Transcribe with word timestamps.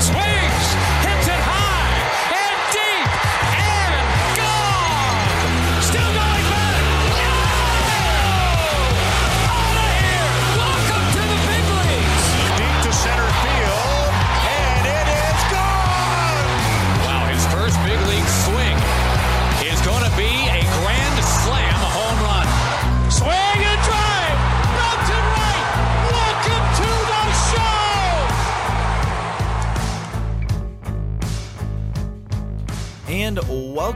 Swings, 0.00 0.77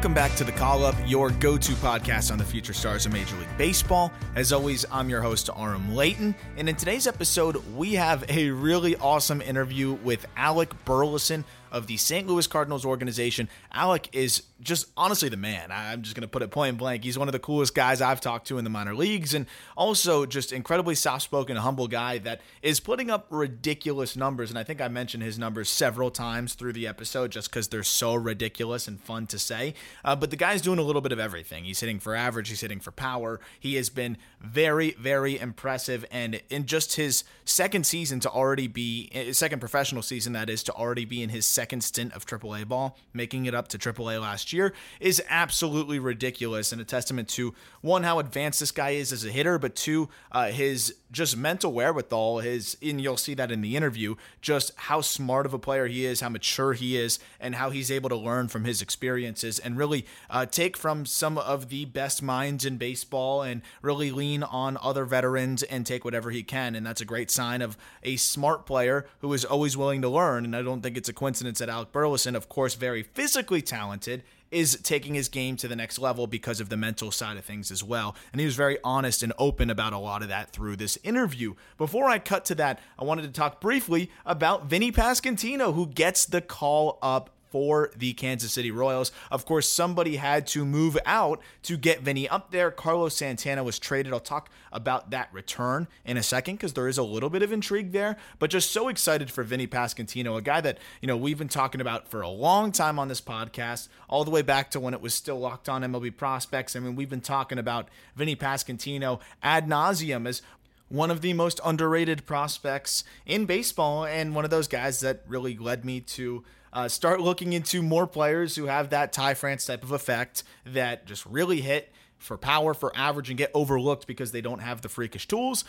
welcome 0.02 0.14
back 0.14 0.34
to 0.34 0.42
the 0.42 0.50
Call 0.50 0.84
Up, 0.84 0.96
your 1.06 1.30
go 1.30 1.56
to 1.56 1.72
podcast 1.74 2.32
on 2.32 2.38
the 2.38 2.44
future 2.44 2.72
stars 2.72 3.06
of 3.06 3.12
Major 3.12 3.36
League 3.36 3.56
Baseball. 3.56 4.10
As 4.34 4.52
always, 4.52 4.84
I'm 4.90 5.08
your 5.08 5.22
host, 5.22 5.48
Aram 5.56 5.94
Leighton. 5.94 6.34
And 6.56 6.68
in 6.68 6.74
today's 6.74 7.06
episode, 7.06 7.58
we 7.76 7.92
have 7.92 8.24
a 8.28 8.50
really 8.50 8.96
awesome 8.96 9.40
interview 9.40 9.92
with 9.92 10.26
Alec 10.36 10.70
Burleson 10.84 11.44
of 11.72 11.86
the 11.88 11.96
St. 11.96 12.28
Louis 12.28 12.46
Cardinals 12.46 12.84
organization. 12.84 13.48
Alec 13.72 14.08
is 14.12 14.44
just 14.60 14.86
honestly 14.96 15.28
the 15.28 15.36
man. 15.36 15.70
I'm 15.72 16.02
just 16.02 16.14
going 16.14 16.22
to 16.22 16.28
put 16.28 16.42
it 16.42 16.50
point 16.50 16.78
blank. 16.78 17.02
He's 17.02 17.18
one 17.18 17.26
of 17.26 17.32
the 17.32 17.38
coolest 17.38 17.74
guys 17.74 18.00
I've 18.00 18.20
talked 18.20 18.46
to 18.48 18.58
in 18.58 18.64
the 18.64 18.70
minor 18.70 18.94
leagues 18.94 19.34
and 19.34 19.46
also 19.76 20.26
just 20.26 20.52
incredibly 20.52 20.94
soft 20.94 21.24
spoken, 21.24 21.56
humble 21.56 21.88
guy 21.88 22.18
that 22.18 22.42
is 22.60 22.78
putting 22.78 23.10
up 23.10 23.26
ridiculous 23.30 24.16
numbers. 24.16 24.50
And 24.50 24.58
I 24.58 24.62
think 24.62 24.80
I 24.80 24.88
mentioned 24.88 25.22
his 25.22 25.38
numbers 25.38 25.68
several 25.68 26.10
times 26.10 26.54
through 26.54 26.74
the 26.74 26.86
episode 26.86 27.32
just 27.32 27.50
because 27.50 27.68
they're 27.68 27.82
so 27.82 28.14
ridiculous 28.14 28.86
and 28.86 29.00
fun 29.00 29.26
to 29.28 29.38
say. 29.38 29.74
Uh, 30.04 30.14
but 30.14 30.30
the 30.30 30.36
guy's 30.36 30.60
doing 30.60 30.78
a 30.78 30.82
little 30.82 31.02
bit 31.02 31.12
of 31.12 31.18
everything. 31.18 31.64
He's 31.64 31.80
hitting 31.80 31.98
for 31.98 32.14
average, 32.14 32.50
he's 32.50 32.60
hitting 32.60 32.80
for 32.80 32.92
power. 32.92 33.40
He 33.58 33.76
has 33.76 33.88
been 33.88 34.18
very, 34.42 34.92
very 34.92 35.38
impressive. 35.38 36.04
And 36.10 36.40
in 36.50 36.66
just 36.66 36.96
his 36.96 37.24
second 37.44 37.86
season 37.86 38.20
to 38.20 38.30
already 38.30 38.66
be, 38.66 39.08
his 39.12 39.38
second 39.38 39.60
professional 39.60 40.02
season, 40.02 40.32
that 40.34 40.50
is, 40.50 40.62
to 40.64 40.72
already 40.72 41.04
be 41.04 41.22
in 41.22 41.30
his 41.30 41.46
second 41.46 41.82
stint 41.82 42.12
of 42.12 42.26
AAA 42.26 42.66
ball, 42.68 42.98
making 43.12 43.46
it 43.46 43.54
up 43.54 43.68
to 43.68 43.78
AAA 43.78 44.20
last 44.20 44.52
year, 44.52 44.72
is 45.00 45.22
absolutely 45.28 45.98
ridiculous 45.98 46.72
and 46.72 46.80
a 46.80 46.84
testament 46.84 47.28
to 47.28 47.54
one, 47.80 48.02
how 48.02 48.18
advanced 48.18 48.60
this 48.60 48.72
guy 48.72 48.90
is 48.90 49.12
as 49.12 49.24
a 49.24 49.30
hitter, 49.30 49.58
but 49.58 49.74
two, 49.74 50.08
uh, 50.32 50.46
his 50.46 50.94
just 51.12 51.36
mental 51.36 51.72
wherewithal, 51.72 52.40
his, 52.40 52.76
and 52.82 53.00
you'll 53.00 53.16
see 53.16 53.34
that 53.34 53.52
in 53.52 53.60
the 53.60 53.76
interview, 53.76 54.16
just 54.40 54.72
how 54.76 55.02
smart 55.02 55.44
of 55.44 55.52
a 55.52 55.58
player 55.58 55.86
he 55.86 56.06
is, 56.06 56.20
how 56.20 56.30
mature 56.30 56.72
he 56.72 56.96
is, 56.96 57.18
and 57.38 57.54
how 57.54 57.70
he's 57.70 57.90
able 57.90 58.08
to 58.08 58.16
learn 58.16 58.48
from 58.48 58.64
his 58.64 58.80
experiences 58.80 59.58
and 59.58 59.76
really 59.76 60.06
uh, 60.30 60.46
take 60.46 60.76
from 60.76 61.04
some 61.04 61.36
of 61.36 61.68
the 61.68 61.84
best 61.84 62.22
minds 62.22 62.64
in 62.64 62.78
baseball 62.78 63.42
and 63.42 63.60
really 63.82 64.10
lean 64.10 64.42
on 64.42 64.78
other 64.82 65.04
veterans 65.04 65.62
and 65.64 65.84
take 65.84 66.04
whatever 66.04 66.30
he 66.30 66.42
can. 66.42 66.74
And 66.74 66.86
that's 66.86 67.02
a 67.02 67.06
great 67.06 67.30
sign 67.30 67.60
of 67.60 67.76
a 68.02 68.16
smart 68.16 68.64
player 68.64 69.06
who 69.20 69.32
is 69.34 69.44
always 69.44 69.76
willing 69.76 70.00
to 70.02 70.08
learn. 70.08 70.44
And 70.46 70.56
I 70.56 70.62
don't 70.62 70.80
think 70.80 70.96
it's 70.96 71.10
a 71.10 71.12
coincidence 71.12 71.58
that 71.58 71.68
Alec 71.68 71.92
Burleson, 71.92 72.34
of 72.34 72.48
course, 72.48 72.74
very 72.74 73.02
physically 73.02 73.60
talented, 73.60 74.22
is 74.52 74.78
taking 74.82 75.14
his 75.14 75.28
game 75.28 75.56
to 75.56 75.68
the 75.68 75.76
next 75.76 75.98
level 75.98 76.26
because 76.26 76.60
of 76.60 76.68
the 76.68 76.76
mental 76.76 77.10
side 77.10 77.36
of 77.36 77.44
things 77.44 77.70
as 77.70 77.82
well. 77.82 78.14
And 78.32 78.40
he 78.40 78.44
was 78.44 78.54
very 78.54 78.78
honest 78.84 79.22
and 79.22 79.32
open 79.38 79.70
about 79.70 79.92
a 79.92 79.98
lot 79.98 80.22
of 80.22 80.28
that 80.28 80.50
through 80.50 80.76
this 80.76 80.98
interview. 81.02 81.54
Before 81.78 82.08
I 82.08 82.18
cut 82.18 82.44
to 82.46 82.54
that, 82.56 82.78
I 82.98 83.04
wanted 83.04 83.22
to 83.22 83.32
talk 83.32 83.60
briefly 83.60 84.10
about 84.26 84.66
Vinny 84.66 84.92
Pasquantino, 84.92 85.74
who 85.74 85.86
gets 85.86 86.26
the 86.26 86.40
call 86.40 86.98
up 87.02 87.30
for 87.52 87.90
the 87.94 88.14
Kansas 88.14 88.52
City 88.52 88.70
Royals. 88.70 89.12
Of 89.30 89.44
course, 89.44 89.68
somebody 89.68 90.16
had 90.16 90.46
to 90.48 90.64
move 90.64 90.98
out 91.04 91.40
to 91.64 91.76
get 91.76 92.00
Vinny 92.00 92.28
up 92.28 92.50
there. 92.50 92.70
Carlos 92.70 93.14
Santana 93.14 93.62
was 93.62 93.78
traded. 93.78 94.12
I'll 94.12 94.20
talk 94.20 94.50
about 94.72 95.10
that 95.10 95.28
return 95.32 95.86
in 96.04 96.16
a 96.16 96.22
second 96.22 96.56
because 96.56 96.72
there 96.72 96.88
is 96.88 96.96
a 96.96 97.02
little 97.02 97.28
bit 97.28 97.42
of 97.42 97.52
intrigue 97.52 97.92
there, 97.92 98.16
but 98.38 98.50
just 98.50 98.72
so 98.72 98.88
excited 98.88 99.30
for 99.30 99.44
Vinny 99.44 99.66
Pasquantino, 99.66 100.36
a 100.36 100.42
guy 100.42 100.62
that, 100.62 100.78
you 101.02 101.06
know, 101.06 101.16
we've 101.16 101.38
been 101.38 101.48
talking 101.48 101.82
about 101.82 102.08
for 102.08 102.22
a 102.22 102.28
long 102.28 102.72
time 102.72 102.98
on 102.98 103.08
this 103.08 103.20
podcast, 103.20 103.88
all 104.08 104.24
the 104.24 104.30
way 104.30 104.42
back 104.42 104.70
to 104.70 104.80
when 104.80 104.94
it 104.94 105.02
was 105.02 105.12
still 105.12 105.38
locked 105.38 105.68
on 105.68 105.82
MLB 105.82 106.16
prospects. 106.16 106.74
I 106.74 106.80
mean, 106.80 106.96
we've 106.96 107.10
been 107.10 107.20
talking 107.20 107.58
about 107.58 107.88
Vinny 108.16 108.34
Pasquantino 108.34 109.20
ad 109.42 109.68
nauseum 109.68 110.26
as 110.26 110.40
one 110.88 111.10
of 111.10 111.22
the 111.22 111.32
most 111.32 111.58
underrated 111.64 112.26
prospects 112.26 113.02
in 113.24 113.46
baseball 113.46 114.04
and 114.04 114.34
one 114.34 114.44
of 114.44 114.50
those 114.50 114.68
guys 114.68 115.00
that 115.00 115.22
really 115.26 115.56
led 115.56 115.84
me 115.86 116.00
to 116.00 116.44
uh, 116.72 116.88
start 116.88 117.20
looking 117.20 117.52
into 117.52 117.82
more 117.82 118.06
players 118.06 118.56
who 118.56 118.66
have 118.66 118.90
that 118.90 119.12
Ty 119.12 119.34
France 119.34 119.66
type 119.66 119.82
of 119.82 119.92
effect 119.92 120.42
that 120.64 121.06
just 121.06 121.26
really 121.26 121.60
hit 121.60 121.92
for 122.18 122.38
power, 122.38 122.72
for 122.72 122.92
average, 122.96 123.28
and 123.28 123.38
get 123.38 123.50
overlooked 123.52 124.06
because 124.06 124.32
they 124.32 124.40
don't 124.40 124.60
have 124.60 124.80
the 124.80 124.88
freakish 124.88 125.26
tools. 125.26 125.64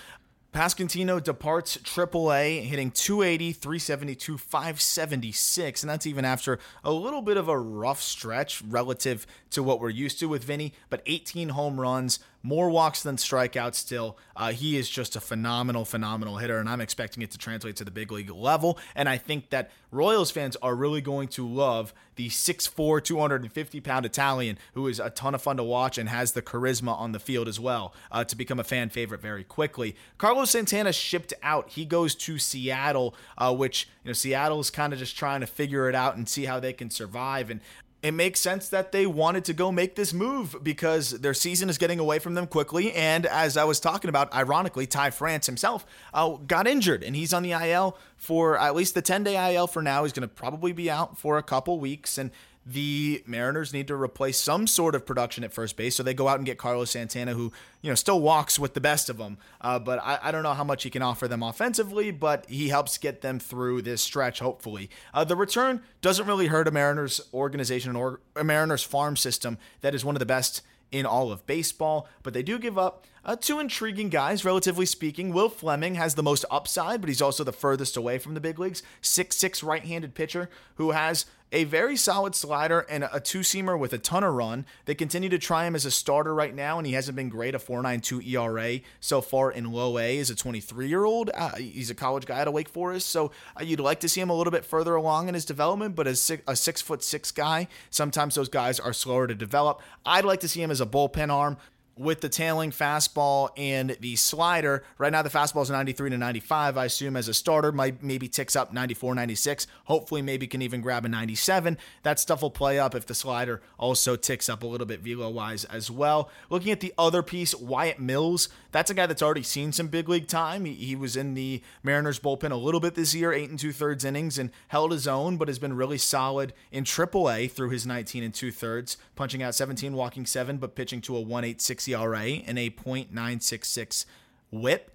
Pasquantino 0.53 1.21
departs 1.21 1.77
AAA, 1.77 2.61
hitting 2.61 2.91
280, 2.91 3.53
372, 3.53 4.37
576, 4.37 5.81
and 5.81 5.89
that's 5.89 6.05
even 6.05 6.23
after 6.23 6.59
a 6.83 6.91
little 6.91 7.23
bit 7.23 7.37
of 7.37 7.47
a 7.47 7.57
rough 7.57 7.99
stretch 7.99 8.61
relative 8.61 9.25
to 9.49 9.63
what 9.63 9.79
we're 9.79 9.89
used 9.89 10.19
to 10.19 10.27
with 10.27 10.43
Vinny, 10.43 10.73
but 10.91 11.01
18 11.07 11.49
home 11.49 11.79
runs, 11.79 12.19
more 12.43 12.69
walks 12.69 13.01
than 13.01 13.15
strikeouts 13.15 13.75
still. 13.75 14.17
Uh, 14.35 14.51
he 14.51 14.77
is 14.77 14.89
just 14.89 15.15
a 15.15 15.21
phenomenal, 15.21 15.85
phenomenal 15.85 16.37
hitter, 16.37 16.59
and 16.59 16.69
I'm 16.69 16.81
expecting 16.81 17.23
it 17.23 17.31
to 17.31 17.37
translate 17.37 17.77
to 17.77 17.85
the 17.85 17.91
big 17.91 18.11
league 18.11 18.29
level. 18.29 18.77
And 18.95 19.07
I 19.07 19.17
think 19.17 19.49
that 19.49 19.71
Royals 19.91 20.31
fans 20.31 20.57
are 20.57 20.75
really 20.75 21.01
going 21.01 21.27
to 21.29 21.47
love 21.47 21.93
the 22.15 22.29
6'4, 22.29 23.03
250 23.03 23.79
pound 23.81 24.05
Italian 24.05 24.57
who 24.73 24.87
is 24.87 24.99
a 24.99 25.09
ton 25.09 25.35
of 25.35 25.41
fun 25.41 25.57
to 25.57 25.63
watch 25.63 25.97
and 25.97 26.09
has 26.09 26.33
the 26.33 26.41
charisma 26.41 26.97
on 26.97 27.11
the 27.11 27.19
field 27.19 27.47
as 27.47 27.59
well 27.59 27.93
uh, 28.11 28.23
to 28.23 28.35
become 28.35 28.59
a 28.59 28.63
fan 28.63 28.89
favorite 28.89 29.21
very 29.21 29.43
quickly. 29.43 29.95
Carlos 30.17 30.51
Santana 30.51 30.91
shipped 30.91 31.33
out. 31.43 31.69
He 31.69 31.85
goes 31.85 32.15
to 32.15 32.39
Seattle, 32.39 33.15
uh, 33.37 33.53
which, 33.53 33.87
you 34.03 34.09
know, 34.09 34.13
Seattle's 34.13 34.69
kind 34.69 34.93
of 34.93 34.99
just 34.99 35.15
trying 35.15 35.41
to 35.41 35.47
figure 35.47 35.87
it 35.89 35.95
out 35.95 36.15
and 36.15 36.27
see 36.27 36.45
how 36.45 36.59
they 36.59 36.73
can 36.73 36.89
survive. 36.89 37.49
And 37.49 37.61
it 38.03 38.13
makes 38.13 38.41
sense 38.41 38.67
that 38.67 38.91
they 38.91 39.05
wanted 39.05 39.45
to 39.45 39.53
go 39.53 39.71
make 39.71 39.95
this 39.95 40.13
move 40.13 40.57
because 40.61 41.11
their 41.11 41.33
season 41.33 41.69
is 41.69 41.77
getting 41.77 41.99
away 41.99 42.19
from 42.19 42.33
them 42.33 42.45
quickly. 42.45 42.91
And 42.91 43.25
as 43.25 43.55
I 43.55 43.63
was 43.63 43.79
talking 43.79 44.09
about, 44.09 44.31
ironically, 44.33 44.85
Ty 44.85 45.11
France 45.11 45.45
himself 45.45 45.85
uh, 46.13 46.31
got 46.31 46.67
injured 46.67 47.01
and 47.01 47.15
he's 47.15 47.33
on 47.33 47.43
the 47.43 47.53
IL 47.53 47.97
for 48.17 48.59
at 48.59 48.75
least 48.75 48.93
the 48.93 49.01
10 49.01 49.23
day 49.23 49.55
IL 49.55 49.67
for 49.67 49.81
now. 49.81 50.03
He's 50.03 50.11
going 50.11 50.27
to 50.27 50.33
probably 50.33 50.73
be 50.73 50.91
out 50.91 51.17
for 51.17 51.37
a 51.37 51.43
couple 51.43 51.79
weeks. 51.79 52.17
And 52.17 52.31
the 52.65 53.23
Mariners 53.25 53.73
need 53.73 53.87
to 53.87 53.95
replace 53.95 54.39
some 54.39 54.67
sort 54.67 54.95
of 54.95 55.05
production 55.05 55.43
at 55.43 55.51
first 55.51 55.75
base, 55.75 55.95
so 55.95 56.03
they 56.03 56.13
go 56.13 56.27
out 56.27 56.37
and 56.37 56.45
get 56.45 56.57
Carlos 56.57 56.91
Santana, 56.91 57.33
who 57.33 57.51
you 57.81 57.89
know 57.89 57.95
still 57.95 58.21
walks 58.21 58.57
with 58.57 58.73
the 58.73 58.81
best 58.81 59.09
of 59.09 59.17
them. 59.17 59.37
Uh, 59.59 59.79
but 59.79 59.99
I, 60.03 60.19
I, 60.23 60.31
don't 60.31 60.43
know 60.43 60.53
how 60.53 60.63
much 60.63 60.83
he 60.83 60.89
can 60.89 61.01
offer 61.01 61.27
them 61.27 61.43
offensively, 61.43 62.11
but 62.11 62.45
he 62.49 62.69
helps 62.69 62.97
get 62.97 63.21
them 63.21 63.39
through 63.39 63.81
this 63.81 64.01
stretch. 64.01 64.39
Hopefully, 64.39 64.89
uh, 65.13 65.23
the 65.23 65.35
return 65.35 65.81
doesn't 66.01 66.25
really 66.25 66.47
hurt 66.47 66.67
a 66.67 66.71
Mariners 66.71 67.19
organization 67.33 67.95
or 67.95 68.21
a 68.35 68.43
Mariners 68.43 68.83
farm 68.83 69.17
system 69.17 69.57
that 69.81 69.93
is 69.93 70.05
one 70.05 70.15
of 70.15 70.19
the 70.19 70.25
best 70.25 70.61
in 70.91 71.05
all 71.05 71.31
of 71.31 71.45
baseball, 71.47 72.07
but 72.21 72.33
they 72.33 72.43
do 72.43 72.59
give 72.59 72.77
up 72.77 73.05
uh, 73.25 73.35
two 73.35 73.59
intriguing 73.59 74.09
guys, 74.09 74.45
relatively 74.45 74.85
speaking. 74.85 75.33
Will 75.33 75.49
Fleming 75.49 75.95
has 75.95 76.15
the 76.15 76.23
most 76.23 76.45
upside, 76.51 77.01
but 77.01 77.09
he's 77.09 77.21
also 77.21 77.43
the 77.43 77.53
furthest 77.53 77.97
away 77.97 78.17
from 78.17 78.33
the 78.33 78.41
big 78.41 78.59
leagues. 78.59 78.83
Six 79.01 79.37
six 79.37 79.63
right 79.63 79.83
handed 79.83 80.13
pitcher 80.13 80.49
who 80.75 80.91
has 80.91 81.25
a 81.53 81.63
very 81.65 81.95
solid 81.95 82.33
slider 82.33 82.79
and 82.89 83.07
a 83.13 83.19
two 83.19 83.41
seamer 83.41 83.77
with 83.77 83.93
a 83.93 83.99
ton 83.99 84.23
of 84.23 84.33
run. 84.33 84.65
They 84.85 84.95
continue 84.95 85.29
to 85.29 85.37
try 85.37 85.65
him 85.65 85.75
as 85.75 85.85
a 85.85 85.91
starter 85.91 86.33
right 86.33 86.53
now, 86.53 86.79
and 86.79 86.87
he 86.87 86.93
hasn't 86.93 87.15
been 87.15 87.29
great. 87.29 87.53
A 87.53 87.59
4.92 87.59 88.27
ERA 88.27 88.79
so 88.99 89.21
far 89.21 89.51
in 89.51 89.71
low 89.71 89.99
A 89.99 90.17
as 90.17 90.31
a 90.31 90.35
23 90.35 90.87
year 90.87 91.05
old. 91.05 91.29
Uh, 91.33 91.55
he's 91.55 91.91
a 91.91 91.95
college 91.95 92.25
guy 92.25 92.41
out 92.41 92.47
of 92.47 92.53
Wake 92.55 92.69
Forest, 92.69 93.09
so 93.09 93.31
uh, 93.57 93.63
you'd 93.63 93.79
like 93.79 93.99
to 93.99 94.09
see 94.09 94.19
him 94.19 94.31
a 94.31 94.35
little 94.35 94.51
bit 94.51 94.65
further 94.65 94.95
along 94.95 95.27
in 95.27 95.35
his 95.35 95.45
development. 95.45 95.95
But 95.95 96.07
as 96.07 96.31
a 96.47 96.55
six 96.55 96.81
foot 96.81 97.03
six 97.03 97.31
guy, 97.31 97.67
sometimes 97.91 98.33
those 98.33 98.49
guys 98.49 98.79
are 98.79 98.91
slower 98.91 99.27
to 99.27 99.35
develop. 99.35 99.79
I'd 100.05 100.25
like 100.25 100.39
to 100.39 100.47
see 100.47 100.61
him 100.61 100.71
as 100.71 100.81
a 100.81 100.87
bullpen 100.87 101.29
arm 101.29 101.57
with 101.95 102.21
the 102.21 102.29
tailing 102.29 102.71
fastball 102.71 103.49
and 103.57 103.95
the 103.99 104.15
slider. 104.15 104.83
Right 104.97 105.11
now, 105.11 105.21
the 105.21 105.29
fastball 105.29 105.61
is 105.61 105.69
93 105.69 106.09
to 106.11 106.17
95. 106.17 106.77
I 106.77 106.85
assume 106.85 107.15
as 107.15 107.27
a 107.27 107.33
starter, 107.33 107.71
might 107.71 108.01
maybe 108.01 108.27
ticks 108.27 108.55
up 108.55 108.73
94, 108.73 109.15
96. 109.15 109.67
Hopefully, 109.85 110.21
maybe 110.21 110.47
can 110.47 110.61
even 110.61 110.81
grab 110.81 111.05
a 111.05 111.09
97. 111.09 111.77
That 112.03 112.19
stuff 112.19 112.41
will 112.41 112.51
play 112.51 112.79
up 112.79 112.95
if 112.95 113.05
the 113.05 113.13
slider 113.13 113.61
also 113.77 114.15
ticks 114.15 114.49
up 114.49 114.63
a 114.63 114.67
little 114.67 114.87
bit 114.87 115.01
velo 115.01 115.29
wise 115.29 115.65
as 115.65 115.91
well. 115.91 116.29
Looking 116.49 116.71
at 116.71 116.79
the 116.79 116.93
other 116.97 117.21
piece, 117.21 117.53
Wyatt 117.55 117.99
Mills. 117.99 118.49
That's 118.71 118.89
a 118.89 118.95
guy 118.95 119.05
that's 119.05 119.21
already 119.21 119.43
seen 119.43 119.71
some 119.71 119.87
big 119.87 120.09
league 120.09 120.27
time. 120.27 120.65
He, 120.65 120.73
he 120.73 120.95
was 120.95 121.15
in 121.15 121.35
the 121.35 121.61
Mariners 121.83 122.19
bullpen 122.19 122.51
a 122.51 122.55
little 122.55 122.79
bit 122.79 122.95
this 122.95 123.13
year, 123.13 123.31
eight 123.31 123.49
and 123.49 123.59
two 123.59 123.71
thirds 123.71 124.03
innings, 124.03 124.39
and 124.39 124.49
held 124.69 124.91
his 124.91 125.07
own, 125.07 125.37
but 125.37 125.47
has 125.47 125.59
been 125.59 125.73
really 125.73 125.99
solid 125.99 126.53
in 126.71 126.83
AAA 126.83 127.51
through 127.51 127.69
his 127.69 127.85
19 127.85 128.23
and 128.23 128.33
two 128.33 128.51
thirds, 128.51 128.97
punching 129.15 129.43
out 129.43 129.53
17, 129.53 129.93
walking 129.93 130.25
seven, 130.25 130.57
but 130.57 130.75
pitching 130.75 131.01
to 131.01 131.15
a 131.15 131.21
186 131.21 131.82
ERA 131.87 132.23
and 132.23 132.57
a 132.59 132.69
.966 132.69 134.05
WHIP. 134.51 134.89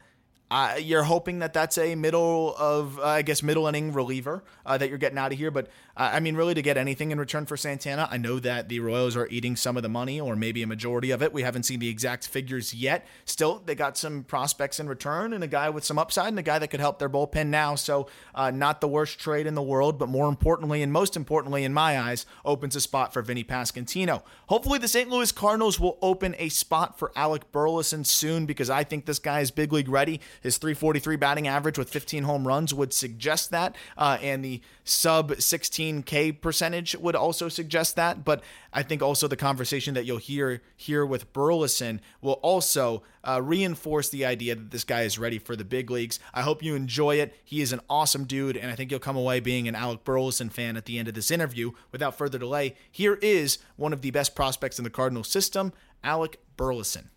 Uh, 0.50 0.76
you're 0.81 1.02
hoping 1.02 1.40
that 1.40 1.52
that's 1.52 1.76
a 1.76 1.94
middle 1.94 2.55
of, 2.56 2.99
uh, 2.99 3.05
I 3.05 3.23
guess, 3.23 3.43
middle 3.43 3.67
inning 3.67 3.93
reliever 3.93 4.43
uh, 4.64 4.79
that 4.79 4.88
you're 4.88 4.96
getting 4.96 5.19
out 5.19 5.31
of 5.31 5.38
here. 5.38 5.50
But 5.50 5.69
I 6.00 6.20
mean, 6.20 6.36
really, 6.36 6.54
to 6.54 6.62
get 6.62 6.76
anything 6.76 7.10
in 7.10 7.18
return 7.18 7.44
for 7.44 7.56
Santana, 7.56 8.08
I 8.08 8.18
know 8.18 8.38
that 8.38 8.68
the 8.68 8.78
Royals 8.78 9.16
are 9.16 9.26
eating 9.28 9.56
some 9.56 9.76
of 9.76 9.82
the 9.82 9.88
money 9.88 10.20
or 10.20 10.36
maybe 10.36 10.62
a 10.62 10.66
majority 10.66 11.10
of 11.10 11.22
it. 11.22 11.32
We 11.32 11.42
haven't 11.42 11.64
seen 11.64 11.80
the 11.80 11.88
exact 11.88 12.28
figures 12.28 12.72
yet. 12.72 13.04
Still, 13.24 13.60
they 13.66 13.74
got 13.74 13.98
some 13.98 14.22
prospects 14.22 14.78
in 14.78 14.88
return 14.88 15.32
and 15.32 15.42
a 15.42 15.48
guy 15.48 15.70
with 15.70 15.84
some 15.84 15.98
upside 15.98 16.28
and 16.28 16.38
a 16.38 16.42
guy 16.42 16.60
that 16.60 16.68
could 16.68 16.78
help 16.78 17.00
their 17.00 17.08
bullpen 17.08 17.48
now. 17.48 17.74
So, 17.74 18.06
uh, 18.32 18.52
not 18.52 18.80
the 18.80 18.86
worst 18.86 19.18
trade 19.18 19.48
in 19.48 19.56
the 19.56 19.62
world, 19.62 19.98
but 19.98 20.08
more 20.08 20.28
importantly, 20.28 20.82
and 20.82 20.92
most 20.92 21.16
importantly, 21.16 21.64
in 21.64 21.74
my 21.74 21.98
eyes, 21.98 22.26
opens 22.44 22.76
a 22.76 22.80
spot 22.80 23.12
for 23.12 23.20
Vinny 23.20 23.42
Pasquantino. 23.42 24.22
Hopefully, 24.46 24.78
the 24.78 24.86
St. 24.86 25.10
Louis 25.10 25.32
Cardinals 25.32 25.80
will 25.80 25.98
open 26.00 26.36
a 26.38 26.48
spot 26.48 26.96
for 26.96 27.10
Alec 27.16 27.50
Burleson 27.50 28.04
soon 28.04 28.46
because 28.46 28.70
I 28.70 28.84
think 28.84 29.06
this 29.06 29.18
guy 29.18 29.40
is 29.40 29.50
big 29.50 29.72
league 29.72 29.88
ready. 29.88 30.20
His 30.42 30.58
343 30.58 31.16
batting 31.16 31.48
average 31.48 31.76
with 31.76 31.90
15 31.90 32.22
home 32.22 32.46
runs 32.46 32.72
would 32.72 32.92
suggest 32.92 33.50
that. 33.50 33.74
Uh, 33.96 34.18
and 34.22 34.44
the 34.44 34.60
sub 34.84 35.40
16K 35.88 36.40
percentage 36.40 36.96
would 36.96 37.17
also 37.17 37.49
suggest 37.49 37.96
that. 37.96 38.25
But 38.25 38.43
I 38.73 38.82
think 38.82 39.02
also 39.02 39.29
the 39.29 39.37
conversation 39.37 39.94
that 39.94 40.05
you'll 40.05 40.19
hear 40.19 40.62
here 40.76 41.05
with 41.05 41.32
Burleson 41.32 42.00
will 42.20 42.35
also 42.35 43.02
uh, 43.25 43.40
reinforce 43.43 44.08
the 44.08 44.25
idea 44.25 44.55
that 44.55 44.70
this 44.70 44.85
guy 44.85 45.02
is 45.02 45.19
ready 45.19 45.38
for 45.38 45.56
the 45.56 45.64
big 45.64 45.90
leagues. 45.90 46.19
I 46.35 46.43
hope 46.43 46.62
you 46.62 46.75
enjoy 46.75 47.17
it. 47.17 47.35
He 47.44 47.61
is 47.61 47.73
an 47.73 47.81
awesome 47.88 48.25
dude, 48.25 48.56
and 48.56 48.70
I 48.70 48.75
think 48.75 48.90
you'll 48.90 49.00
come 49.00 49.17
away 49.17 49.40
being 49.40 49.69
an 49.69 49.75
Alec 49.75 50.05
Burleson 50.05 50.50
fan 50.50 50.76
at 50.76 50.85
the 50.85 50.99
end 50.99 51.08
of 51.08 51.14
this 51.14 51.31
interview. 51.31 51.73
Without 51.93 52.17
further 52.17 52.38
delay, 52.38 52.75
here 52.91 53.19
is 53.23 53.58
one 53.76 53.93
of 53.93 54.02
the 54.02 54.11
best 54.11 54.34
prospects 54.34 54.79
in 54.79 54.84
the 54.84 54.91
Cardinal 54.91 55.25
system, 55.25 55.73
Alec 56.05 56.38
Burleson. 56.56 57.11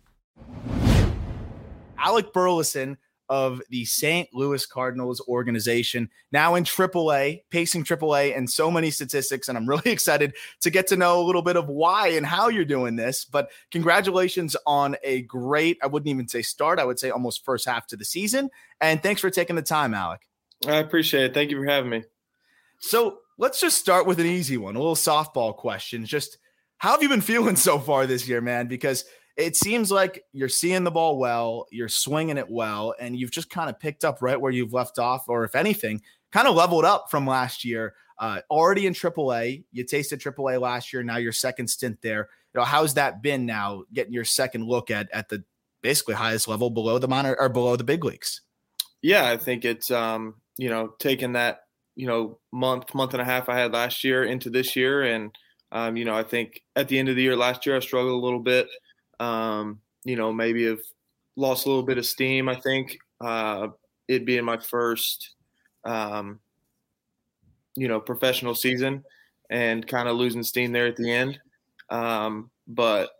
Alec 1.98 2.32
Burleson 2.32 2.98
of 3.28 3.62
the 3.70 3.84
St. 3.84 4.28
Louis 4.32 4.64
Cardinals 4.66 5.20
organization, 5.28 6.10
now 6.32 6.54
in 6.54 6.64
AAA, 6.64 7.42
pacing 7.50 7.84
AAA, 7.84 8.36
and 8.36 8.48
so 8.48 8.70
many 8.70 8.90
statistics. 8.90 9.48
And 9.48 9.56
I'm 9.56 9.68
really 9.68 9.90
excited 9.90 10.34
to 10.60 10.70
get 10.70 10.86
to 10.88 10.96
know 10.96 11.20
a 11.20 11.24
little 11.24 11.42
bit 11.42 11.56
of 11.56 11.68
why 11.68 12.08
and 12.08 12.26
how 12.26 12.48
you're 12.48 12.64
doing 12.64 12.96
this. 12.96 13.24
But 13.24 13.50
congratulations 13.70 14.56
on 14.66 14.96
a 15.02 15.22
great, 15.22 15.78
I 15.82 15.86
wouldn't 15.86 16.08
even 16.08 16.28
say 16.28 16.42
start, 16.42 16.78
I 16.78 16.84
would 16.84 16.98
say 16.98 17.10
almost 17.10 17.44
first 17.44 17.66
half 17.66 17.86
to 17.88 17.96
the 17.96 18.04
season. 18.04 18.50
And 18.80 19.02
thanks 19.02 19.20
for 19.20 19.30
taking 19.30 19.56
the 19.56 19.62
time, 19.62 19.94
Alec. 19.94 20.26
I 20.66 20.76
appreciate 20.76 21.24
it. 21.24 21.34
Thank 21.34 21.50
you 21.50 21.58
for 21.58 21.66
having 21.66 21.90
me. 21.90 22.04
So 22.78 23.18
let's 23.38 23.60
just 23.60 23.78
start 23.78 24.06
with 24.06 24.20
an 24.20 24.26
easy 24.26 24.56
one, 24.56 24.76
a 24.76 24.78
little 24.78 24.94
softball 24.94 25.56
question. 25.56 26.04
Just 26.04 26.38
how 26.78 26.90
have 26.90 27.02
you 27.02 27.08
been 27.08 27.20
feeling 27.20 27.56
so 27.68 27.78
far 27.78 28.06
this 28.06 28.28
year, 28.28 28.40
man? 28.40 28.66
Because 28.66 29.04
it 29.36 29.56
seems 29.56 29.90
like 29.90 30.24
you're 30.32 30.48
seeing 30.48 30.84
the 30.84 30.90
ball 30.90 31.18
well, 31.18 31.66
you're 31.70 31.88
swinging 31.88 32.36
it 32.36 32.50
well, 32.50 32.94
and 33.00 33.16
you've 33.16 33.30
just 33.30 33.50
kind 33.50 33.70
of 33.70 33.80
picked 33.80 34.04
up 34.04 34.20
right 34.20 34.40
where 34.40 34.52
you've 34.52 34.72
left 34.72 34.98
off, 34.98 35.28
or 35.28 35.44
if 35.44 35.54
anything, 35.54 36.02
kind 36.32 36.48
of 36.48 36.54
leveled 36.54 36.84
up 36.84 37.10
from 37.10 37.26
last 37.26 37.64
year. 37.64 37.94
Uh, 38.18 38.40
already 38.50 38.86
in 38.86 38.92
AAA, 38.92 39.64
you 39.72 39.84
tasted 39.84 40.20
AAA 40.20 40.60
last 40.60 40.92
year. 40.92 41.02
Now 41.02 41.16
your 41.16 41.32
second 41.32 41.68
stint 41.68 41.98
there. 42.02 42.28
You 42.54 42.60
know, 42.60 42.64
how's 42.64 42.94
that 42.94 43.22
been 43.22 43.46
now? 43.46 43.84
Getting 43.92 44.12
your 44.12 44.24
second 44.24 44.66
look 44.66 44.90
at 44.90 45.08
at 45.12 45.28
the 45.28 45.44
basically 45.82 46.14
highest 46.14 46.46
level 46.46 46.70
below 46.70 46.98
the 46.98 47.08
minor 47.08 47.34
or 47.38 47.48
below 47.48 47.76
the 47.76 47.84
big 47.84 48.04
leagues. 48.04 48.42
Yeah, 49.00 49.28
I 49.28 49.36
think 49.36 49.64
it's 49.64 49.90
um, 49.90 50.36
you 50.58 50.68
know 50.68 50.94
taking 50.98 51.32
that 51.32 51.62
you 51.96 52.06
know 52.06 52.38
month 52.52 52.94
month 52.94 53.14
and 53.14 53.22
a 53.22 53.24
half 53.24 53.48
I 53.48 53.58
had 53.58 53.72
last 53.72 54.04
year 54.04 54.24
into 54.24 54.50
this 54.50 54.76
year, 54.76 55.02
and 55.02 55.36
um, 55.72 55.96
you 55.96 56.04
know 56.04 56.14
I 56.14 56.22
think 56.22 56.62
at 56.76 56.88
the 56.88 56.98
end 56.98 57.08
of 57.08 57.16
the 57.16 57.22
year 57.22 57.36
last 57.36 57.66
year 57.66 57.76
I 57.76 57.80
struggled 57.80 58.12
a 58.12 58.24
little 58.24 58.40
bit 58.40 58.68
um, 59.20 59.80
you 60.04 60.16
know, 60.16 60.32
maybe 60.32 60.66
have 60.66 60.80
lost 61.36 61.66
a 61.66 61.68
little 61.68 61.84
bit 61.84 61.98
of 61.98 62.06
steam. 62.06 62.48
I 62.48 62.56
think 62.56 62.98
uh, 63.20 63.68
it 64.08 64.26
being 64.26 64.44
my 64.44 64.58
first, 64.58 65.34
um, 65.84 66.40
you 67.76 67.88
know, 67.88 68.00
professional 68.00 68.54
season 68.54 69.04
and 69.50 69.86
kind 69.86 70.08
of 70.08 70.16
losing 70.16 70.42
steam 70.42 70.72
there 70.72 70.86
at 70.86 70.96
the 70.96 71.10
end. 71.10 71.38
Um, 71.90 72.50
but 72.66 73.10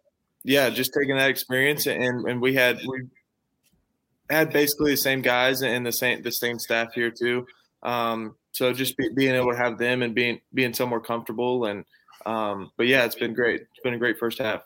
yeah, 0.44 0.70
just 0.70 0.92
taking 0.98 1.16
that 1.16 1.30
experience 1.30 1.86
and 1.86 2.26
and 2.28 2.40
we 2.40 2.54
had 2.54 2.78
we 2.88 3.02
had 4.30 4.52
basically 4.52 4.92
the 4.92 4.96
same 4.96 5.22
guys 5.22 5.62
and 5.62 5.86
the 5.86 5.92
same 5.92 6.22
the 6.22 6.32
same 6.32 6.58
staff 6.58 6.92
here 6.94 7.10
too. 7.10 7.46
Um, 7.82 8.36
so 8.52 8.72
just 8.72 8.96
be, 8.96 9.08
being 9.14 9.34
able 9.34 9.52
to 9.52 9.58
have 9.58 9.78
them 9.78 10.02
and 10.02 10.14
being 10.14 10.40
being 10.54 10.72
somewhere 10.72 11.00
comfortable 11.00 11.66
and 11.66 11.84
um, 12.24 12.70
but 12.76 12.86
yeah, 12.86 13.04
it's 13.04 13.14
been 13.14 13.34
great. 13.34 13.62
It's 13.62 13.80
been 13.82 13.94
a 13.94 13.98
great 13.98 14.18
first 14.18 14.38
half. 14.38 14.62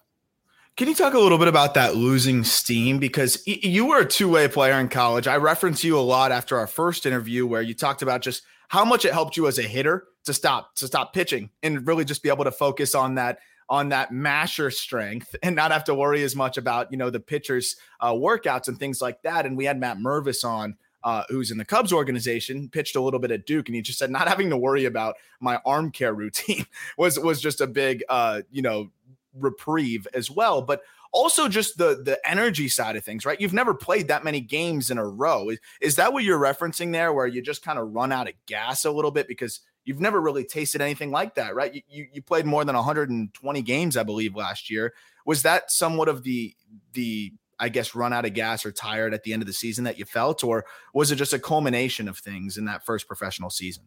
Can 0.77 0.89
you 0.89 0.95
talk 0.95 1.15
a 1.15 1.19
little 1.19 1.39
bit 1.39 1.49
about 1.49 1.73
that 1.73 1.97
losing 1.97 2.45
steam? 2.45 2.99
Because 2.99 3.43
you 3.47 3.87
were 3.87 4.01
a 4.01 4.05
two 4.05 4.29
way 4.29 4.47
player 4.47 4.79
in 4.79 4.91
college. 4.91 5.27
I 5.27 5.39
referenced 5.39 5.83
you 5.83 5.99
a 5.99 6.01
lot 6.01 6.33
after 6.33 6.59
our 6.59 6.67
first 6.67 7.07
interview 7.07 7.47
where 7.47 7.63
you 7.63 7.73
talked 7.73 8.03
about 8.03 8.21
just 8.21 8.43
how 8.69 8.85
much 8.85 9.07
it 9.07 9.15
helped 9.15 9.39
you 9.39 9.47
as 9.47 9.59
a 9.59 9.63
hitter 9.63 10.05
to 10.25 10.35
stop 10.35 10.75
to 10.75 10.87
stop 10.87 11.15
pitching 11.15 11.49
and 11.63 11.87
really 11.87 12.05
just 12.05 12.23
be 12.23 12.29
able 12.29 12.45
to 12.45 12.51
focus 12.51 12.95
on 12.95 13.15
that 13.15 13.39
on 13.71 13.89
that 13.89 14.13
masher 14.13 14.71
strength 14.71 15.35
and 15.43 15.57
not 15.57 15.73
have 15.73 15.85
to 15.85 15.95
worry 15.95 16.23
as 16.23 16.37
much 16.37 16.59
about 16.59 16.93
you 16.93 16.99
know 16.99 17.09
the 17.09 17.21
pitchers 17.21 17.77
uh, 18.01 18.13
workouts 18.13 18.69
and 18.69 18.79
things 18.79 19.01
like 19.01 19.23
that. 19.23 19.47
And 19.47 19.57
we 19.57 19.65
had 19.65 19.81
Matt 19.81 19.97
Mervis 19.97 20.45
on. 20.45 20.77
Uh, 21.05 21.23
who's 21.29 21.53
in 21.53 21.59
the 21.59 21.65
Cubs 21.65 21.93
organization, 21.93 22.69
pitched 22.69 22.97
a 22.97 23.01
little 23.01 23.21
bit 23.21 23.31
at 23.31 23.47
Duke, 23.47 23.69
and 23.69 23.77
he 23.77 23.81
just 23.81 23.97
said 23.97 24.11
not 24.11 24.27
having 24.27 24.51
to 24.51 24.57
worry 24.57 24.87
about 24.87 25.15
my 25.39 25.61
arm 25.65 25.93
care 25.93 26.13
routine 26.13 26.67
was 26.99 27.17
was 27.17 27.41
just 27.41 27.61
a 27.61 27.67
big, 27.69 28.03
uh, 28.09 28.43
you 28.51 28.61
know, 28.61 28.91
reprieve 29.39 30.07
as 30.15 30.31
well. 30.31 30.63
But 30.63 30.83
also 31.13 31.49
just 31.49 31.79
the 31.79 32.03
the 32.05 32.19
energy 32.29 32.69
side 32.69 32.97
of 32.97 33.05
things, 33.05 33.25
right? 33.25 33.41
You've 33.41 33.53
never 33.53 33.75
played 33.75 34.09
that 34.09 34.25
many 34.25 34.41
games 34.41 34.91
in 34.91 34.99
a 34.99 35.07
row. 35.07 35.49
Is, 35.49 35.59
is 35.81 35.97
that 35.97 36.13
what 36.13 36.25
you're 36.25 36.39
referencing 36.39 36.93
there, 36.93 37.13
where 37.13 37.27
you 37.27 37.43
just 37.43 37.63
kind 37.63 37.79
of 37.79 37.95
run 37.95 38.13
out 38.13 38.29
of 38.29 38.35
gas 38.47 38.85
a 38.85 38.91
little 38.91 39.11
bit 39.11 39.29
because 39.29 39.61
you've 39.85 40.01
never 40.01 40.21
really 40.21 40.45
tasted 40.45 40.83
anything 40.83 41.11
like 41.11 41.37
that, 41.37 41.55
right? 41.55 41.75
You, 41.75 41.83
you, 41.89 42.07
you 42.13 42.23
played 42.23 42.45
more 42.45 42.65
than 42.65 42.75
120 42.75 43.63
games, 43.63 43.97
I 43.97 44.03
believe, 44.03 44.35
last 44.37 44.69
year. 44.69 44.93
Was 45.25 45.43
that 45.43 45.71
somewhat 45.71 46.09
of 46.09 46.23
the 46.23 46.55
the 46.93 47.33
I 47.59 47.71
guess 47.71 47.95
run 47.95 48.13
out 48.13 48.27
of 48.27 48.35
gas 48.35 48.67
or 48.67 48.73
tired 48.73 49.15
at 49.15 49.23
the 49.23 49.33
end 49.33 49.43
of 49.43 49.47
the 49.47 49.55
season 49.55 49.85
that 49.85 49.99
you 49.99 50.05
felt, 50.05 50.45
or 50.45 50.67
was 50.93 51.11
it 51.11 51.17
just 51.17 51.33
a 51.33 51.39
culmination 51.39 52.09
of 52.09 52.19
things 52.19 52.59
in 52.59 52.67
that 52.67 52.85
first 52.85 53.07
professional 53.07 53.49
season? 53.49 53.85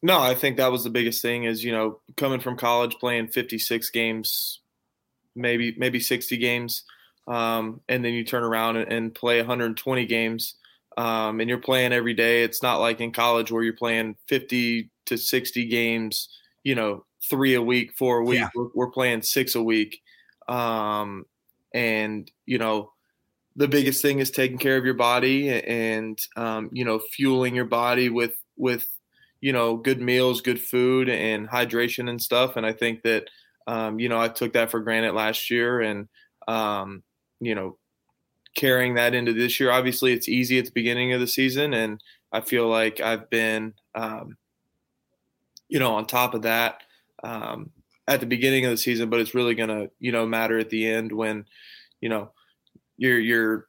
No, 0.00 0.20
I 0.20 0.36
think 0.36 0.56
that 0.58 0.70
was 0.70 0.84
the 0.84 0.90
biggest 0.90 1.22
thing. 1.22 1.42
Is 1.44 1.64
you 1.64 1.72
know 1.72 1.98
coming 2.16 2.38
from 2.40 2.56
college, 2.56 2.94
playing 3.00 3.28
56 3.28 3.90
games 3.90 4.60
maybe 5.38 5.74
maybe 5.78 6.00
60 6.00 6.36
games, 6.36 6.82
um, 7.26 7.80
and 7.88 8.04
then 8.04 8.12
you 8.12 8.24
turn 8.24 8.42
around 8.42 8.76
and, 8.76 8.92
and 8.92 9.14
play 9.14 9.38
120 9.38 10.06
games, 10.06 10.54
um, 10.96 11.40
and 11.40 11.48
you're 11.48 11.58
playing 11.58 11.92
every 11.92 12.14
day. 12.14 12.42
It's 12.42 12.62
not 12.62 12.80
like 12.80 13.00
in 13.00 13.12
college 13.12 13.50
where 13.50 13.62
you're 13.62 13.72
playing 13.72 14.16
50 14.26 14.90
to 15.06 15.16
60 15.16 15.66
games, 15.66 16.28
you 16.64 16.74
know, 16.74 17.04
three 17.28 17.54
a 17.54 17.62
week, 17.62 17.96
four 17.96 18.18
a 18.18 18.24
week. 18.24 18.40
Yeah. 18.40 18.48
We're, 18.54 18.68
we're, 18.74 18.90
playing 18.90 19.22
six 19.22 19.54
a 19.54 19.62
week, 19.62 20.00
um, 20.48 21.24
and 21.72 22.30
you 22.46 22.58
know, 22.58 22.92
the 23.56 23.68
biggest 23.68 24.02
thing 24.02 24.20
is 24.20 24.30
taking 24.30 24.58
care 24.58 24.76
of 24.76 24.84
your 24.84 24.94
body 24.94 25.50
and 25.50 26.18
um, 26.36 26.70
you 26.72 26.84
know 26.84 26.98
fueling 26.98 27.54
your 27.54 27.64
body 27.64 28.08
with 28.08 28.36
with 28.56 28.88
you 29.40 29.52
know 29.52 29.76
good 29.76 30.00
meals, 30.00 30.40
good 30.40 30.60
food, 30.60 31.08
and 31.08 31.48
hydration 31.48 32.08
and 32.08 32.20
stuff. 32.22 32.56
And 32.56 32.64
I 32.64 32.72
think 32.72 33.02
that 33.02 33.28
um, 33.68 34.00
you 34.00 34.08
know, 34.08 34.18
I 34.18 34.28
took 34.28 34.54
that 34.54 34.70
for 34.70 34.80
granted 34.80 35.12
last 35.12 35.50
year, 35.50 35.82
and 35.82 36.08
um, 36.48 37.02
you 37.38 37.54
know, 37.54 37.76
carrying 38.56 38.94
that 38.94 39.14
into 39.14 39.34
this 39.34 39.60
year. 39.60 39.70
Obviously, 39.70 40.14
it's 40.14 40.26
easy 40.28 40.58
at 40.58 40.64
the 40.64 40.72
beginning 40.72 41.12
of 41.12 41.20
the 41.20 41.26
season, 41.26 41.74
and 41.74 42.02
I 42.32 42.40
feel 42.40 42.66
like 42.66 43.02
I've 43.02 43.28
been, 43.28 43.74
um, 43.94 44.38
you 45.68 45.78
know, 45.78 45.94
on 45.96 46.06
top 46.06 46.32
of 46.32 46.42
that 46.42 46.82
um, 47.22 47.68
at 48.08 48.20
the 48.20 48.26
beginning 48.26 48.64
of 48.64 48.70
the 48.70 48.78
season. 48.78 49.10
But 49.10 49.20
it's 49.20 49.34
really 49.34 49.54
going 49.54 49.68
to, 49.68 49.90
you 50.00 50.12
know, 50.12 50.26
matter 50.26 50.58
at 50.58 50.70
the 50.70 50.88
end 50.88 51.12
when, 51.12 51.44
you 52.00 52.08
know, 52.08 52.30
you're 52.96 53.20
you're 53.20 53.66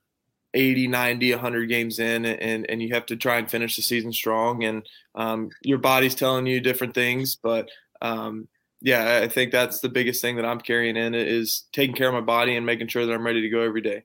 80, 0.54 0.88
90, 0.88 1.32
100 1.34 1.66
games 1.68 2.00
in, 2.00 2.26
and 2.26 2.66
and 2.70 2.82
you 2.82 2.94
have 2.94 3.06
to 3.08 3.18
try 3.18 3.38
and 3.38 3.52
finish 3.52 3.76
the 3.76 3.82
season 3.82 4.14
strong, 4.14 4.64
and 4.64 4.88
um, 5.16 5.50
your 5.62 5.78
body's 5.78 6.16
telling 6.16 6.46
you 6.48 6.62
different 6.62 6.94
things, 6.94 7.36
but 7.36 7.68
um, 8.02 8.48
yeah, 8.82 9.20
I 9.24 9.28
think 9.28 9.52
that's 9.52 9.82
the 9.82 9.90
biggest 9.90 10.22
thing 10.22 10.38
that 10.38 10.46
I'm 10.46 10.62
carrying 10.62 10.96
in 10.96 11.14
is 11.14 11.66
taking 11.74 11.96
care 11.96 12.08
of 12.08 12.14
my 12.14 12.22
body 12.22 12.56
and 12.56 12.66
making 12.66 12.88
sure 12.88 13.06
that 13.06 13.14
I'm 13.14 13.26
ready 13.26 13.42
to 13.42 13.50
go 13.50 13.62
every 13.62 13.82
day. 13.82 14.04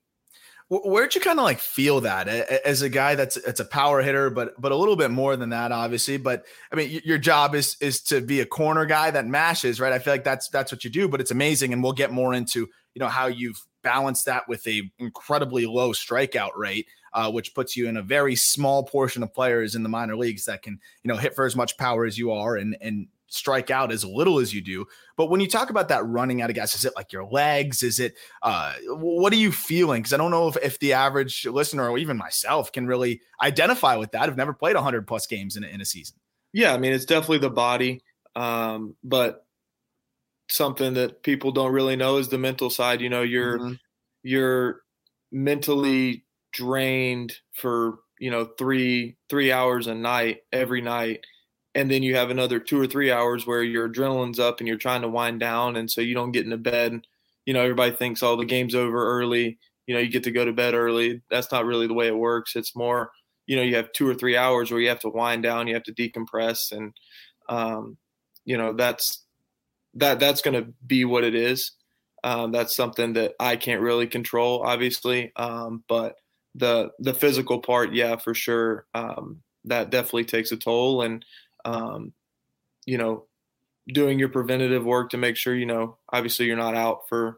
Where'd 0.69 1.15
you 1.15 1.21
kind 1.21 1.39
of 1.39 1.45
like 1.45 1.61
feel 1.61 2.01
that 2.01 2.27
as 2.27 2.81
a 2.81 2.89
guy 2.89 3.15
that's 3.15 3.37
it's 3.37 3.61
a 3.61 3.67
power 3.67 4.01
hitter, 4.01 4.31
but 4.31 4.61
but 4.61 4.73
a 4.73 4.77
little 4.77 4.97
bit 4.97 5.11
more 5.11 5.37
than 5.37 5.51
that, 5.51 5.73
obviously. 5.73 6.17
But 6.17 6.47
I 6.73 6.77
mean, 6.77 7.03
your 7.05 7.19
job 7.19 7.55
is 7.55 7.77
is 7.81 8.01
to 8.05 8.23
be 8.23 8.41
a 8.41 8.47
corner 8.47 8.87
guy 8.87 9.11
that 9.11 9.27
mashes, 9.27 9.79
right? 9.79 9.93
I 9.93 9.99
feel 9.99 10.15
like 10.15 10.25
that's 10.25 10.49
that's 10.49 10.73
what 10.73 10.83
you 10.83 10.89
do, 10.89 11.07
but 11.07 11.21
it's 11.21 11.31
amazing, 11.31 11.75
and 11.75 11.83
we'll 11.83 11.93
get 11.93 12.13
more 12.13 12.33
into 12.33 12.61
you 12.95 13.01
know 13.01 13.09
how 13.09 13.27
you've 13.27 13.63
balanced 13.83 14.25
that 14.25 14.49
with 14.49 14.67
a 14.67 14.91
incredibly 14.99 15.67
low 15.67 15.93
strikeout 15.93 16.57
rate, 16.57 16.87
uh, 17.13 17.31
which 17.31 17.55
puts 17.55 17.77
you 17.77 17.87
in 17.87 17.99
a 17.99 18.03
very 18.03 18.35
small 18.35 18.85
portion 18.85 19.23
of 19.23 19.35
players 19.35 19.75
in 19.75 19.83
the 19.83 19.91
minor 19.91 20.17
leagues 20.17 20.47
that 20.47 20.63
can 20.63 20.81
you 21.03 21.09
know 21.09 21.17
hit 21.17 21.35
for 21.35 21.45
as 21.45 21.55
much 21.55 21.77
power 21.77 22.07
as 22.07 22.17
you 22.17 22.33
are, 22.33 22.57
and 22.57 22.75
and 22.81 23.09
strike 23.35 23.71
out 23.71 23.93
as 23.93 24.05
little 24.05 24.39
as 24.39 24.55
you 24.55 24.61
do. 24.61 24.87
But 25.17 25.27
when 25.27 25.41
you 25.41 25.49
talk 25.49 25.71
about 25.71 25.89
that 25.89 26.07
running 26.07 26.41
out 26.41 26.51
of 26.51 26.57
gas, 26.57 26.75
is 26.75 26.85
it 26.85 26.93
like 26.97 27.13
your 27.13 27.25
legs? 27.25 27.83
Is 27.83 28.01
it 28.01 28.15
uh, 28.43 28.75
what 28.89 29.33
are 29.33 29.37
you 29.37 29.53
feeling? 29.53 30.03
Because 30.03 30.13
I 30.13 30.17
don't 30.17 30.31
know 30.31 30.49
if, 30.49 30.57
if 30.59 30.79
the 30.79 30.93
average 30.93 31.47
listener 31.47 31.89
or 31.89 31.99
even 31.99 32.17
myself 32.17 32.73
can 32.73 32.87
really 32.87 33.21
identify 33.43 33.97
with 33.97 34.13
that. 34.13 34.23
I've 34.23 34.37
never 34.37 34.55
played 34.55 34.77
100 34.77 35.07
plus 35.07 35.27
games 35.27 35.57
in 35.57 35.65
a, 35.65 35.67
in 35.67 35.81
a 35.81 35.85
season. 35.85 36.17
Yeah, 36.53 36.73
I 36.73 36.79
mean 36.79 36.93
it's 36.93 37.05
definitely 37.05 37.39
the 37.39 37.51
body, 37.51 38.03
um, 38.37 38.97
but 39.03 39.45
something 40.49 40.95
that 40.95 41.23
people 41.23 41.53
don't 41.53 41.73
really 41.73 41.97
know 41.97 42.19
is 42.19 42.29
the 42.29 42.39
mental 42.39 42.71
side. 42.71 43.01
You 43.01 43.09
know, 43.09 43.23
you're 43.23 43.59
mm-hmm. 43.59 43.75
you're 44.23 44.83
mentally 45.33 46.25
drained 46.53 47.37
for 47.53 47.99
you 48.19 48.31
know 48.31 48.45
three 48.57 49.17
three 49.29 49.51
hours 49.51 49.87
a 49.87 49.95
night 49.95 50.43
every 50.53 50.81
night 50.81 51.27
and 51.75 51.91
then 51.91 52.03
you 52.03 52.17
have 52.17 52.31
another 52.31 52.59
two 52.61 52.81
or 52.81 52.87
three 52.87 53.11
hours 53.11 53.47
where 53.47 53.63
your 53.63 53.89
adrenaline's 53.89 54.39
up 54.39 54.61
and 54.61 54.69
you're 54.69 54.77
trying 54.77 55.03
to 55.03 55.09
wind 55.09 55.41
down 55.41 55.77
and 55.77 55.91
so 55.91 56.01
you 56.01 56.15
don't 56.15 56.33
get 56.33 56.45
into 56.45 56.57
bed. 56.57 57.07
You 57.47 57.55
know 57.55 57.63
everybody 57.63 57.93
thinks 57.93 58.23
oh 58.23 58.37
the 58.37 58.45
game's 58.45 58.75
over 58.75 59.19
early. 59.19 59.59
You 59.87 59.95
know 59.95 60.01
you 60.01 60.09
get 60.09 60.25
to 60.25 60.31
go 60.31 60.45
to 60.45 60.53
bed 60.53 60.75
early. 60.75 61.23
That's 61.31 61.53
not 61.53 61.67
really 61.67 61.87
the 61.87 61.95
way 61.95 62.07
it 62.07 62.17
works. 62.17 62.57
It's 62.57 62.77
more 62.77 63.11
you 63.47 63.57
know 63.57 63.63
you 63.63 63.77
have 63.77 63.93
two 63.93 64.09
or 64.09 64.15
three 64.15 64.37
hours 64.37 64.71
where 64.71 64.81
you 64.81 64.89
have 64.89 65.01
to 65.01 65.11
wind 65.11 65.43
down 65.43 65.69
you 65.69 65.75
have 65.75 65.83
to 65.85 65.93
decompress 65.93 66.73
and 66.73 66.95
um, 67.49 67.99
you 68.45 68.57
know 68.57 68.73
that's 68.73 69.25
that 69.95 70.21
that's 70.21 70.43
going 70.43 70.63
to 70.63 70.73
be 70.87 71.05
what 71.05 71.25
it 71.25 71.35
is. 71.35 71.73
Um, 72.23 72.53
that's 72.53 72.75
something 72.75 73.13
that 73.15 73.35
i 73.39 73.55
can't 73.55 73.83
really 73.83 74.07
control 74.07 74.63
obviously 74.65 75.31
um, 75.37 75.85
but 75.89 76.17
the 76.55 76.91
the 76.99 77.13
physical 77.13 77.59
part 77.59 77.93
yeah 77.93 78.17
for 78.17 78.33
sure 78.33 78.87
um, 78.95 79.43
that 79.65 79.91
definitely 79.91 80.25
takes 80.25 80.53
a 80.53 80.57
toll 80.57 81.03
and 81.03 81.25
um, 81.65 82.13
you 82.87 82.99
know, 82.99 83.25
doing 83.89 84.19
your 84.19 84.29
preventative 84.29 84.85
work 84.85 85.11
to 85.11 85.17
make 85.17 85.37
sure, 85.37 85.55
you 85.55 85.67
know, 85.67 85.99
obviously 86.13 86.47
you're 86.47 86.57
not 86.57 86.75
out 86.75 87.09
for 87.09 87.29
a 87.29 87.35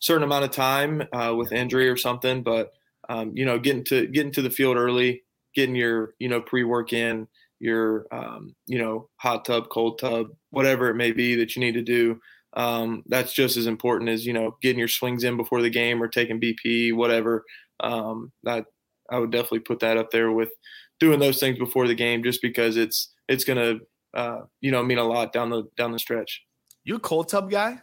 certain 0.00 0.22
amount 0.22 0.44
of 0.44 0.50
time 0.50 1.02
uh, 1.12 1.34
with 1.36 1.52
injury 1.52 1.88
or 1.88 1.96
something, 1.96 2.42
but, 2.42 2.72
um, 3.08 3.32
you 3.34 3.44
know, 3.44 3.58
getting 3.58 3.84
to, 3.84 4.06
getting 4.06 4.32
to 4.32 4.42
the 4.42 4.50
field 4.50 4.76
early, 4.76 5.22
getting 5.54 5.74
your, 5.74 6.14
you 6.18 6.28
know, 6.28 6.40
pre-work 6.40 6.92
in, 6.92 7.26
your, 7.58 8.06
um, 8.12 8.54
you 8.66 8.78
know, 8.78 9.08
hot 9.16 9.44
tub, 9.44 9.68
cold 9.70 9.98
tub, 9.98 10.28
whatever 10.50 10.88
it 10.88 10.94
may 10.94 11.10
be 11.10 11.34
that 11.34 11.56
you 11.56 11.60
need 11.60 11.72
to 11.72 11.82
do. 11.82 12.20
Um, 12.54 13.02
that's 13.06 13.32
just 13.32 13.56
as 13.56 13.66
important 13.66 14.10
as, 14.10 14.24
you 14.24 14.32
know, 14.32 14.56
getting 14.62 14.78
your 14.78 14.88
swings 14.88 15.24
in 15.24 15.36
before 15.36 15.62
the 15.62 15.70
game 15.70 16.02
or 16.02 16.08
taking 16.08 16.40
BP, 16.40 16.94
whatever. 16.94 17.44
Um, 17.80 18.32
that 18.44 18.66
I 19.10 19.18
would 19.18 19.32
definitely 19.32 19.60
put 19.60 19.80
that 19.80 19.96
up 19.96 20.10
there 20.10 20.30
with 20.30 20.50
doing 21.00 21.18
those 21.18 21.40
things 21.40 21.58
before 21.58 21.88
the 21.88 21.94
game, 21.94 22.22
just 22.22 22.40
because 22.40 22.76
it's, 22.76 23.12
it's 23.28 23.44
gonna 23.44 23.78
uh, 24.14 24.40
you 24.60 24.70
know 24.70 24.82
mean 24.82 24.98
a 24.98 25.04
lot 25.04 25.32
down 25.32 25.50
the 25.50 25.64
down 25.76 25.92
the 25.92 25.98
stretch. 25.98 26.44
You 26.84 26.96
a 26.96 27.00
cold 27.00 27.28
tub 27.28 27.50
guy? 27.50 27.82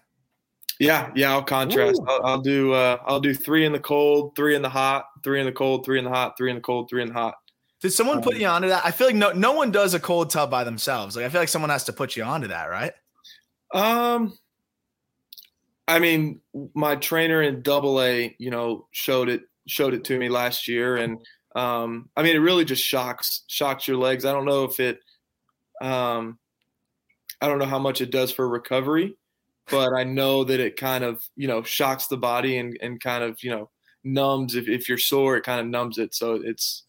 Yeah, 0.80 1.12
yeah. 1.16 1.32
I'll 1.32 1.44
contrast. 1.44 2.02
I'll, 2.08 2.26
I'll, 2.26 2.42
do 2.42 2.74
uh, 2.74 2.98
I'll 3.06 3.22
do 3.22 3.34
three 3.34 3.66
in 3.66 3.72
the 3.72 3.80
cold, 3.80 4.36
three 4.36 4.56
in 4.56 4.62
the 4.62 4.70
hot, 4.70 5.06
three 5.24 5.40
in 5.40 5.46
the 5.46 5.52
cold, 5.52 5.86
three 5.86 6.00
in 6.00 6.04
the 6.04 6.10
hot, 6.10 6.38
three 6.38 6.50
in 6.50 6.56
the 6.56 6.62
cold, 6.62 6.90
three 6.90 7.02
in 7.02 7.10
the 7.10 7.14
hot. 7.14 7.36
Did 7.82 7.92
someone 7.92 8.18
um, 8.18 8.24
put 8.24 8.38
you 8.38 8.48
onto 8.48 8.68
that? 8.70 8.86
I 8.86 8.92
feel 8.92 9.08
like 9.08 9.16
no 9.16 9.32
no 9.32 9.54
one 9.54 9.72
does 9.72 9.94
a 9.94 10.00
cold 10.00 10.32
tub 10.32 10.50
by 10.50 10.64
themselves. 10.64 11.16
Like 11.16 11.26
I 11.26 11.30
feel 11.30 11.42
like 11.42 11.50
someone 11.50 11.70
has 11.70 11.86
to 11.86 11.94
put 11.94 12.16
you 12.16 12.24
onto 12.24 12.48
that, 12.48 12.66
right? 12.66 12.94
Um, 13.74 14.38
I 15.88 16.00
mean, 16.00 16.42
my 16.74 16.96
trainer 16.96 17.42
in 17.42 17.62
Double 17.62 18.02
A, 18.02 18.36
you 18.40 18.50
know, 18.50 18.88
showed 18.92 19.30
it 19.30 19.44
showed 19.68 19.94
it 19.94 20.04
to 20.06 20.18
me 20.18 20.30
last 20.30 20.68
year, 20.68 20.98
and 20.98 21.20
um, 21.56 22.10
I 22.18 22.24
mean, 22.24 22.36
it 22.36 22.40
really 22.40 22.66
just 22.66 22.84
shocks 22.84 23.44
shocks 23.48 23.88
your 23.88 23.98
legs. 23.98 24.26
I 24.26 24.32
don't 24.32 24.46
know 24.46 24.64
if 24.64 24.80
it 24.80 25.00
um, 25.82 26.40
I 27.42 27.48
don't 27.48 27.60
know 27.60 27.66
how 27.66 27.80
much 27.80 28.02
it 28.02 28.12
does 28.12 28.32
for 28.32 28.48
recovery, 28.48 29.18
but 29.70 29.94
I 29.94 30.04
know 30.04 30.44
that 30.44 30.60
it 30.60 30.78
kind 30.78 31.04
of, 31.04 31.24
you 31.36 31.48
know, 31.48 31.64
shocks 31.64 32.08
the 32.08 32.18
body 32.18 32.58
and, 32.58 32.78
and 32.82 33.00
kind 33.02 33.24
of, 33.24 33.44
you 33.44 33.50
know, 33.50 33.70
numbs. 34.04 34.56
If, 34.56 34.68
if 34.68 34.88
you're 34.88 34.98
sore, 34.98 35.38
it 35.38 35.44
kind 35.44 35.60
of 35.60 35.68
numbs 35.68 35.98
it. 35.98 36.14
So 36.16 36.36
it's, 36.36 36.84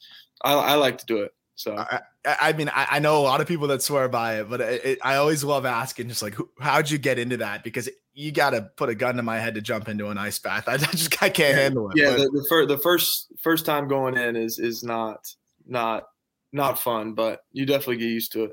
I, 0.44 0.54
I 0.54 0.74
like 0.74 0.98
to 0.98 1.06
do 1.06 1.18
it. 1.18 1.32
So 1.56 1.74
I, 1.74 2.00
I 2.24 2.52
mean, 2.52 2.68
I, 2.68 2.86
I, 2.92 2.98
know 2.98 3.18
a 3.18 3.24
lot 3.24 3.40
of 3.40 3.46
people 3.46 3.68
that 3.68 3.80
swear 3.80 4.08
by 4.10 4.40
it, 4.40 4.50
but 4.50 4.60
it, 4.60 4.84
it, 4.84 4.98
I 5.02 5.16
always 5.16 5.42
love 5.42 5.64
asking, 5.64 6.08
just 6.08 6.20
like, 6.20 6.34
who, 6.34 6.50
how'd 6.60 6.90
you 6.90 6.98
get 6.98 7.18
into 7.18 7.38
that? 7.38 7.64
Because 7.64 7.88
you 8.12 8.30
got 8.30 8.50
to 8.50 8.62
put 8.76 8.90
a 8.90 8.94
gun 8.94 9.16
to 9.16 9.22
my 9.22 9.38
head 9.38 9.54
to 9.54 9.62
jump 9.62 9.88
into 9.88 10.08
an 10.08 10.18
ice 10.18 10.38
bath. 10.38 10.64
I 10.68 10.76
just 10.76 11.22
I 11.22 11.30
can't 11.30 11.56
handle 11.56 11.90
it. 11.90 11.96
Yeah, 11.96 12.10
the, 12.10 12.30
the, 12.30 12.46
fir- 12.48 12.66
the 12.66 12.78
first 12.78 13.32
first 13.40 13.64
time 13.64 13.88
going 13.88 14.16
in 14.18 14.36
is 14.36 14.58
is 14.58 14.82
not 14.82 15.26
not 15.66 16.04
not 16.52 16.78
fun, 16.78 17.14
but 17.14 17.40
you 17.52 17.64
definitely 17.64 17.98
get 17.98 18.10
used 18.10 18.32
to 18.32 18.44
it. 18.44 18.52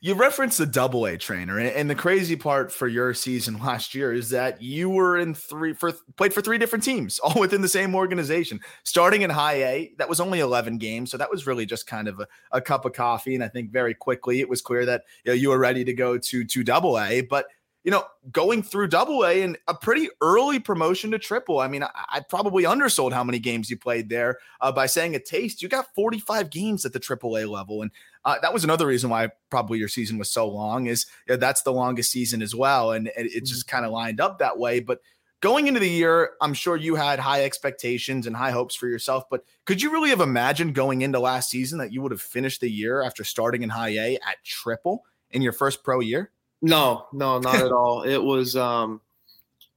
You 0.00 0.14
referenced 0.14 0.58
the 0.58 0.66
double 0.66 1.06
A 1.06 1.18
trainer, 1.18 1.58
and 1.58 1.90
the 1.90 1.94
crazy 1.94 2.36
part 2.36 2.70
for 2.70 2.86
your 2.86 3.14
season 3.14 3.58
last 3.62 3.94
year 3.94 4.12
is 4.12 4.30
that 4.30 4.62
you 4.62 4.88
were 4.90 5.18
in 5.18 5.34
three 5.34 5.72
for 5.72 5.92
played 6.16 6.32
for 6.32 6.40
three 6.40 6.58
different 6.58 6.84
teams, 6.84 7.18
all 7.22 7.40
within 7.40 7.62
the 7.62 7.68
same 7.68 7.94
organization. 7.94 8.60
Starting 8.84 9.22
in 9.22 9.30
high 9.30 9.62
A, 9.64 9.92
that 9.98 10.08
was 10.08 10.20
only 10.20 10.40
11 10.40 10.78
games, 10.78 11.10
so 11.10 11.16
that 11.16 11.30
was 11.30 11.46
really 11.46 11.66
just 11.66 11.86
kind 11.86 12.08
of 12.08 12.20
a, 12.20 12.28
a 12.52 12.60
cup 12.60 12.84
of 12.84 12.92
coffee. 12.92 13.34
And 13.34 13.42
I 13.42 13.48
think 13.48 13.70
very 13.70 13.94
quickly 13.94 14.40
it 14.40 14.48
was 14.48 14.62
clear 14.62 14.86
that 14.86 15.04
you, 15.24 15.32
know, 15.32 15.34
you 15.34 15.48
were 15.50 15.58
ready 15.58 15.84
to 15.84 15.92
go 15.92 16.18
to 16.18 16.44
to 16.44 16.64
double 16.64 16.98
A. 16.98 17.22
But 17.22 17.46
you 17.84 17.90
know, 17.90 18.04
going 18.30 18.62
through 18.62 18.88
double 18.88 19.24
A 19.24 19.42
and 19.42 19.56
a 19.68 19.74
pretty 19.74 20.08
early 20.20 20.58
promotion 20.58 21.10
to 21.12 21.18
triple. 21.18 21.60
I 21.60 21.68
mean, 21.68 21.82
I, 21.82 21.90
I 21.94 22.20
probably 22.20 22.64
undersold 22.64 23.12
how 23.12 23.24
many 23.24 23.38
games 23.38 23.70
you 23.70 23.76
played 23.76 24.08
there 24.08 24.38
uh, 24.60 24.72
by 24.72 24.86
saying 24.86 25.14
a 25.14 25.20
taste. 25.20 25.62
You 25.62 25.68
got 25.68 25.94
45 25.94 26.50
games 26.50 26.84
at 26.84 26.92
the 26.92 26.98
triple 26.98 27.38
A 27.38 27.46
level. 27.46 27.82
And 27.82 27.90
uh, 28.24 28.36
that 28.42 28.52
was 28.52 28.64
another 28.64 28.86
reason 28.86 29.10
why 29.10 29.30
probably 29.48 29.78
your 29.78 29.88
season 29.88 30.18
was 30.18 30.30
so 30.30 30.48
long 30.48 30.86
is 30.86 31.06
you 31.26 31.34
know, 31.34 31.38
that's 31.38 31.62
the 31.62 31.72
longest 31.72 32.10
season 32.10 32.42
as 32.42 32.54
well. 32.54 32.92
And, 32.92 33.10
and 33.16 33.26
it 33.26 33.44
just 33.44 33.66
mm-hmm. 33.66 33.76
kind 33.76 33.86
of 33.86 33.92
lined 33.92 34.20
up 34.20 34.38
that 34.40 34.58
way. 34.58 34.80
But 34.80 35.00
going 35.40 35.68
into 35.68 35.80
the 35.80 35.88
year, 35.88 36.32
I'm 36.40 36.54
sure 36.54 36.76
you 36.76 36.96
had 36.96 37.20
high 37.20 37.44
expectations 37.44 38.26
and 38.26 38.34
high 38.34 38.50
hopes 38.50 38.74
for 38.74 38.88
yourself, 38.88 39.24
but 39.30 39.44
could 39.64 39.80
you 39.80 39.92
really 39.92 40.10
have 40.10 40.20
imagined 40.20 40.74
going 40.74 41.02
into 41.02 41.20
last 41.20 41.48
season 41.48 41.78
that 41.78 41.92
you 41.92 42.02
would 42.02 42.12
have 42.12 42.20
finished 42.20 42.60
the 42.60 42.70
year 42.70 43.02
after 43.02 43.24
starting 43.24 43.62
in 43.62 43.70
high 43.70 43.90
A 43.90 44.14
at 44.16 44.42
triple 44.44 45.04
in 45.30 45.42
your 45.42 45.52
first 45.52 45.84
pro 45.84 46.00
year? 46.00 46.32
No, 46.60 47.06
no, 47.12 47.38
not 47.38 47.56
at 47.56 47.72
all. 47.72 48.02
It 48.02 48.18
was, 48.18 48.56
um, 48.56 49.00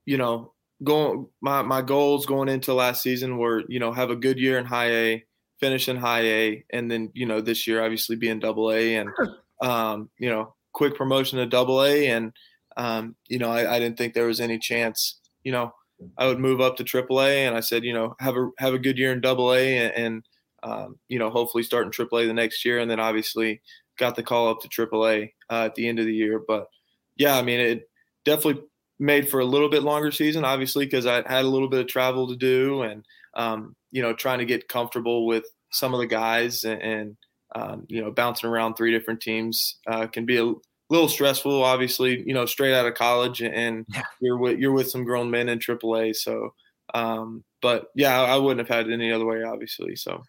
you 0.04 0.16
know, 0.18 0.52
going 0.82 1.26
my 1.40 1.62
my 1.62 1.80
goals 1.82 2.26
going 2.26 2.48
into 2.48 2.74
last 2.74 3.02
season 3.02 3.38
were, 3.38 3.62
you 3.68 3.78
know, 3.78 3.92
have 3.92 4.10
a 4.10 4.16
good 4.16 4.38
year 4.38 4.58
in 4.58 4.64
high 4.64 4.90
A, 4.90 5.24
finish 5.60 5.88
in 5.88 5.96
high 5.96 6.22
A, 6.22 6.64
and 6.70 6.90
then 6.90 7.10
you 7.14 7.26
know 7.26 7.40
this 7.40 7.66
year 7.66 7.82
obviously 7.82 8.16
being 8.16 8.40
double 8.40 8.72
A, 8.72 8.96
and 8.96 9.10
um, 9.62 10.10
you 10.18 10.28
know, 10.28 10.54
quick 10.72 10.96
promotion 10.96 11.38
to 11.38 11.46
double 11.46 11.82
A, 11.82 12.08
and 12.08 12.32
um, 12.76 13.16
you 13.28 13.38
know, 13.38 13.50
I, 13.50 13.76
I 13.76 13.78
didn't 13.78 13.98
think 13.98 14.14
there 14.14 14.26
was 14.26 14.40
any 14.40 14.58
chance, 14.58 15.20
you 15.44 15.52
know, 15.52 15.74
I 16.18 16.26
would 16.26 16.38
move 16.40 16.60
up 16.60 16.76
to 16.76 16.84
triple 16.84 17.20
A, 17.20 17.46
and 17.46 17.56
I 17.56 17.60
said, 17.60 17.84
you 17.84 17.92
know, 17.92 18.16
have 18.18 18.36
a 18.36 18.50
have 18.58 18.74
a 18.74 18.78
good 18.78 18.98
year 18.98 19.12
in 19.12 19.20
double 19.20 19.52
A, 19.52 19.78
and, 19.78 19.94
and 19.94 20.24
um, 20.64 20.98
you 21.08 21.18
know, 21.18 21.30
hopefully 21.30 21.62
start 21.62 21.86
in 21.86 21.92
triple 21.92 22.18
A 22.18 22.26
the 22.26 22.34
next 22.34 22.64
year, 22.64 22.78
and 22.78 22.90
then 22.90 23.00
obviously 23.00 23.60
got 23.98 24.16
the 24.16 24.22
call 24.22 24.48
up 24.48 24.60
to 24.60 24.68
AAA 24.68 25.32
uh, 25.50 25.64
at 25.64 25.74
the 25.74 25.88
end 25.88 25.98
of 25.98 26.06
the 26.06 26.14
year. 26.14 26.40
But 26.46 26.68
yeah, 27.16 27.36
I 27.36 27.42
mean, 27.42 27.60
it 27.60 27.90
definitely 28.24 28.62
made 28.98 29.28
for 29.28 29.40
a 29.40 29.44
little 29.44 29.68
bit 29.68 29.82
longer 29.82 30.10
season, 30.10 30.44
obviously, 30.44 30.84
because 30.84 31.06
I 31.06 31.16
had 31.16 31.44
a 31.44 31.48
little 31.48 31.68
bit 31.68 31.80
of 31.80 31.86
travel 31.88 32.28
to 32.28 32.36
do 32.36 32.82
and, 32.82 33.04
um, 33.34 33.74
you 33.90 34.02
know, 34.02 34.12
trying 34.12 34.38
to 34.38 34.44
get 34.44 34.68
comfortable 34.68 35.26
with 35.26 35.44
some 35.70 35.94
of 35.94 36.00
the 36.00 36.06
guys 36.06 36.64
and, 36.64 36.82
and 36.82 37.16
um, 37.54 37.86
you 37.88 38.00
know, 38.00 38.10
bouncing 38.10 38.48
around 38.48 38.74
three 38.74 38.92
different 38.92 39.20
teams 39.20 39.78
uh, 39.86 40.06
can 40.06 40.24
be 40.24 40.38
a 40.38 40.52
little 40.88 41.08
stressful, 41.08 41.62
obviously, 41.62 42.22
you 42.26 42.34
know, 42.34 42.46
straight 42.46 42.74
out 42.74 42.86
of 42.86 42.94
college 42.94 43.42
and 43.42 43.84
yeah. 43.88 44.02
you're 44.20 44.38
with, 44.38 44.58
you're 44.58 44.72
with 44.72 44.90
some 44.90 45.04
grown 45.04 45.30
men 45.30 45.48
in 45.48 45.58
AAA. 45.58 46.16
So, 46.16 46.54
um, 46.94 47.44
but 47.60 47.88
yeah, 47.94 48.20
I 48.20 48.36
wouldn't 48.36 48.66
have 48.66 48.74
had 48.74 48.88
it 48.88 48.94
any 48.94 49.12
other 49.12 49.26
way, 49.26 49.42
obviously. 49.42 49.96
So 49.96 50.22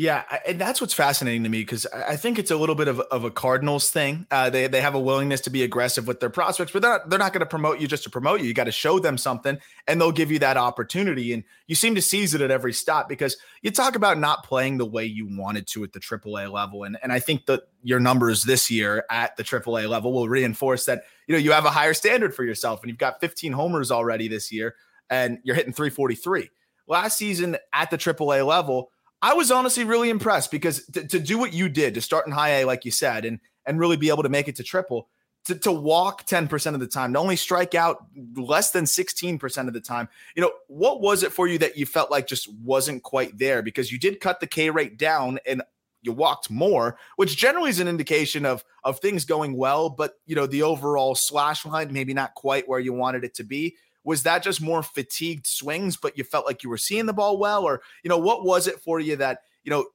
yeah, 0.00 0.24
and 0.46 0.58
that's 0.58 0.80
what's 0.80 0.94
fascinating 0.94 1.42
to 1.42 1.50
me 1.50 1.60
because 1.60 1.84
I 1.84 2.16
think 2.16 2.38
it's 2.38 2.50
a 2.50 2.56
little 2.56 2.74
bit 2.74 2.88
of, 2.88 3.00
of 3.00 3.24
a 3.24 3.30
Cardinals 3.30 3.90
thing. 3.90 4.26
Uh, 4.30 4.48
they 4.48 4.66
they 4.66 4.80
have 4.80 4.94
a 4.94 4.98
willingness 4.98 5.42
to 5.42 5.50
be 5.50 5.62
aggressive 5.62 6.06
with 6.06 6.20
their 6.20 6.30
prospects, 6.30 6.72
but 6.72 6.80
they're 6.80 6.90
not, 6.92 7.10
they're 7.10 7.18
not 7.18 7.34
going 7.34 7.40
to 7.40 7.46
promote 7.46 7.80
you 7.80 7.86
just 7.86 8.04
to 8.04 8.10
promote 8.10 8.40
you. 8.40 8.46
You 8.46 8.54
got 8.54 8.64
to 8.64 8.72
show 8.72 8.98
them 8.98 9.18
something, 9.18 9.58
and 9.86 10.00
they'll 10.00 10.10
give 10.10 10.32
you 10.32 10.38
that 10.38 10.56
opportunity. 10.56 11.34
And 11.34 11.44
you 11.66 11.74
seem 11.74 11.94
to 11.96 12.00
seize 12.00 12.32
it 12.32 12.40
at 12.40 12.50
every 12.50 12.72
stop 12.72 13.10
because 13.10 13.36
you 13.60 13.70
talk 13.70 13.94
about 13.94 14.16
not 14.16 14.42
playing 14.42 14.78
the 14.78 14.86
way 14.86 15.04
you 15.04 15.28
wanted 15.30 15.66
to 15.66 15.84
at 15.84 15.92
the 15.92 16.00
AAA 16.00 16.50
level, 16.50 16.84
and 16.84 16.96
and 17.02 17.12
I 17.12 17.18
think 17.18 17.44
that 17.44 17.64
your 17.82 18.00
numbers 18.00 18.44
this 18.44 18.70
year 18.70 19.04
at 19.10 19.36
the 19.36 19.44
AAA 19.44 19.86
level 19.86 20.14
will 20.14 20.30
reinforce 20.30 20.86
that 20.86 21.02
you 21.26 21.34
know 21.34 21.38
you 21.38 21.52
have 21.52 21.66
a 21.66 21.70
higher 21.70 21.92
standard 21.92 22.34
for 22.34 22.42
yourself, 22.42 22.80
and 22.80 22.88
you've 22.88 22.96
got 22.96 23.20
15 23.20 23.52
homers 23.52 23.90
already 23.90 24.28
this 24.28 24.50
year, 24.50 24.76
and 25.10 25.40
you're 25.44 25.56
hitting 25.56 25.74
343. 25.74 26.48
Last 26.86 27.18
season 27.18 27.58
at 27.74 27.90
the 27.90 27.98
AAA 27.98 28.46
level 28.46 28.90
I 29.22 29.34
was 29.34 29.50
honestly 29.50 29.84
really 29.84 30.10
impressed 30.10 30.50
because 30.50 30.86
to, 30.86 31.06
to, 31.06 31.18
do 31.18 31.38
what 31.38 31.52
you 31.52 31.68
did, 31.68 31.94
to 31.94 32.00
start 32.00 32.26
in 32.26 32.32
high 32.32 32.60
A, 32.60 32.64
like 32.64 32.84
you 32.84 32.90
said, 32.90 33.24
and 33.24 33.40
and 33.66 33.78
really 33.78 33.96
be 33.96 34.08
able 34.08 34.22
to 34.22 34.28
make 34.28 34.48
it 34.48 34.56
to 34.56 34.62
triple, 34.62 35.08
to, 35.44 35.54
to 35.54 35.70
walk 35.70 36.26
10% 36.26 36.74
of 36.74 36.80
the 36.80 36.86
time, 36.86 37.12
to 37.12 37.18
only 37.18 37.36
strike 37.36 37.74
out 37.74 38.06
less 38.34 38.70
than 38.70 38.84
16% 38.84 39.68
of 39.68 39.74
the 39.74 39.80
time. 39.80 40.08
You 40.34 40.42
know, 40.42 40.52
what 40.68 41.00
was 41.00 41.22
it 41.22 41.32
for 41.32 41.46
you 41.46 41.58
that 41.58 41.76
you 41.76 41.86
felt 41.86 42.10
like 42.10 42.26
just 42.26 42.52
wasn't 42.62 43.02
quite 43.02 43.38
there? 43.38 43.62
Because 43.62 43.92
you 43.92 43.98
did 43.98 44.20
cut 44.20 44.40
the 44.40 44.46
K 44.46 44.70
rate 44.70 44.96
down 44.96 45.38
and 45.46 45.62
you 46.02 46.12
walked 46.12 46.50
more, 46.50 46.96
which 47.16 47.36
generally 47.36 47.70
is 47.70 47.80
an 47.80 47.88
indication 47.88 48.46
of 48.46 48.64
of 48.84 48.98
things 49.00 49.26
going 49.26 49.56
well, 49.56 49.90
but 49.90 50.14
you 50.26 50.34
know, 50.34 50.46
the 50.46 50.62
overall 50.62 51.14
slash 51.14 51.66
line 51.66 51.92
maybe 51.92 52.14
not 52.14 52.34
quite 52.34 52.68
where 52.68 52.80
you 52.80 52.94
wanted 52.94 53.24
it 53.24 53.34
to 53.34 53.44
be. 53.44 53.76
Was 54.04 54.22
that 54.22 54.42
just 54.42 54.62
more 54.62 54.82
fatigued 54.82 55.46
swings, 55.46 55.96
but 55.96 56.16
you 56.16 56.24
felt 56.24 56.46
like 56.46 56.62
you 56.62 56.70
were 56.70 56.78
seeing 56.78 57.06
the 57.06 57.12
ball 57.12 57.38
well? 57.38 57.64
Or, 57.64 57.82
you 58.02 58.08
know, 58.08 58.18
what 58.18 58.44
was 58.44 58.66
it 58.66 58.80
for 58.80 58.98
you 58.98 59.16
that, 59.16 59.40
you 59.62 59.70
know, 59.70 59.86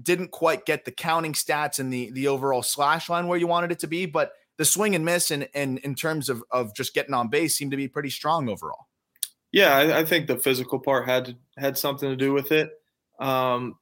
didn't 0.00 0.30
quite 0.30 0.64
get 0.64 0.84
the 0.84 0.92
counting 0.92 1.32
stats 1.32 1.78
and 1.78 1.92
the 1.92 2.10
the 2.12 2.28
overall 2.28 2.62
slash 2.62 3.08
line 3.08 3.26
where 3.26 3.38
you 3.38 3.46
wanted 3.46 3.72
it 3.72 3.80
to 3.80 3.86
be, 3.86 4.06
but 4.06 4.32
the 4.56 4.64
swing 4.64 4.94
and 4.94 5.04
miss 5.04 5.30
and 5.30 5.48
and 5.54 5.78
in 5.78 5.94
terms 5.94 6.28
of 6.28 6.44
of 6.50 6.74
just 6.74 6.94
getting 6.94 7.14
on 7.14 7.28
base 7.28 7.56
seemed 7.56 7.70
to 7.70 7.76
be 7.76 7.88
pretty 7.88 8.10
strong 8.10 8.48
overall. 8.48 8.86
Yeah, 9.50 9.74
I, 9.74 10.00
I 10.00 10.04
think 10.04 10.26
the 10.26 10.36
physical 10.36 10.78
part 10.78 11.06
had 11.06 11.36
had 11.56 11.78
something 11.78 12.08
to 12.08 12.16
do 12.16 12.32
with 12.32 12.52
it, 12.52 12.70
um, 13.18 13.78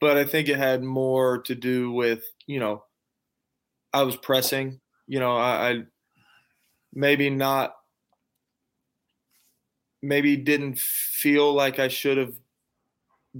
but 0.00 0.16
I 0.16 0.24
think 0.24 0.48
it 0.48 0.56
had 0.56 0.82
more 0.82 1.42
to 1.42 1.54
do 1.54 1.92
with 1.92 2.24
you 2.46 2.58
know 2.58 2.84
I 3.92 4.02
was 4.02 4.16
pressing. 4.16 4.80
You 5.06 5.20
know, 5.20 5.36
I, 5.36 5.70
I 5.70 5.82
maybe 6.92 7.30
not 7.30 7.74
maybe 10.02 10.36
didn't 10.36 10.78
feel 10.78 11.52
like 11.52 11.78
I 11.78 11.88
should 11.88 12.18
have 12.18 12.34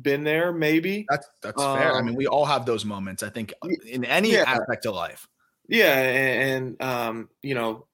been 0.00 0.25
there. 0.25 0.52
Maybe 0.52 1.07
that's 1.09 1.29
that's 1.43 1.61
um, 1.61 1.79
fair. 1.79 1.95
I 1.95 2.00
mean, 2.00 2.11
um, 2.11 2.14
we 2.17 2.26
all 2.26 2.45
have 2.45 2.67
those 2.67 2.85
moments. 2.85 3.23
I 3.23 3.31
think 3.31 3.52
in 3.87 4.05
any 4.05 4.33
yeah. 4.33 4.45
aspect 4.47 4.87
of 4.87 4.95
life. 4.95 5.29
Yeah, 5.69 5.97
and, 5.97 6.79
and 6.81 6.83
um, 6.83 7.29
you 7.43 7.55
know, 7.55 7.87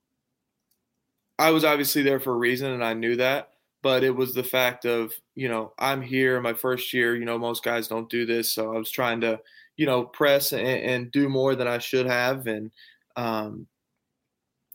I 1.39 1.51
was 1.51 1.65
obviously 1.65 2.03
there 2.03 2.21
for 2.21 2.33
a 2.33 2.39
reason, 2.39 2.73
and 2.73 2.85
I 2.85 2.95
knew 2.95 3.17
that. 3.17 3.51
But 3.83 4.03
it 4.03 4.11
was 4.11 4.35
the 4.35 4.43
fact 4.43 4.85
of 4.85 5.13
you 5.35 5.49
know 5.49 5.73
I'm 5.79 6.03
here 6.03 6.41
my 6.41 6.55
first 6.55 6.93
year. 6.93 7.15
You 7.15 7.25
know, 7.25 7.39
most 7.39 7.63
guys 7.63 7.89
don't 7.89 8.11
do 8.11 8.27
this, 8.27 8.53
so 8.53 8.75
I 8.75 8.79
was 8.79 8.91
trying 8.91 9.21
to 9.21 9.41
you 9.77 9.87
know 9.87 10.05
press 10.05 10.53
and, 10.53 10.67
and 10.67 11.13
do 11.13 11.29
more 11.29 11.55
than 11.55 11.69
I 11.69 11.79
should 11.79 12.07
have, 12.07 12.47
and 12.47 12.71
um, 13.17 13.67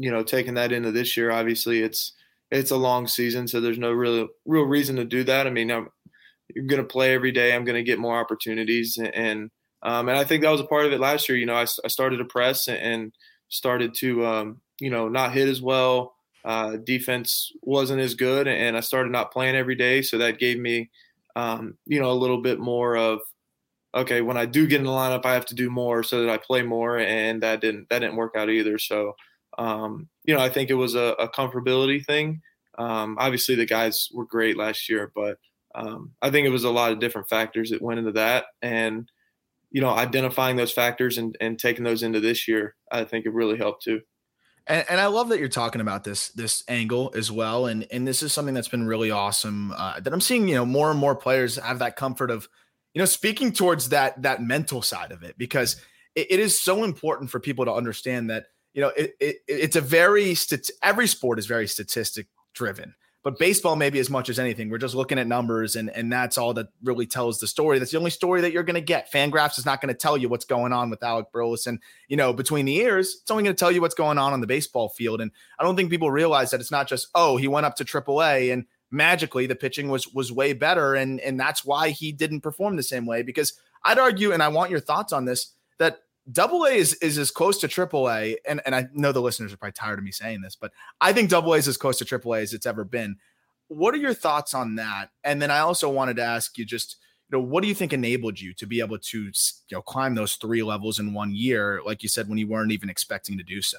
you 0.02 0.10
know, 0.10 0.24
taking 0.24 0.56
that 0.56 0.72
into 0.72 0.92
this 0.92 1.16
year, 1.16 1.32
obviously 1.32 1.82
it's 1.82 2.14
it's 2.52 2.72
a 2.72 2.78
long 2.78 3.08
season, 3.08 3.48
so 3.48 3.62
there's 3.62 3.78
no 3.80 3.92
real 3.92 4.28
real 4.46 4.64
reason 4.64 4.98
to 4.98 5.06
do 5.06 5.24
that. 5.24 5.48
I 5.48 5.50
mean, 5.50 5.72
I'm 5.72 5.88
going 6.54 6.82
to 6.82 6.88
play 6.88 7.14
every 7.14 7.32
day. 7.32 7.56
I'm 7.56 7.64
going 7.64 7.78
to 7.78 7.84
get 7.84 8.00
more 8.00 8.20
opportunities, 8.20 8.98
and 8.98 9.50
um, 9.84 10.10
and 10.10 10.18
I 10.18 10.24
think 10.24 10.44
that 10.44 10.52
was 10.52 10.62
a 10.62 10.66
part 10.66 10.86
of 10.86 10.92
it 10.92 11.00
last 11.00 11.30
year. 11.30 11.38
You 11.38 11.46
know, 11.46 11.56
I, 11.56 11.66
I 11.84 11.88
started 11.88 12.18
to 12.18 12.26
press 12.26 12.68
and 12.68 13.14
started 13.50 13.94
to 14.00 14.26
um, 14.26 14.62
you 14.80 14.90
know 14.90 15.08
not 15.08 15.34
hit 15.34 15.48
as 15.48 15.62
well. 15.62 16.14
Uh, 16.44 16.78
defense 16.78 17.52
wasn't 17.62 18.02
as 18.02 18.16
good, 18.16 18.48
and 18.48 18.76
I 18.76 18.82
started 18.82 19.12
not 19.12 19.32
playing 19.32 19.56
every 19.56 19.76
day, 19.76 20.02
so 20.02 20.18
that 20.18 20.40
gave 20.40 20.60
me 20.60 20.90
um, 21.36 21.78
you 21.86 22.02
know 22.02 22.12
a 22.12 22.14
little 22.14 22.42
bit 22.42 22.60
more 22.60 22.98
of 22.98 23.20
okay 23.96 24.22
when 24.22 24.38
I 24.38 24.46
do 24.46 24.68
get 24.68 24.80
in 24.80 24.86
the 24.86 24.92
lineup, 24.92 25.26
I 25.26 25.34
have 25.34 25.46
to 25.48 25.56
do 25.56 25.70
more 25.70 26.04
so 26.04 26.22
that 26.22 26.30
I 26.30 26.38
play 26.38 26.64
more, 26.64 27.00
and 27.00 27.42
that 27.44 27.62
didn't 27.62 27.88
that 27.90 28.00
didn't 28.00 28.18
work 28.18 28.36
out 28.36 28.50
either. 28.50 28.78
So 28.78 29.16
um, 29.58 30.10
you 30.24 30.34
know, 30.34 30.40
I 30.40 30.50
think 30.50 30.70
it 30.70 30.76
was 30.76 30.96
a, 30.96 31.16
a 31.20 31.28
comfortability 31.28 32.06
thing. 32.06 32.42
Um, 32.78 33.18
obviously, 33.20 33.56
the 33.56 33.66
guys 33.66 34.10
were 34.14 34.26
great 34.26 34.58
last 34.58 34.90
year, 34.90 35.12
but 35.14 35.38
um, 35.76 36.12
I 36.22 36.30
think 36.30 36.48
it 36.48 36.52
was 36.52 36.64
a 36.64 36.70
lot 36.70 36.92
of 36.92 37.00
different 37.00 37.30
factors 37.30 37.70
that 37.70 37.82
went 37.82 38.00
into 38.00 38.14
that. 38.14 38.46
And, 38.62 39.10
you 39.70 39.82
know, 39.82 39.90
identifying 39.90 40.56
those 40.56 40.72
factors 40.72 41.18
and, 41.18 41.38
and 41.40 41.60
taking 41.60 41.84
those 41.84 42.04
into 42.04 42.20
this 42.20 42.48
year, 42.48 42.76
I 42.92 43.04
think 43.04 43.26
it 43.26 43.34
really 43.34 43.58
helped 43.58 43.84
too. 43.84 44.02
And, 44.68 44.86
and, 44.90 45.00
I 45.00 45.08
love 45.08 45.30
that 45.30 45.40
you're 45.40 45.50
talking 45.50 45.82
about 45.82 46.04
this 46.04 46.30
this 46.30 46.64
angle 46.68 47.12
as 47.16 47.32
well, 47.32 47.66
and 47.66 47.88
and 47.92 48.08
this 48.08 48.22
is 48.22 48.32
something 48.32 48.54
that's 48.54 48.68
been 48.68 48.86
really 48.86 49.10
awesome. 49.10 49.74
Uh, 49.76 50.00
that 50.00 50.14
I'm 50.14 50.22
seeing, 50.22 50.48
you 50.48 50.54
know, 50.54 50.68
more 50.68 50.92
and 50.92 51.00
more 51.00 51.16
players 51.16 51.56
have 51.56 51.80
that 51.80 51.96
comfort 51.96 52.30
of, 52.30 52.48
you 52.94 53.00
know, 53.00 53.06
speaking 53.06 53.54
towards 53.54 53.90
that 53.90 54.22
that 54.22 54.44
mental 54.44 54.84
side 54.84 55.12
of 55.12 55.24
it 55.24 55.36
because 55.36 55.78
it, 56.14 56.28
it 56.30 56.40
is 56.40 56.62
so 56.62 56.84
important 56.84 57.32
for 57.32 57.40
people 57.40 57.66
to 57.66 57.74
understand 57.74 58.30
that 58.30 58.46
you 58.74 58.82
know, 58.82 58.90
it, 58.90 59.16
it 59.20 59.38
it's 59.48 59.76
a 59.76 59.82
very 59.82 60.36
every 60.82 61.08
sport 61.08 61.40
is 61.40 61.46
very 61.46 61.68
statistic 61.68 62.28
driven, 62.54 62.96
but 63.24 63.38
baseball 63.38 63.76
maybe 63.76 64.00
as 64.00 64.10
much 64.10 64.30
as 64.30 64.40
anything, 64.40 64.70
we're 64.70 64.78
just 64.78 64.96
looking 64.96 65.20
at 65.20 65.28
numbers, 65.28 65.76
and 65.76 65.90
and 65.90 66.12
that's 66.12 66.38
all 66.38 66.54
that 66.54 66.68
really 66.84 67.06
tells 67.06 67.40
the 67.40 67.48
story. 67.48 67.80
That's 67.80 67.92
the 67.92 67.98
only 67.98 68.12
story 68.12 68.42
that 68.42 68.52
you're 68.52 68.64
going 68.64 68.76
to 68.76 68.82
get. 68.82 69.12
Fangraphs 69.12 69.58
is 69.58 69.66
not 69.66 69.82
going 69.82 69.94
to 69.94 69.98
tell 69.98 70.18
you 70.18 70.30
what's 70.30 70.46
going 70.46 70.74
on 70.74 70.90
with 70.90 71.04
Alec 71.04 71.32
Burleson. 71.32 71.80
You 72.08 72.18
know, 72.18 72.34
between 72.34 72.66
the 72.66 72.78
ears, 72.78 73.20
it's 73.22 73.32
only 73.32 73.44
going 73.44 73.56
to 73.56 73.60
tell 73.60 73.72
you 73.72 73.82
what's 73.82 73.96
going 73.96 74.18
on 74.18 74.34
on 74.34 74.42
the 74.42 74.48
baseball 74.48 74.90
field. 74.90 75.22
And 75.22 75.32
I 75.60 75.64
don't 75.64 75.76
think 75.76 75.90
people 75.90 76.12
realize 76.12 76.52
that 76.52 76.62
it's 76.62 76.72
not 76.72 76.88
just 76.88 77.10
oh 77.14 77.38
he 77.38 77.48
went 77.48 77.66
up 77.66 77.76
to 77.78 77.86
AAA 77.86 78.54
and 78.54 78.66
magically 78.92 79.48
the 79.48 79.56
pitching 79.56 79.90
was 79.90 80.08
was 80.10 80.32
way 80.32 80.54
better, 80.54 80.96
and 80.96 81.20
and 81.22 81.40
that's 81.40 81.66
why 81.66 81.90
he 81.90 82.12
didn't 82.12 82.42
perform 82.42 82.76
the 82.76 82.84
same 82.84 83.06
way. 83.06 83.24
Because 83.24 83.54
I'd 83.84 84.00
argue, 84.00 84.32
and 84.32 84.44
I 84.44 84.50
want 84.50 84.72
your 84.72 84.80
thoughts 84.80 85.12
on 85.12 85.26
this, 85.26 85.54
that 85.80 86.00
double 86.30 86.64
A 86.66 86.72
is, 86.72 86.94
is 86.96 87.18
as 87.18 87.32
close 87.32 87.60
to 87.60 87.68
triple 87.68 88.10
A. 88.10 88.38
And, 88.48 88.62
and 88.66 88.76
I 88.76 88.88
know 88.94 89.12
the 89.12 89.22
listeners 89.22 89.54
are 89.54 89.58
probably 89.58 89.74
tired 89.74 90.00
of 90.00 90.06
me 90.06 90.12
saying 90.12 90.42
this, 90.42 90.56
but 90.56 90.72
I 91.00 91.14
think 91.14 91.30
double 91.30 91.54
A 91.54 91.58
is 91.58 91.68
as 91.68 91.78
close 91.78 91.98
to 92.00 92.06
triple 92.06 92.34
A 92.36 92.42
as 92.42 92.54
it's 92.54 92.66
ever 92.66 92.84
been. 92.84 93.18
What 93.68 93.94
are 93.94 94.00
your 94.00 94.14
thoughts 94.14 94.54
on 94.54 94.76
that? 94.76 95.10
And 95.24 95.42
then 95.42 95.50
I 95.50 95.60
also 95.60 95.90
wanted 95.90 96.18
to 96.18 96.24
ask 96.24 96.58
you 96.58 96.66
just, 96.66 96.98
you 97.30 97.38
know, 97.38 97.44
what 97.44 97.62
do 97.62 97.70
you 97.70 97.76
think 97.76 97.94
enabled 97.94 98.40
you 98.40 98.54
to 98.56 98.66
be 98.66 98.82
able 98.82 99.00
to, 99.00 99.24
you 99.24 99.32
know, 99.72 99.82
climb 99.82 100.16
those 100.16 100.36
three 100.36 100.64
levels 100.64 101.00
in 101.00 101.14
one 101.14 101.34
year, 101.34 101.82
like 101.86 102.04
you 102.04 102.10
said, 102.10 102.28
when 102.28 102.38
you 102.38 102.48
weren't 102.48 102.74
even 102.74 102.90
expecting 102.90 103.38
to 103.38 103.44
do 103.44 103.62
so? 103.62 103.78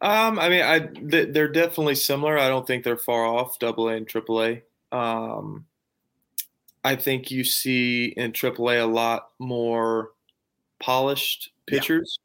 Um, 0.00 0.38
I 0.38 0.48
mean, 0.48 0.62
I 0.62 0.88
they're 1.02 1.48
definitely 1.48 1.96
similar. 1.96 2.38
I 2.38 2.48
don't 2.48 2.66
think 2.66 2.84
they're 2.84 2.96
far 2.96 3.26
off, 3.26 3.58
double 3.58 3.88
A 3.88 3.94
and 3.94 4.06
triple 4.06 4.42
A. 4.44 4.62
Um, 4.92 5.66
I 6.84 6.94
think 6.94 7.30
you 7.30 7.42
see 7.42 8.06
in 8.16 8.32
AAA 8.32 8.80
a 8.80 8.86
lot 8.86 9.30
more 9.38 10.12
polished 10.80 11.50
pitchers 11.66 12.18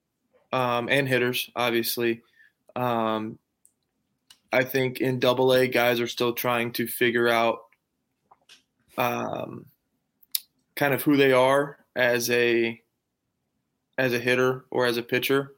yeah. 0.52 0.78
um, 0.78 0.90
and 0.90 1.08
hitters, 1.08 1.50
obviously. 1.56 2.22
Um, 2.76 3.38
I 4.52 4.64
think 4.64 5.02
in 5.02 5.20
Double 5.20 5.54
A, 5.54 5.68
guys 5.68 6.00
are 6.00 6.08
still 6.08 6.34
trying 6.34 6.72
to 6.74 6.88
figure 6.88 7.28
out 7.28 7.60
um, 8.98 9.66
kind 10.76 10.94
of 10.94 11.02
who 11.02 11.18
they 11.18 11.32
are 11.32 11.78
as 11.96 12.30
a 12.30 12.80
as 13.98 14.14
a 14.14 14.20
hitter 14.20 14.66
or 14.72 14.86
as 14.86 14.98
a 14.98 15.04
pitcher. 15.04 15.54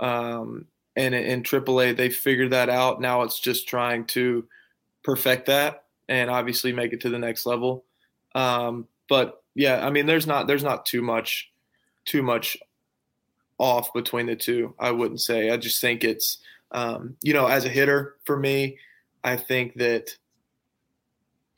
Um, 0.00 0.66
and 0.96 1.14
in 1.14 1.42
AAA, 1.42 1.96
they 1.96 2.10
figured 2.10 2.50
that 2.50 2.68
out. 2.68 3.00
Now 3.00 3.22
it's 3.22 3.40
just 3.40 3.68
trying 3.68 4.06
to 4.06 4.46
perfect 5.02 5.46
that 5.46 5.84
and 6.08 6.30
obviously 6.30 6.72
make 6.72 6.92
it 6.92 7.00
to 7.02 7.08
the 7.08 7.18
next 7.18 7.46
level. 7.46 7.84
Um, 8.34 8.88
but 9.08 9.42
yeah, 9.54 9.86
I 9.86 9.90
mean, 9.90 10.06
there's 10.06 10.26
not 10.26 10.46
there's 10.46 10.64
not 10.64 10.86
too 10.86 11.02
much 11.02 11.51
too 12.04 12.22
much 12.22 12.56
off 13.58 13.92
between 13.92 14.26
the 14.26 14.36
two. 14.36 14.74
I 14.78 14.90
wouldn't 14.90 15.20
say. 15.20 15.50
I 15.50 15.56
just 15.56 15.80
think 15.80 16.04
it's, 16.04 16.38
um, 16.72 17.16
you 17.22 17.32
know, 17.32 17.46
as 17.46 17.64
a 17.64 17.68
hitter 17.68 18.16
for 18.24 18.36
me, 18.36 18.78
I 19.22 19.36
think 19.36 19.74
that 19.74 20.10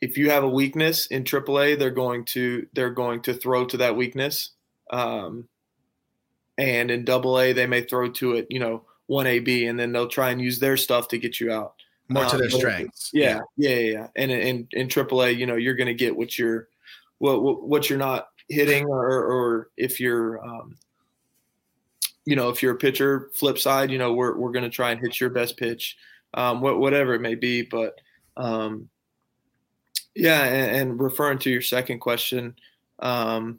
if 0.00 0.18
you 0.18 0.30
have 0.30 0.44
a 0.44 0.48
weakness 0.48 1.06
in 1.06 1.24
AAA, 1.24 1.78
they're 1.78 1.90
going 1.90 2.24
to 2.26 2.66
they're 2.74 2.90
going 2.90 3.22
to 3.22 3.34
throw 3.34 3.64
to 3.66 3.78
that 3.78 3.96
weakness. 3.96 4.50
Um, 4.90 5.48
and 6.58 6.90
in 6.90 7.04
Double 7.04 7.40
A, 7.40 7.52
they 7.52 7.66
may 7.66 7.82
throw 7.82 8.10
to 8.12 8.34
it, 8.34 8.46
you 8.50 8.60
know, 8.60 8.84
one 9.06 9.26
AB, 9.26 9.66
and 9.66 9.78
then 9.78 9.92
they'll 9.92 10.08
try 10.08 10.30
and 10.30 10.40
use 10.40 10.58
their 10.58 10.76
stuff 10.76 11.08
to 11.08 11.18
get 11.18 11.40
you 11.40 11.50
out. 11.50 11.74
More 12.08 12.24
um, 12.24 12.30
to 12.30 12.36
their 12.36 12.50
strengths. 12.50 13.10
Yeah, 13.14 13.40
yeah, 13.56 13.70
yeah, 13.70 13.92
yeah. 13.92 14.06
And 14.14 14.30
in 14.30 14.68
in 14.72 14.88
AAA, 14.88 15.36
you 15.36 15.46
know, 15.46 15.56
you're 15.56 15.74
going 15.74 15.88
to 15.88 15.94
get 15.94 16.16
what 16.16 16.38
you're 16.38 16.68
what 17.18 17.66
what 17.66 17.88
you're 17.88 17.98
not 17.98 18.28
hitting 18.48 18.86
or, 18.86 19.24
or 19.24 19.70
if 19.76 19.98
you're 20.00 20.44
um, 20.44 20.76
you 22.24 22.36
know 22.36 22.50
if 22.50 22.62
you're 22.62 22.74
a 22.74 22.78
pitcher 22.78 23.30
flip 23.34 23.58
side 23.58 23.90
you 23.90 23.98
know 23.98 24.12
we're, 24.12 24.36
we're 24.36 24.52
going 24.52 24.64
to 24.64 24.70
try 24.70 24.90
and 24.90 25.00
hit 25.00 25.20
your 25.20 25.30
best 25.30 25.56
pitch 25.56 25.96
um, 26.34 26.60
whatever 26.60 27.14
it 27.14 27.20
may 27.20 27.34
be 27.34 27.62
but 27.62 28.00
um, 28.36 28.88
Yeah, 30.14 30.44
and, 30.44 30.76
and 30.76 31.00
referring 31.00 31.38
to 31.40 31.50
your 31.50 31.62
second 31.62 31.98
question, 31.98 32.54
um, 33.00 33.58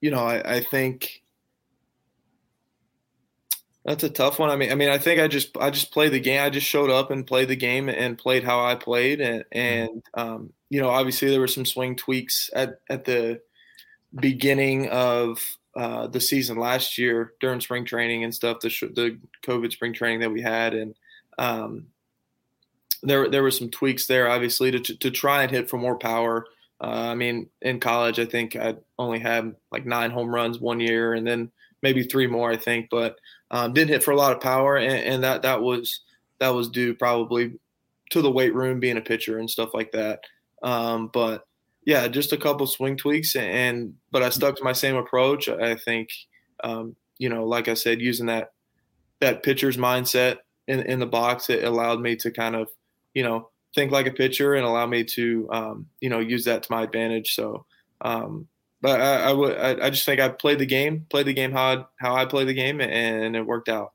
you 0.00 0.10
know, 0.10 0.24
I, 0.24 0.56
I 0.56 0.60
think 0.60 1.22
that's 3.86 4.02
a 4.02 4.10
tough 4.10 4.40
one. 4.40 4.50
I 4.50 4.56
mean, 4.56 4.72
I 4.72 4.74
mean, 4.74 4.88
I 4.88 4.98
think 4.98 5.20
I 5.20 5.28
just 5.28 5.56
I 5.56 5.70
just 5.70 5.92
played 5.92 6.12
the 6.12 6.20
game. 6.20 6.42
I 6.42 6.50
just 6.50 6.66
showed 6.66 6.90
up 6.90 7.12
and 7.12 7.26
played 7.26 7.48
the 7.48 7.56
game 7.56 7.88
and 7.88 8.18
played 8.18 8.42
how 8.42 8.64
I 8.64 8.74
played, 8.74 9.20
and 9.20 9.44
mm-hmm. 9.44 9.58
and 9.58 10.02
um, 10.14 10.52
you 10.68 10.80
know, 10.80 10.90
obviously 10.90 11.30
there 11.30 11.40
were 11.40 11.46
some 11.46 11.64
swing 11.64 11.94
tweaks 11.94 12.50
at 12.52 12.80
at 12.90 13.04
the 13.04 13.40
beginning 14.12 14.88
of 14.88 15.38
uh, 15.76 16.08
the 16.08 16.20
season 16.20 16.58
last 16.58 16.98
year 16.98 17.34
during 17.40 17.60
spring 17.60 17.84
training 17.84 18.24
and 18.24 18.34
stuff, 18.34 18.58
the 18.58 18.70
the 18.94 19.18
COVID 19.44 19.70
spring 19.70 19.92
training 19.92 20.20
that 20.20 20.32
we 20.32 20.42
had, 20.42 20.74
and 20.74 20.96
um, 21.38 21.86
there 23.04 23.28
there 23.28 23.44
were 23.44 23.52
some 23.52 23.70
tweaks 23.70 24.06
there, 24.06 24.28
obviously, 24.28 24.72
to 24.72 24.80
to 24.80 25.12
try 25.12 25.42
and 25.42 25.50
hit 25.52 25.70
for 25.70 25.78
more 25.78 25.96
power. 25.96 26.44
Uh, 26.80 27.10
I 27.10 27.14
mean, 27.14 27.48
in 27.62 27.78
college, 27.78 28.18
I 28.18 28.26
think 28.26 28.56
I 28.56 28.74
only 28.98 29.20
had 29.20 29.54
like 29.70 29.86
nine 29.86 30.10
home 30.10 30.34
runs 30.34 30.58
one 30.58 30.80
year, 30.80 31.14
and 31.14 31.24
then 31.24 31.52
maybe 31.82 32.02
three 32.02 32.26
more, 32.26 32.50
I 32.50 32.56
think, 32.56 32.88
but 32.90 33.16
um, 33.50 33.72
didn't 33.72 33.90
hit 33.90 34.02
for 34.02 34.10
a 34.10 34.16
lot 34.16 34.32
of 34.32 34.40
power, 34.40 34.76
and, 34.76 34.92
and, 34.92 35.24
that 35.24 35.42
that 35.42 35.62
was 35.62 36.00
that 36.40 36.50
was 36.50 36.68
due 36.68 36.94
probably 36.94 37.52
to 38.10 38.22
the 38.22 38.30
weight 38.30 38.54
room 38.54 38.80
being 38.80 38.96
a 38.96 39.02
pitcher 39.02 39.38
and 39.38 39.48
stuff 39.48 39.70
like 39.74 39.92
that. 39.92 40.20
Um, 40.62 41.10
but 41.12 41.46
yeah, 41.84 42.08
just 42.08 42.32
a 42.32 42.36
couple 42.36 42.66
swing 42.66 42.96
tweaks, 42.96 43.36
and 43.36 43.94
but 44.10 44.22
I 44.22 44.30
stuck 44.30 44.56
to 44.56 44.64
my 44.64 44.72
same 44.72 44.96
approach. 44.96 45.48
I 45.48 45.76
think 45.76 46.08
um, 46.64 46.96
you 47.18 47.28
know, 47.28 47.44
like 47.46 47.68
I 47.68 47.74
said, 47.74 48.00
using 48.00 48.26
that 48.26 48.52
that 49.20 49.42
pitcher's 49.42 49.76
mindset 49.76 50.38
in 50.66 50.80
in 50.80 50.98
the 50.98 51.06
box, 51.06 51.50
it 51.50 51.64
allowed 51.64 52.00
me 52.00 52.16
to 52.16 52.30
kind 52.30 52.56
of 52.56 52.68
you 53.14 53.22
know 53.22 53.50
think 53.74 53.92
like 53.92 54.06
a 54.06 54.12
pitcher 54.12 54.54
and 54.54 54.66
allow 54.66 54.86
me 54.86 55.04
to 55.04 55.48
um, 55.52 55.86
you 56.00 56.10
know 56.10 56.18
use 56.18 56.44
that 56.44 56.64
to 56.64 56.72
my 56.72 56.82
advantage. 56.82 57.34
So 57.34 57.64
um, 58.00 58.48
but 58.80 59.00
I, 59.00 59.30
I 59.30 59.32
would 59.32 59.56
I, 59.56 59.86
I, 59.86 59.90
just 59.90 60.04
think 60.04 60.20
I 60.20 60.28
played 60.28 60.58
the 60.58 60.66
game, 60.66 61.06
played 61.08 61.26
the 61.26 61.32
game 61.32 61.52
how 61.52 61.64
I, 61.64 61.84
how 61.96 62.14
I 62.14 62.24
play 62.24 62.44
the 62.44 62.54
game, 62.54 62.80
and 62.80 63.36
it 63.36 63.46
worked 63.46 63.68
out. 63.68 63.92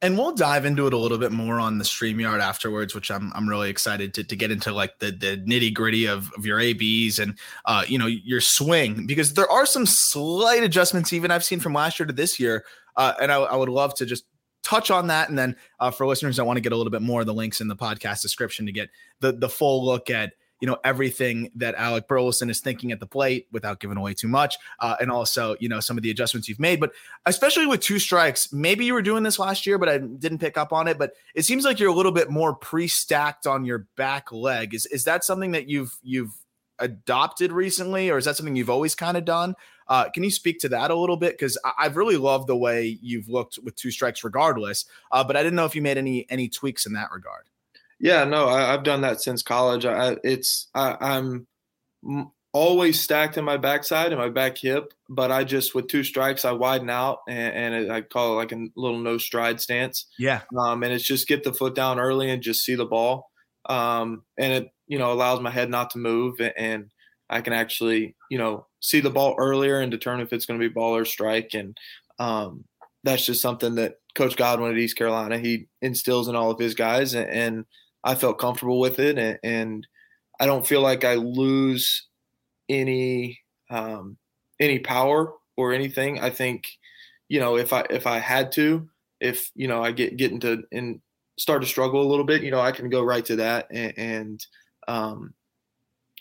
And 0.00 0.16
we'll 0.16 0.34
dive 0.34 0.64
into 0.64 0.86
it 0.86 0.92
a 0.92 0.96
little 0.96 1.18
bit 1.18 1.32
more 1.32 1.58
on 1.58 1.78
the 1.78 1.84
StreamYard 1.84 2.40
afterwards, 2.40 2.94
which 2.94 3.10
I'm 3.10 3.32
I'm 3.34 3.48
really 3.48 3.68
excited 3.68 4.14
to, 4.14 4.24
to 4.24 4.36
get 4.36 4.50
into 4.50 4.72
like 4.72 4.98
the, 5.00 5.10
the 5.10 5.42
nitty 5.44 5.74
gritty 5.74 6.06
of, 6.06 6.32
of 6.36 6.46
your 6.46 6.60
ABs 6.60 7.18
and 7.18 7.36
uh 7.64 7.84
you 7.88 7.98
know 7.98 8.06
your 8.06 8.40
swing 8.40 9.06
because 9.06 9.34
there 9.34 9.50
are 9.50 9.66
some 9.66 9.86
slight 9.86 10.62
adjustments 10.62 11.12
even 11.12 11.30
I've 11.30 11.44
seen 11.44 11.58
from 11.58 11.72
last 11.72 11.98
year 11.98 12.06
to 12.06 12.12
this 12.12 12.38
year. 12.38 12.64
Uh, 12.96 13.14
and 13.20 13.30
I, 13.30 13.36
I 13.38 13.56
would 13.56 13.68
love 13.68 13.94
to 13.94 14.06
just 14.06 14.24
touch 14.64 14.90
on 14.90 15.06
that. 15.06 15.28
And 15.28 15.38
then 15.38 15.56
uh, 15.80 15.90
for 15.90 16.06
listeners 16.06 16.36
that 16.36 16.44
want 16.44 16.56
to 16.56 16.60
get 16.60 16.72
a 16.72 16.76
little 16.76 16.90
bit 16.90 17.02
more, 17.02 17.20
of 17.20 17.26
the 17.26 17.34
links 17.34 17.60
in 17.60 17.68
the 17.68 17.76
podcast 17.76 18.22
description 18.22 18.66
to 18.66 18.72
get 18.72 18.90
the 19.20 19.32
the 19.32 19.48
full 19.48 19.84
look 19.84 20.10
at 20.10 20.34
you 20.60 20.66
know 20.66 20.78
everything 20.84 21.50
that 21.56 21.74
Alec 21.76 22.08
Burleson 22.08 22.50
is 22.50 22.60
thinking 22.60 22.92
at 22.92 23.00
the 23.00 23.06
plate 23.06 23.46
without 23.52 23.80
giving 23.80 23.96
away 23.96 24.14
too 24.14 24.28
much, 24.28 24.56
uh, 24.80 24.96
and 25.00 25.10
also 25.10 25.56
you 25.60 25.68
know 25.68 25.80
some 25.80 25.96
of 25.96 26.02
the 26.02 26.10
adjustments 26.10 26.48
you've 26.48 26.60
made. 26.60 26.80
But 26.80 26.92
especially 27.26 27.66
with 27.66 27.80
two 27.80 27.98
strikes, 27.98 28.52
maybe 28.52 28.84
you 28.84 28.94
were 28.94 29.02
doing 29.02 29.22
this 29.22 29.38
last 29.38 29.66
year, 29.66 29.78
but 29.78 29.88
I 29.88 29.98
didn't 29.98 30.38
pick 30.38 30.58
up 30.58 30.72
on 30.72 30.88
it. 30.88 30.98
But 30.98 31.12
it 31.34 31.44
seems 31.44 31.64
like 31.64 31.78
you're 31.78 31.90
a 31.90 31.94
little 31.94 32.12
bit 32.12 32.30
more 32.30 32.54
pre-stacked 32.54 33.46
on 33.46 33.64
your 33.64 33.86
back 33.96 34.32
leg. 34.32 34.74
Is 34.74 34.86
is 34.86 35.04
that 35.04 35.24
something 35.24 35.52
that 35.52 35.68
you've 35.68 35.96
you've 36.02 36.34
adopted 36.78 37.52
recently, 37.52 38.10
or 38.10 38.18
is 38.18 38.24
that 38.24 38.36
something 38.36 38.56
you've 38.56 38.70
always 38.70 38.94
kind 38.94 39.16
of 39.16 39.24
done? 39.24 39.54
Uh, 39.88 40.08
can 40.10 40.22
you 40.22 40.30
speak 40.30 40.58
to 40.60 40.68
that 40.68 40.90
a 40.90 40.94
little 40.94 41.16
bit? 41.16 41.32
Because 41.32 41.58
I've 41.78 41.96
really 41.96 42.16
loved 42.16 42.46
the 42.46 42.56
way 42.56 42.98
you've 43.00 43.28
looked 43.28 43.58
with 43.62 43.74
two 43.74 43.90
strikes, 43.90 44.22
regardless. 44.22 44.84
Uh, 45.10 45.24
but 45.24 45.36
I 45.36 45.42
didn't 45.42 45.56
know 45.56 45.64
if 45.64 45.74
you 45.74 45.82
made 45.82 45.98
any 45.98 46.26
any 46.30 46.48
tweaks 46.48 46.86
in 46.86 46.92
that 46.94 47.10
regard. 47.10 47.44
Yeah, 48.00 48.24
no, 48.24 48.48
I, 48.48 48.70
have 48.70 48.84
done 48.84 49.00
that 49.00 49.20
since 49.20 49.42
college. 49.42 49.84
I, 49.84 50.16
it's 50.22 50.68
I, 50.74 50.96
I'm 51.00 51.46
always 52.52 53.00
stacked 53.00 53.36
in 53.36 53.44
my 53.44 53.56
backside 53.56 54.12
and 54.12 54.20
my 54.20 54.28
back 54.28 54.56
hip, 54.58 54.92
but 55.08 55.30
I 55.30 55.44
just 55.44 55.74
with 55.74 55.88
two 55.88 56.04
strikes 56.04 56.44
I 56.44 56.52
widen 56.52 56.90
out 56.90 57.18
and, 57.28 57.74
and 57.74 57.92
I 57.92 58.02
call 58.02 58.32
it 58.32 58.36
like 58.36 58.52
a 58.52 58.66
little 58.76 58.98
no 58.98 59.18
stride 59.18 59.60
stance. 59.60 60.06
Yeah, 60.18 60.42
um, 60.56 60.82
and 60.82 60.92
it's 60.92 61.04
just 61.04 61.28
get 61.28 61.44
the 61.44 61.52
foot 61.52 61.74
down 61.74 61.98
early 61.98 62.30
and 62.30 62.42
just 62.42 62.64
see 62.64 62.74
the 62.74 62.86
ball, 62.86 63.30
um, 63.68 64.22
and 64.38 64.52
it 64.52 64.68
you 64.86 64.98
know 64.98 65.12
allows 65.12 65.40
my 65.40 65.50
head 65.50 65.70
not 65.70 65.90
to 65.90 65.98
move 65.98 66.40
and 66.40 66.90
I 67.30 67.40
can 67.42 67.52
actually 67.52 68.16
you 68.30 68.38
know 68.38 68.66
see 68.80 69.00
the 69.00 69.10
ball 69.10 69.34
earlier 69.38 69.80
and 69.80 69.90
determine 69.90 70.24
if 70.24 70.32
it's 70.32 70.46
going 70.46 70.58
to 70.58 70.68
be 70.68 70.72
ball 70.72 70.96
or 70.96 71.04
strike, 71.04 71.50
and 71.54 71.76
um, 72.18 72.64
that's 73.04 73.26
just 73.26 73.42
something 73.42 73.74
that 73.74 73.96
Coach 74.14 74.36
Godwin 74.36 74.72
at 74.72 74.78
East 74.78 74.96
Carolina 74.96 75.38
he 75.38 75.68
instills 75.82 76.28
in 76.28 76.36
all 76.36 76.50
of 76.50 76.58
his 76.58 76.74
guys 76.74 77.14
and, 77.14 77.28
and 77.30 77.64
I 78.08 78.14
felt 78.14 78.38
comfortable 78.38 78.80
with 78.80 78.98
it, 79.00 79.18
and, 79.18 79.38
and 79.44 79.86
I 80.40 80.46
don't 80.46 80.66
feel 80.66 80.80
like 80.80 81.04
I 81.04 81.16
lose 81.16 82.06
any 82.66 83.40
um, 83.68 84.16
any 84.58 84.78
power 84.78 85.34
or 85.58 85.74
anything. 85.74 86.18
I 86.18 86.30
think 86.30 86.68
you 87.28 87.38
know 87.38 87.58
if 87.58 87.74
I 87.74 87.84
if 87.90 88.06
I 88.06 88.18
had 88.18 88.50
to, 88.52 88.88
if 89.20 89.50
you 89.54 89.68
know 89.68 89.84
I 89.84 89.92
get 89.92 90.16
get 90.16 90.32
into 90.32 90.62
and 90.72 91.02
start 91.38 91.60
to 91.60 91.68
struggle 91.68 92.00
a 92.00 92.08
little 92.08 92.24
bit, 92.24 92.42
you 92.42 92.50
know 92.50 92.62
I 92.62 92.72
can 92.72 92.88
go 92.88 93.02
right 93.02 93.26
to 93.26 93.36
that, 93.36 93.66
and, 93.70 93.92
and 93.98 94.46
um, 94.88 95.34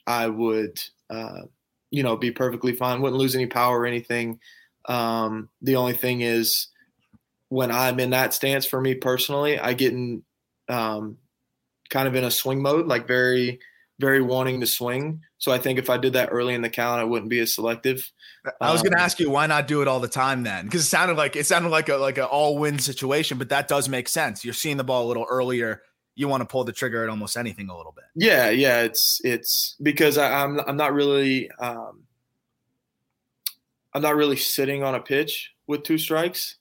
I 0.05 0.27
would 0.27 0.77
uh, 1.09 1.43
you 1.89 2.03
know 2.03 2.17
be 2.17 2.31
perfectly 2.31 2.73
fine. 2.73 3.01
Wouldn't 3.01 3.19
lose 3.19 3.33
any 3.33 3.47
power 3.47 3.79
or 3.79 3.85
anything. 3.85 4.41
Um, 4.89 5.47
the 5.61 5.77
only 5.77 5.93
thing 5.93 6.19
is 6.19 6.67
when 7.47 7.71
I'm 7.71 7.97
in 8.01 8.09
that 8.09 8.33
stance 8.33 8.65
for 8.65 8.81
me 8.81 8.95
personally, 8.95 9.57
I 9.57 9.71
get 9.71 9.93
in 9.93 10.23
um, 10.67 11.17
kind 11.89 12.07
of 12.07 12.15
in 12.15 12.23
a 12.23 12.31
swing 12.31 12.61
mode, 12.61 12.87
like 12.87 13.07
very, 13.07 13.59
very 13.99 14.21
wanting 14.21 14.61
to 14.61 14.67
swing. 14.67 15.21
So 15.37 15.51
I 15.51 15.57
think 15.57 15.79
if 15.79 15.89
I 15.89 15.97
did 15.97 16.13
that 16.13 16.29
early 16.31 16.53
in 16.53 16.61
the 16.61 16.69
count, 16.69 16.99
I 16.99 17.03
wouldn't 17.03 17.29
be 17.29 17.39
as 17.39 17.53
selective. 17.53 18.11
I 18.61 18.71
was 18.71 18.81
um, 18.81 18.85
going 18.85 18.97
to 18.97 19.01
ask 19.01 19.19
you 19.19 19.29
why 19.29 19.47
not 19.47 19.67
do 19.67 19.81
it 19.81 19.87
all 19.87 19.99
the 19.99 20.07
time 20.07 20.43
then, 20.43 20.65
because 20.65 20.81
it 20.81 20.87
sounded 20.87 21.17
like 21.17 21.35
it 21.35 21.45
sounded 21.45 21.69
like 21.69 21.89
a 21.89 21.95
like 21.95 22.17
an 22.17 22.25
all 22.25 22.57
win 22.57 22.79
situation, 22.79 23.37
but 23.37 23.49
that 23.49 23.67
does 23.67 23.89
make 23.89 24.07
sense. 24.07 24.45
You're 24.45 24.53
seeing 24.53 24.77
the 24.77 24.83
ball 24.83 25.05
a 25.05 25.07
little 25.07 25.25
earlier. 25.29 25.81
You 26.15 26.27
want 26.27 26.41
to 26.41 26.45
pull 26.45 26.63
the 26.63 26.73
trigger 26.73 27.03
at 27.03 27.09
almost 27.09 27.37
anything 27.37 27.69
a 27.69 27.77
little 27.77 27.91
bit. 27.91 28.05
Yeah, 28.15 28.49
yeah. 28.49 28.81
It's 28.81 29.21
it's 29.23 29.75
because 29.81 30.17
I, 30.17 30.43
am 30.43 30.59
I'm, 30.59 30.69
I'm 30.69 30.77
not 30.77 30.93
really 30.93 31.51
um, 31.59 32.03
I'm 33.93 34.01
not 34.01 34.15
really 34.15 34.37
sitting 34.37 34.83
on 34.83 34.95
a 34.95 34.99
pitch 34.99 35.51
with 35.67 35.83
two 35.83 35.97
strikes, 35.97 36.57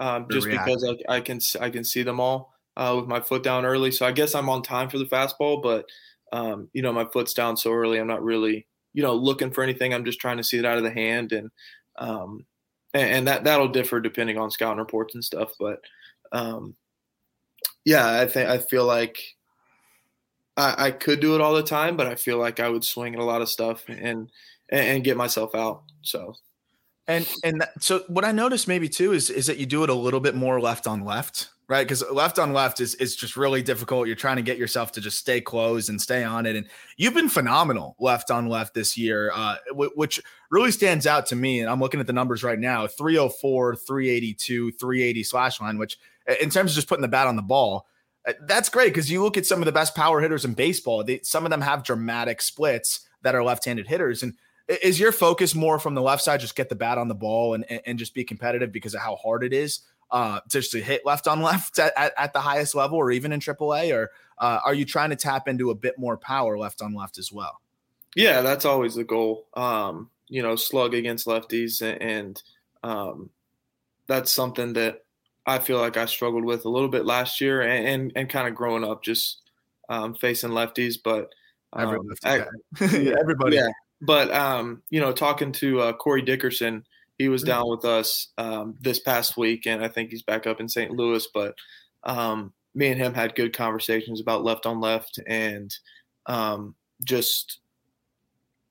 um, 0.00 0.26
just 0.30 0.48
because 0.48 0.84
I, 0.84 1.16
I 1.16 1.20
can 1.20 1.40
I 1.60 1.70
can 1.70 1.84
see 1.84 2.02
them 2.02 2.18
all 2.18 2.55
uh, 2.76 2.94
with 2.96 3.06
my 3.06 3.20
foot 3.20 3.42
down 3.42 3.64
early. 3.64 3.90
So 3.90 4.06
I 4.06 4.12
guess 4.12 4.34
I'm 4.34 4.48
on 4.48 4.62
time 4.62 4.88
for 4.88 4.98
the 4.98 5.04
fastball, 5.04 5.62
but 5.62 5.86
um, 6.32 6.68
you 6.72 6.82
know 6.82 6.92
my 6.92 7.04
foot's 7.04 7.34
down 7.34 7.56
so 7.56 7.72
early. 7.72 7.98
I'm 7.98 8.06
not 8.06 8.22
really 8.22 8.66
you 8.92 9.02
know 9.02 9.14
looking 9.14 9.50
for 9.50 9.62
anything. 9.62 9.94
I'm 9.94 10.04
just 10.04 10.20
trying 10.20 10.36
to 10.38 10.44
see 10.44 10.58
it 10.58 10.64
out 10.64 10.78
of 10.78 10.84
the 10.84 10.90
hand, 10.90 11.32
and 11.32 11.50
um, 11.98 12.44
and, 12.94 13.10
and 13.10 13.28
that 13.28 13.44
that'll 13.44 13.68
differ 13.68 14.00
depending 14.00 14.38
on 14.38 14.50
scouting 14.50 14.78
reports 14.78 15.14
and 15.14 15.24
stuff. 15.24 15.52
But 15.58 15.80
um, 16.32 16.74
yeah, 17.84 18.20
I 18.20 18.26
think 18.26 18.48
I 18.48 18.58
feel 18.58 18.84
like 18.84 19.18
I, 20.56 20.86
I 20.86 20.90
could 20.90 21.20
do 21.20 21.34
it 21.34 21.40
all 21.40 21.54
the 21.54 21.62
time, 21.62 21.96
but 21.96 22.06
I 22.06 22.14
feel 22.14 22.38
like 22.38 22.60
I 22.60 22.68
would 22.68 22.84
swing 22.84 23.14
at 23.14 23.20
a 23.20 23.24
lot 23.24 23.42
of 23.42 23.48
stuff 23.48 23.84
and 23.88 24.30
and, 24.68 25.04
get 25.04 25.16
myself 25.16 25.54
out. 25.54 25.82
So 26.02 26.34
and 27.08 27.28
and 27.44 27.60
that, 27.60 27.82
so 27.82 28.04
what 28.08 28.24
I 28.24 28.32
noticed 28.32 28.68
maybe 28.68 28.88
too 28.88 29.12
is 29.12 29.30
is 29.30 29.46
that 29.46 29.58
you 29.58 29.66
do 29.66 29.84
it 29.84 29.90
a 29.90 29.94
little 29.94 30.20
bit 30.20 30.34
more 30.34 30.60
left 30.60 30.86
on 30.86 31.04
left 31.04 31.48
right? 31.68 31.86
Because 31.86 32.04
left 32.10 32.38
on 32.38 32.52
left 32.52 32.80
is 32.80 32.94
is 32.96 33.16
just 33.16 33.36
really 33.36 33.62
difficult. 33.62 34.06
You're 34.06 34.16
trying 34.16 34.36
to 34.36 34.42
get 34.42 34.58
yourself 34.58 34.92
to 34.92 35.00
just 35.00 35.18
stay 35.18 35.40
close 35.40 35.88
and 35.88 36.00
stay 36.00 36.22
on 36.22 36.46
it. 36.46 36.56
And 36.56 36.66
you've 36.96 37.14
been 37.14 37.28
phenomenal 37.28 37.96
left 37.98 38.30
on 38.30 38.46
left 38.46 38.74
this 38.74 38.96
year, 38.96 39.30
uh, 39.34 39.56
w- 39.68 39.90
which 39.94 40.22
really 40.50 40.70
stands 40.70 41.06
out 41.06 41.26
to 41.26 41.36
me. 41.36 41.60
And 41.60 41.68
I'm 41.68 41.80
looking 41.80 42.00
at 42.00 42.06
the 42.06 42.12
numbers 42.12 42.42
right 42.44 42.58
now 42.58 42.86
304, 42.86 43.76
382, 43.76 44.72
380 44.72 45.22
slash 45.24 45.60
line, 45.60 45.78
which 45.78 45.98
in 46.40 46.50
terms 46.50 46.72
of 46.72 46.76
just 46.76 46.88
putting 46.88 47.02
the 47.02 47.08
bat 47.08 47.26
on 47.26 47.36
the 47.36 47.42
ball, 47.42 47.86
uh, 48.26 48.32
that's 48.42 48.68
great 48.68 48.92
because 48.92 49.10
you 49.10 49.22
look 49.22 49.36
at 49.36 49.46
some 49.46 49.60
of 49.60 49.66
the 49.66 49.72
best 49.72 49.94
power 49.94 50.20
hitters 50.20 50.44
in 50.44 50.54
baseball. 50.54 51.02
They, 51.04 51.20
some 51.22 51.44
of 51.44 51.50
them 51.50 51.60
have 51.60 51.84
dramatic 51.84 52.42
splits 52.42 53.00
that 53.22 53.34
are 53.34 53.42
left-handed 53.42 53.88
hitters, 53.88 54.22
and 54.22 54.34
is 54.68 54.98
your 54.98 55.12
focus 55.12 55.54
more 55.54 55.78
from 55.78 55.94
the 55.94 56.02
left 56.02 56.22
side, 56.22 56.40
just 56.40 56.56
get 56.56 56.68
the 56.68 56.74
bat 56.74 56.98
on 56.98 57.08
the 57.08 57.14
ball 57.14 57.54
and, 57.54 57.64
and 57.64 57.98
just 57.98 58.14
be 58.14 58.24
competitive 58.24 58.72
because 58.72 58.94
of 58.94 59.00
how 59.00 59.16
hard 59.16 59.44
it 59.44 59.52
is, 59.52 59.80
uh, 60.10 60.40
just 60.48 60.72
to 60.72 60.80
hit 60.80 61.06
left 61.06 61.28
on 61.28 61.40
left 61.42 61.78
at, 61.78 61.92
at, 61.96 62.12
at, 62.16 62.32
the 62.32 62.40
highest 62.40 62.74
level 62.74 62.98
or 62.98 63.10
even 63.10 63.32
in 63.32 63.40
AAA? 63.40 63.94
Or 63.94 64.10
uh, 64.38 64.60
are 64.64 64.74
you 64.74 64.84
trying 64.84 65.10
to 65.10 65.16
tap 65.16 65.48
into 65.48 65.70
a 65.70 65.74
bit 65.74 65.98
more 65.98 66.16
power 66.16 66.58
left 66.58 66.82
on 66.82 66.94
left 66.94 67.18
as 67.18 67.30
well? 67.30 67.60
Yeah, 68.14 68.40
that's 68.40 68.64
always 68.64 68.94
the 68.94 69.04
goal. 69.04 69.46
Um, 69.54 70.10
you 70.28 70.42
know, 70.42 70.56
slug 70.56 70.94
against 70.94 71.26
lefties, 71.26 71.82
and 72.00 72.42
um, 72.82 73.30
that's 74.06 74.32
something 74.32 74.72
that 74.72 75.04
I 75.46 75.58
feel 75.58 75.78
like 75.78 75.96
I 75.96 76.06
struggled 76.06 76.44
with 76.44 76.64
a 76.64 76.68
little 76.68 76.88
bit 76.88 77.04
last 77.04 77.40
year, 77.40 77.62
and 77.62 77.86
and, 77.86 78.12
and 78.16 78.28
kind 78.28 78.48
of 78.48 78.54
growing 78.54 78.84
up, 78.84 79.04
just 79.04 79.42
um, 79.88 80.14
facing 80.14 80.50
lefties. 80.50 80.96
But 81.02 81.32
um, 81.74 82.10
I, 82.24 82.36
yeah, 82.80 83.14
everybody, 83.20 83.56
yeah. 83.56 83.68
But 84.06 84.32
um, 84.32 84.82
you 84.88 85.00
know, 85.00 85.12
talking 85.12 85.52
to 85.52 85.80
uh, 85.80 85.92
Corey 85.92 86.22
Dickerson 86.22 86.84
he 87.18 87.28
was 87.28 87.42
mm-hmm. 87.42 87.48
down 87.48 87.70
with 87.70 87.84
us 87.84 88.28
um, 88.38 88.76
this 88.80 88.98
past 88.98 89.36
week, 89.36 89.66
and 89.66 89.82
I 89.82 89.88
think 89.88 90.10
he's 90.10 90.22
back 90.22 90.46
up 90.46 90.60
in 90.60 90.68
St. 90.68 90.90
Louis. 90.90 91.26
But 91.32 91.54
um, 92.04 92.52
me 92.74 92.88
and 92.88 93.00
him 93.00 93.14
had 93.14 93.34
good 93.34 93.54
conversations 93.56 94.20
about 94.20 94.44
left 94.44 94.66
on 94.66 94.80
left, 94.80 95.18
and 95.26 95.74
um, 96.26 96.74
just 97.04 97.60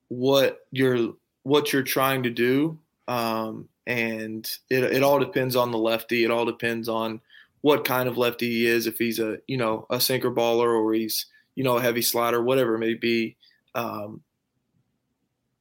what 0.10 0.60
you're 0.71 1.13
what 1.43 1.74
you're 1.74 1.84
trying 1.84 2.24
to 2.24 2.30
do, 2.30 2.78
um, 3.08 3.67
and 3.88 4.50
it 4.69 4.84
it 4.84 5.04
all 5.04 5.19
depends 5.19 5.56
on 5.56 5.71
the 5.71 5.78
lefty. 5.78 6.24
It 6.24 6.32
all 6.32 6.45
depends 6.45 6.88
on 6.88 7.21
what 7.62 7.84
kind 7.84 8.08
of 8.08 8.17
lefty 8.17 8.50
he 8.50 8.67
is. 8.67 8.86
If 8.86 9.00
he's 9.00 9.19
a 9.19 9.39
you 9.48 9.58
know 9.58 9.88
a 9.89 10.00
sinker 10.00 10.32
baller 10.32 10.80
or 10.80 10.93
he's 10.93 11.26
you 11.56 11.63
know 11.63 11.78
a 11.78 11.82
heavy 11.82 12.04
slider, 12.04 12.43
whatever 12.43 12.76
it 12.76 12.80
may 12.80 12.93
be. 12.93 13.38
Um, 13.74 14.21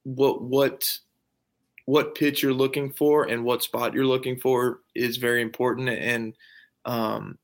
what 0.04 0.42
what 0.42 0.98
what 1.86 2.14
pitch 2.14 2.42
you're 2.42 2.52
looking 2.52 2.90
for 2.92 3.24
and 3.24 3.44
what 3.44 3.62
spot 3.62 3.92
you're 3.92 4.06
looking 4.06 4.38
for 4.38 4.80
is 4.94 5.18
very 5.18 5.42
important. 5.42 5.88
And 5.88 6.34
um, 6.84 7.38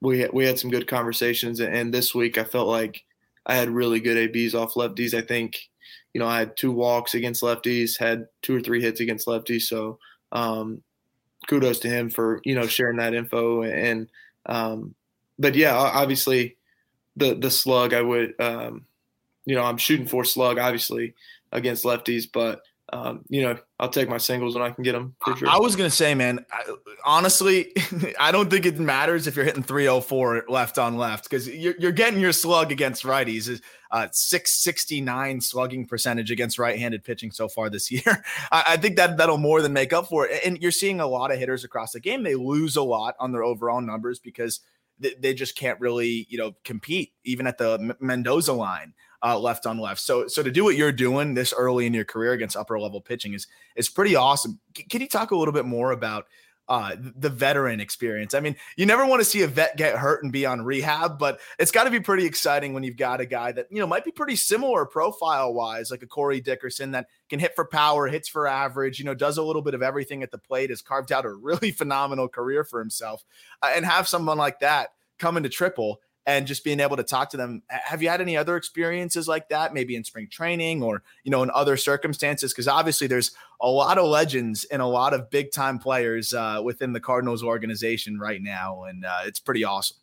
we 0.00 0.28
we 0.32 0.44
had 0.44 0.58
some 0.58 0.70
good 0.70 0.86
conversations. 0.86 1.60
And 1.60 1.92
this 1.92 2.14
week 2.14 2.36
I 2.36 2.44
felt 2.44 2.68
like 2.68 3.04
I 3.46 3.54
had 3.54 3.70
really 3.70 4.00
good 4.00 4.16
ABs 4.16 4.54
off 4.54 4.74
lefties. 4.74 5.14
I 5.14 5.22
think 5.22 5.68
you 6.12 6.20
know 6.20 6.26
I 6.26 6.38
had 6.38 6.56
two 6.56 6.72
walks 6.72 7.14
against 7.14 7.42
lefties, 7.42 7.98
had 7.98 8.26
two 8.42 8.56
or 8.56 8.60
three 8.60 8.82
hits 8.82 9.00
against 9.00 9.26
lefties. 9.26 9.62
So 9.62 9.98
um, 10.32 10.82
kudos 11.48 11.78
to 11.80 11.88
him 11.88 12.10
for 12.10 12.40
you 12.44 12.54
know 12.54 12.66
sharing 12.66 12.98
that 12.98 13.14
info. 13.14 13.62
And 13.62 14.10
um, 14.46 14.94
but 15.38 15.54
yeah, 15.54 15.74
obviously 15.74 16.56
the 17.16 17.34
the 17.34 17.50
slug 17.50 17.94
I 17.94 18.02
would 18.02 18.38
um, 18.40 18.84
you 19.46 19.54
know 19.54 19.62
I'm 19.62 19.78
shooting 19.78 20.06
for 20.06 20.24
slug 20.24 20.58
obviously 20.58 21.14
against 21.56 21.84
lefties, 21.84 22.24
but 22.32 22.60
um, 22.92 23.24
you 23.28 23.42
know, 23.42 23.58
I'll 23.80 23.88
take 23.88 24.08
my 24.08 24.18
singles 24.18 24.54
when 24.54 24.62
I 24.62 24.70
can 24.70 24.84
get 24.84 24.92
them. 24.92 25.16
Sure. 25.36 25.48
I 25.48 25.58
was 25.58 25.74
gonna 25.74 25.90
say, 25.90 26.14
man, 26.14 26.46
I, 26.52 26.62
honestly, 27.04 27.72
I 28.20 28.30
don't 28.30 28.48
think 28.48 28.64
it 28.64 28.78
matters 28.78 29.26
if 29.26 29.34
you're 29.34 29.44
hitting 29.44 29.64
304 29.64 30.44
left 30.48 30.78
on 30.78 30.96
left 30.96 31.24
because 31.24 31.48
you're, 31.48 31.74
you're 31.80 31.92
getting 31.92 32.20
your 32.20 32.32
slug 32.32 32.70
against 32.70 33.02
righties. 33.02 33.60
Uh, 33.90 34.08
669 34.12 35.40
slugging 35.40 35.86
percentage 35.86 36.30
against 36.30 36.58
right-handed 36.58 37.02
pitching 37.02 37.30
so 37.30 37.48
far 37.48 37.70
this 37.70 37.90
year. 37.90 38.24
I, 38.52 38.64
I 38.68 38.76
think 38.76 38.96
that 38.96 39.16
that'll 39.16 39.38
more 39.38 39.62
than 39.62 39.72
make 39.72 39.92
up 39.92 40.08
for 40.08 40.26
it. 40.26 40.40
And 40.44 40.60
you're 40.60 40.70
seeing 40.70 41.00
a 41.00 41.06
lot 41.06 41.32
of 41.32 41.38
hitters 41.38 41.64
across 41.64 41.92
the 41.92 42.00
game. 42.00 42.22
They 42.22 42.34
lose 42.36 42.76
a 42.76 42.82
lot 42.82 43.16
on 43.18 43.32
their 43.32 43.42
overall 43.42 43.80
numbers 43.80 44.20
because 44.20 44.60
they, 44.98 45.14
they 45.18 45.34
just 45.34 45.56
can't 45.56 45.80
really, 45.80 46.26
you 46.28 46.38
know, 46.38 46.54
compete 46.64 47.12
even 47.24 47.46
at 47.46 47.58
the 47.58 47.96
Mendoza 48.00 48.52
line 48.52 48.94
uh, 49.22 49.38
left 49.38 49.66
on 49.66 49.78
left. 49.78 50.00
So 50.00 50.26
so 50.28 50.42
to 50.42 50.50
do 50.50 50.64
what 50.64 50.76
you're 50.76 50.92
doing 50.92 51.34
this 51.34 51.54
early 51.56 51.86
in 51.86 51.94
your 51.94 52.04
career 52.04 52.32
against 52.32 52.56
upper 52.56 52.78
level 52.78 53.00
pitching 53.00 53.34
is 53.34 53.46
is 53.74 53.88
pretty 53.88 54.16
awesome. 54.16 54.60
C- 54.76 54.84
can 54.84 55.00
you 55.00 55.08
talk 55.08 55.30
a 55.30 55.36
little 55.36 55.54
bit 55.54 55.66
more 55.66 55.92
about 55.92 56.26
uh, 56.68 56.96
the 56.98 57.28
veteran 57.28 57.80
experience. 57.80 58.34
I 58.34 58.40
mean, 58.40 58.56
you 58.76 58.86
never 58.86 59.06
want 59.06 59.20
to 59.20 59.24
see 59.24 59.42
a 59.42 59.46
vet 59.46 59.76
get 59.76 59.96
hurt 59.96 60.24
and 60.24 60.32
be 60.32 60.44
on 60.46 60.62
rehab, 60.62 61.18
but 61.18 61.38
it's 61.58 61.70
got 61.70 61.84
to 61.84 61.90
be 61.90 62.00
pretty 62.00 62.26
exciting 62.26 62.72
when 62.72 62.82
you've 62.82 62.96
got 62.96 63.20
a 63.20 63.26
guy 63.26 63.52
that, 63.52 63.66
you 63.70 63.78
know, 63.78 63.86
might 63.86 64.04
be 64.04 64.10
pretty 64.10 64.36
similar 64.36 64.84
profile 64.84 65.54
wise, 65.54 65.90
like 65.90 66.02
a 66.02 66.06
Corey 66.06 66.40
Dickerson 66.40 66.90
that 66.90 67.06
can 67.28 67.38
hit 67.38 67.54
for 67.54 67.64
power, 67.64 68.08
hits 68.08 68.28
for 68.28 68.48
average, 68.48 68.98
you 68.98 69.04
know, 69.04 69.14
does 69.14 69.38
a 69.38 69.42
little 69.42 69.62
bit 69.62 69.74
of 69.74 69.82
everything 69.82 70.22
at 70.24 70.32
the 70.32 70.38
plate, 70.38 70.70
has 70.70 70.82
carved 70.82 71.12
out 71.12 71.24
a 71.24 71.32
really 71.32 71.70
phenomenal 71.72 72.28
career 72.28 72.64
for 72.64 72.80
himself, 72.80 73.24
uh, 73.62 73.72
and 73.74 73.84
have 73.86 74.08
someone 74.08 74.38
like 74.38 74.58
that 74.60 74.88
come 75.18 75.36
into 75.36 75.48
triple 75.48 76.00
and 76.26 76.46
just 76.46 76.64
being 76.64 76.80
able 76.80 76.96
to 76.96 77.04
talk 77.04 77.30
to 77.30 77.36
them. 77.36 77.62
Have 77.68 78.02
you 78.02 78.08
had 78.08 78.20
any 78.20 78.36
other 78.36 78.56
experiences 78.56 79.28
like 79.28 79.48
that, 79.50 79.72
maybe 79.72 79.94
in 79.94 80.02
spring 80.02 80.28
training 80.28 80.82
or, 80.82 81.04
you 81.22 81.30
know, 81.30 81.44
in 81.44 81.50
other 81.54 81.76
circumstances? 81.76 82.52
Because 82.52 82.66
obviously 82.66 83.06
there's 83.06 83.30
a 83.60 83.68
lot 83.70 83.96
of 83.96 84.06
legends 84.06 84.64
and 84.64 84.82
a 84.82 84.86
lot 84.86 85.14
of 85.14 85.30
big 85.30 85.52
time 85.52 85.78
players 85.78 86.34
uh, 86.34 86.60
within 86.64 86.92
the 86.92 87.00
Cardinals 87.00 87.44
organization 87.44 88.18
right 88.18 88.42
now. 88.42 88.82
And 88.84 89.04
uh, 89.04 89.20
it's 89.24 89.38
pretty 89.38 89.62
awesome. 89.62 89.98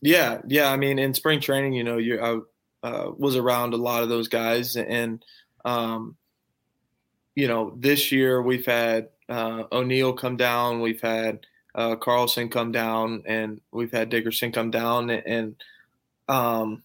Yeah. 0.00 0.40
Yeah. 0.46 0.70
I 0.70 0.76
mean, 0.76 1.00
in 1.00 1.12
spring 1.12 1.40
training, 1.40 1.72
you 1.72 1.82
know, 1.82 1.96
you 1.96 2.20
I 2.20 2.86
uh, 2.86 3.10
was 3.16 3.34
around 3.34 3.74
a 3.74 3.78
lot 3.78 4.04
of 4.04 4.08
those 4.08 4.28
guys. 4.28 4.76
And, 4.76 5.24
um, 5.64 6.16
you 7.34 7.48
know, 7.48 7.74
this 7.76 8.12
year 8.12 8.40
we've 8.40 8.66
had 8.66 9.08
uh, 9.28 9.64
O'Neill 9.72 10.12
come 10.12 10.36
down. 10.36 10.80
We've 10.80 11.00
had, 11.00 11.46
uh, 11.74 11.96
Carlson 11.96 12.48
come 12.48 12.72
down, 12.72 13.22
and 13.26 13.60
we've 13.72 13.92
had 13.92 14.08
Dickerson 14.08 14.52
come 14.52 14.70
down, 14.70 15.10
and 15.10 15.56
um, 16.28 16.82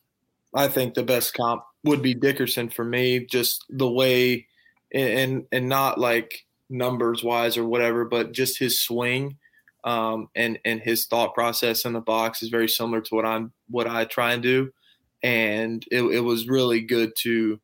I 0.54 0.68
think 0.68 0.94
the 0.94 1.04
best 1.04 1.34
comp 1.34 1.64
would 1.84 2.02
be 2.02 2.14
Dickerson 2.14 2.70
for 2.70 2.84
me, 2.84 3.26
just 3.26 3.66
the 3.70 3.90
way, 3.90 4.48
and 4.94 5.46
and 5.52 5.70
not 5.70 6.00
like 6.00 6.46
numbers 6.70 7.24
wise 7.24 7.58
or 7.58 7.66
whatever, 7.66 8.06
but 8.06 8.32
just 8.32 8.58
his 8.58 8.80
swing, 8.80 9.38
um, 9.84 10.30
and 10.36 10.58
and 10.66 10.82
his 10.82 11.06
thought 11.06 11.36
process 11.36 11.86
in 11.86 11.94
the 11.94 12.02
box 12.02 12.42
is 12.42 12.50
very 12.50 12.68
similar 12.68 13.02
to 13.02 13.16
what 13.16 13.26
I'm 13.26 13.52
what 13.70 13.88
I 13.88 14.06
try 14.06 14.34
and 14.34 14.42
do, 14.42 14.74
and 15.22 15.86
it, 15.92 16.02
it 16.02 16.22
was 16.22 16.48
really 16.48 16.82
good 16.82 17.14
to 17.18 17.60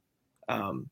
um, 0.47 0.91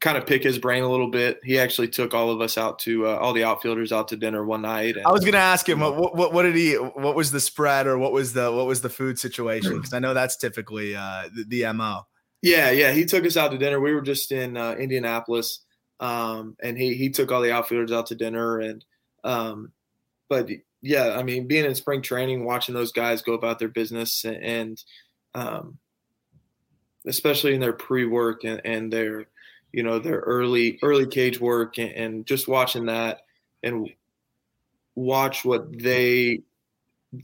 kind 0.00 0.16
of 0.16 0.26
pick 0.26 0.42
his 0.42 0.58
brain 0.58 0.82
a 0.82 0.88
little 0.88 1.10
bit. 1.10 1.40
He 1.42 1.58
actually 1.58 1.88
took 1.88 2.14
all 2.14 2.30
of 2.30 2.40
us 2.40 2.56
out 2.56 2.78
to 2.80 3.06
uh, 3.06 3.16
all 3.16 3.32
the 3.32 3.44
outfielders 3.44 3.92
out 3.92 4.08
to 4.08 4.16
dinner 4.16 4.44
one 4.44 4.62
night. 4.62 4.96
And, 4.96 5.06
I 5.06 5.10
was 5.10 5.22
going 5.22 5.32
to 5.32 5.38
ask 5.38 5.68
him 5.68 5.80
what, 5.80 6.14
what, 6.16 6.32
what 6.32 6.42
did 6.42 6.54
he 6.54 6.74
what 6.74 7.16
was 7.16 7.32
the 7.32 7.40
spread 7.40 7.86
or 7.86 7.98
what 7.98 8.12
was 8.12 8.32
the 8.32 8.52
what 8.52 8.66
was 8.66 8.80
the 8.80 8.90
food 8.90 9.18
situation 9.18 9.72
because 9.76 9.92
I 9.92 9.98
know 9.98 10.14
that's 10.14 10.36
typically 10.36 10.94
uh, 10.94 11.28
the, 11.34 11.44
the, 11.44 11.72
mo. 11.72 12.06
Yeah, 12.42 12.70
yeah, 12.70 12.92
he 12.92 13.04
took 13.04 13.24
us 13.24 13.36
out 13.36 13.50
to 13.50 13.58
dinner. 13.58 13.80
We 13.80 13.92
were 13.92 14.00
just 14.00 14.30
in 14.30 14.56
uh, 14.56 14.72
Indianapolis, 14.74 15.64
um, 15.98 16.56
and 16.62 16.78
he 16.78 16.94
he 16.94 17.10
took 17.10 17.32
all 17.32 17.42
the 17.42 17.52
outfielders 17.52 17.90
out 17.90 18.06
to 18.06 18.14
dinner 18.14 18.60
and 18.60 18.84
um, 19.24 19.72
but 20.28 20.48
yeah, 20.80 21.16
I 21.18 21.22
mean, 21.22 21.46
being 21.46 21.64
in 21.64 21.74
spring 21.74 22.02
training, 22.02 22.44
watching 22.44 22.74
those 22.74 22.92
guys 22.92 23.22
go 23.22 23.32
about 23.32 23.58
their 23.58 23.68
business 23.68 24.24
and, 24.24 24.36
and 24.36 24.84
um, 25.34 25.78
especially 27.06 27.54
in 27.54 27.60
their 27.60 27.72
pre-work 27.72 28.44
and, 28.44 28.60
and 28.64 28.92
their 28.92 29.26
you 29.72 29.82
know 29.82 29.98
their 29.98 30.20
early 30.20 30.78
early 30.82 31.06
cage 31.06 31.40
work 31.40 31.78
and, 31.78 31.90
and 31.92 32.26
just 32.26 32.48
watching 32.48 32.86
that 32.86 33.20
and 33.62 33.88
watch 34.94 35.44
what 35.44 35.66
they 35.78 36.42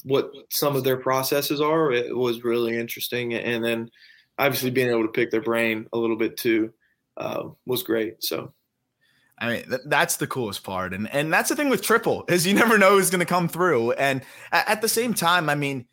what 0.05 0.31
some 0.51 0.77
of 0.77 0.85
their 0.85 0.97
processes 0.97 1.61
are 1.61 1.93
it 1.93 2.15
was 2.17 2.45
really 2.45 2.77
interesting 2.79 3.35
and 3.35 3.65
then 3.65 3.91
obviously 4.39 4.71
being 4.71 4.89
able 4.89 5.03
to 5.03 5.13
pick 5.13 5.31
their 5.31 5.43
brain 5.43 5.87
a 5.93 5.99
little 5.99 6.17
bit 6.17 6.37
too 6.37 6.73
uh, 7.17 7.45
was 7.67 7.83
great 7.83 8.23
so 8.23 8.53
I 9.37 9.49
mean, 9.49 9.69
th- 9.69 9.83
that's 9.87 10.17
the 10.17 10.27
coolest 10.27 10.63
part. 10.63 10.95
And 10.95 11.13
and 11.13 11.33
that's 11.33 11.49
the 11.49 11.57
thing 11.57 11.69
with 11.69 11.83
triple 11.83 12.25
is 12.29 12.47
you 12.47 12.55
never 12.55 12.79
know 12.79 12.91
who's 12.91 13.11
going 13.11 13.21
to 13.21 13.27
come 13.27 13.49
through. 13.49 13.93
And 13.93 14.23
at, 14.53 14.81
the 14.81 14.89
same 14.89 15.13
time, 15.13 15.49
I 15.49 15.57
mean, 15.57 15.87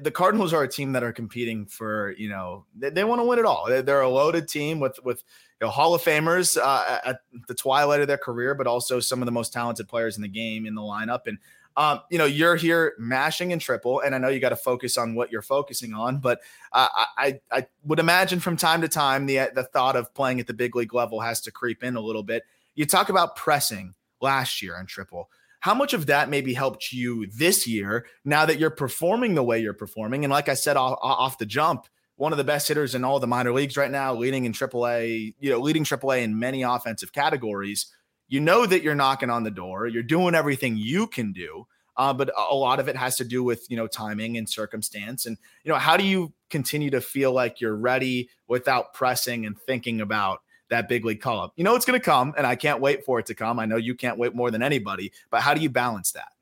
the 0.00 0.10
Cardinals 0.10 0.52
are 0.52 0.62
a 0.62 0.68
team 0.68 0.92
that 0.92 1.02
are 1.02 1.12
competing 1.12 1.66
for, 1.66 2.14
you 2.16 2.28
know, 2.28 2.64
they, 2.74 2.90
they 2.90 3.04
want 3.04 3.20
to 3.20 3.24
win 3.24 3.38
it 3.38 3.44
all. 3.44 3.66
They're, 3.68 4.00
a 4.00 4.08
loaded 4.08 4.48
team 4.48 4.80
with 4.80 4.98
with 5.04 5.22
know, 5.64 5.70
Hall 5.70 5.94
of 5.94 6.02
Famers 6.02 6.56
uh, 6.60 7.00
at 7.04 7.20
the 7.48 7.54
twilight 7.54 8.00
of 8.00 8.06
their 8.06 8.18
career, 8.18 8.54
but 8.54 8.66
also 8.66 9.00
some 9.00 9.20
of 9.20 9.26
the 9.26 9.32
most 9.32 9.52
talented 9.52 9.88
players 9.88 10.16
in 10.16 10.22
the 10.22 10.28
game 10.28 10.66
in 10.66 10.74
the 10.74 10.82
lineup. 10.82 11.26
And 11.26 11.38
um, 11.76 12.02
you 12.08 12.18
know, 12.18 12.24
you're 12.24 12.54
here 12.54 12.94
mashing 12.98 13.52
and 13.52 13.60
triple, 13.60 13.98
and 14.00 14.14
I 14.14 14.18
know 14.18 14.28
you 14.28 14.38
got 14.38 14.50
to 14.50 14.56
focus 14.56 14.96
on 14.96 15.16
what 15.16 15.32
you're 15.32 15.42
focusing 15.42 15.92
on, 15.92 16.18
but 16.18 16.40
uh, 16.72 16.86
I 17.18 17.40
I 17.50 17.66
would 17.84 17.98
imagine 17.98 18.38
from 18.38 18.56
time 18.56 18.80
to 18.82 18.88
time 18.88 19.26
the 19.26 19.50
the 19.54 19.64
thought 19.64 19.96
of 19.96 20.14
playing 20.14 20.38
at 20.38 20.46
the 20.46 20.54
big 20.54 20.76
league 20.76 20.94
level 20.94 21.20
has 21.20 21.40
to 21.42 21.50
creep 21.50 21.82
in 21.82 21.96
a 21.96 22.00
little 22.00 22.22
bit. 22.22 22.44
You 22.76 22.86
talk 22.86 23.08
about 23.08 23.34
pressing 23.34 23.94
last 24.20 24.62
year 24.62 24.76
in 24.78 24.86
triple. 24.86 25.30
How 25.64 25.72
much 25.72 25.94
of 25.94 26.04
that 26.08 26.28
maybe 26.28 26.52
helped 26.52 26.92
you 26.92 27.26
this 27.38 27.66
year 27.66 28.04
now 28.22 28.44
that 28.44 28.58
you're 28.58 28.68
performing 28.68 29.34
the 29.34 29.42
way 29.42 29.60
you're 29.60 29.72
performing? 29.72 30.22
And 30.22 30.30
like 30.30 30.50
I 30.50 30.52
said 30.52 30.76
off, 30.76 30.98
off 31.00 31.38
the 31.38 31.46
jump, 31.46 31.86
one 32.16 32.32
of 32.32 32.36
the 32.36 32.44
best 32.44 32.68
hitters 32.68 32.94
in 32.94 33.02
all 33.02 33.18
the 33.18 33.26
minor 33.26 33.50
leagues 33.50 33.74
right 33.74 33.90
now, 33.90 34.12
leading 34.12 34.44
in 34.44 34.52
AAA, 34.52 35.36
you 35.40 35.50
know, 35.50 35.58
leading 35.60 35.82
AAA 35.82 36.20
in 36.20 36.38
many 36.38 36.60
offensive 36.60 37.14
categories. 37.14 37.86
You 38.28 38.40
know 38.40 38.66
that 38.66 38.82
you're 38.82 38.94
knocking 38.94 39.30
on 39.30 39.44
the 39.44 39.50
door. 39.50 39.86
You're 39.86 40.02
doing 40.02 40.34
everything 40.34 40.76
you 40.76 41.06
can 41.06 41.32
do. 41.32 41.66
Uh, 41.96 42.12
but 42.12 42.30
a 42.36 42.54
lot 42.54 42.78
of 42.78 42.90
it 42.90 42.96
has 42.96 43.16
to 43.16 43.24
do 43.24 43.42
with 43.42 43.64
you 43.70 43.78
know 43.78 43.86
timing 43.86 44.36
and 44.36 44.50
circumstance 44.50 45.24
and 45.24 45.38
you 45.62 45.72
know 45.72 45.78
how 45.78 45.96
do 45.96 46.04
you 46.04 46.34
continue 46.50 46.90
to 46.90 47.00
feel 47.00 47.32
like 47.32 47.60
you're 47.60 47.76
ready 47.76 48.28
without 48.48 48.92
pressing 48.92 49.46
and 49.46 49.56
thinking 49.58 50.00
about 50.00 50.40
that 50.74 50.88
big 50.88 51.04
league 51.04 51.20
call 51.20 51.40
up 51.40 51.52
you 51.56 51.64
know 51.64 51.74
it's 51.74 51.84
going 51.84 51.98
to 51.98 52.04
come 52.04 52.34
and 52.36 52.46
i 52.46 52.54
can't 52.54 52.80
wait 52.80 53.04
for 53.04 53.18
it 53.18 53.26
to 53.26 53.34
come 53.34 53.58
i 53.58 53.64
know 53.64 53.76
you 53.76 53.94
can't 53.94 54.18
wait 54.18 54.34
more 54.34 54.50
than 54.50 54.62
anybody 54.62 55.12
but 55.30 55.40
how 55.40 55.54
do 55.54 55.60
you 55.60 55.70
balance 55.70 56.12
that 56.12 56.32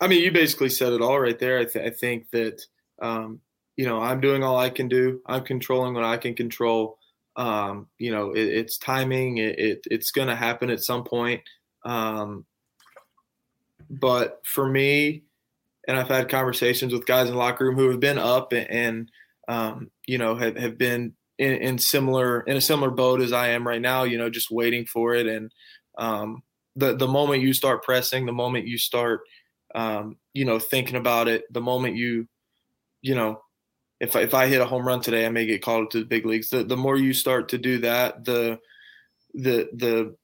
i 0.00 0.08
mean 0.08 0.22
you 0.22 0.32
basically 0.32 0.68
said 0.68 0.92
it 0.92 1.00
all 1.00 1.20
right 1.20 1.38
there 1.38 1.58
i, 1.58 1.64
th- 1.64 1.84
I 1.84 1.90
think 1.90 2.30
that 2.30 2.62
um, 3.00 3.40
you 3.80 3.86
know, 3.86 4.00
I'm 4.00 4.20
doing 4.20 4.42
all 4.42 4.58
I 4.58 4.68
can 4.68 4.88
do. 4.88 5.22
I'm 5.24 5.42
controlling 5.42 5.94
what 5.94 6.04
I 6.04 6.18
can 6.18 6.34
control. 6.34 6.98
Um, 7.36 7.86
you 7.96 8.12
know, 8.12 8.32
it, 8.32 8.46
it's 8.46 8.76
timing. 8.76 9.38
It, 9.38 9.58
it 9.58 9.86
it's 9.90 10.10
going 10.10 10.28
to 10.28 10.36
happen 10.36 10.68
at 10.68 10.82
some 10.82 11.02
point. 11.02 11.40
Um, 11.84 12.44
but 13.88 14.40
for 14.44 14.68
me, 14.68 15.22
and 15.88 15.98
I've 15.98 16.08
had 16.08 16.28
conversations 16.28 16.92
with 16.92 17.06
guys 17.06 17.28
in 17.28 17.32
the 17.32 17.38
locker 17.38 17.64
room 17.64 17.76
who 17.76 17.88
have 17.88 18.00
been 18.00 18.18
up 18.18 18.52
and, 18.52 18.70
and 18.70 19.10
um, 19.48 19.90
you 20.06 20.18
know, 20.18 20.36
have, 20.36 20.58
have 20.58 20.76
been 20.76 21.14
in, 21.40 21.54
in, 21.54 21.78
similar 21.78 22.42
in 22.42 22.56
a 22.58 22.60
similar 22.60 22.90
boat 22.90 23.22
as 23.22 23.32
I 23.32 23.48
am 23.48 23.66
right 23.66 23.80
now. 23.80 24.04
You 24.04 24.18
know, 24.18 24.28
just 24.28 24.50
waiting 24.50 24.84
for 24.84 25.14
it. 25.14 25.26
And 25.26 25.50
um, 25.96 26.42
the 26.76 26.94
the 26.94 27.08
moment 27.08 27.42
you 27.42 27.54
start 27.54 27.82
pressing, 27.82 28.26
the 28.26 28.32
moment 28.32 28.66
you 28.66 28.76
start, 28.76 29.22
um, 29.74 30.18
you 30.34 30.44
know, 30.44 30.58
thinking 30.58 30.96
about 30.96 31.28
it, 31.28 31.50
the 31.50 31.62
moment 31.62 31.96
you, 31.96 32.28
you 33.00 33.14
know, 33.14 33.40
if 34.00 34.14
if 34.16 34.34
I 34.34 34.48
hit 34.48 34.60
a 34.60 34.66
home 34.66 34.86
run 34.86 35.00
today, 35.00 35.24
I 35.24 35.30
may 35.30 35.46
get 35.46 35.62
called 35.62 35.84
up 35.84 35.90
to 35.92 36.00
the 36.00 36.04
big 36.04 36.26
leagues. 36.26 36.50
The 36.50 36.62
the 36.62 36.76
more 36.76 36.96
you 36.96 37.14
start 37.14 37.48
to 37.48 37.58
do 37.58 37.78
that, 37.78 38.24
the 38.24 38.58
the 39.32 39.70
the 39.72 40.14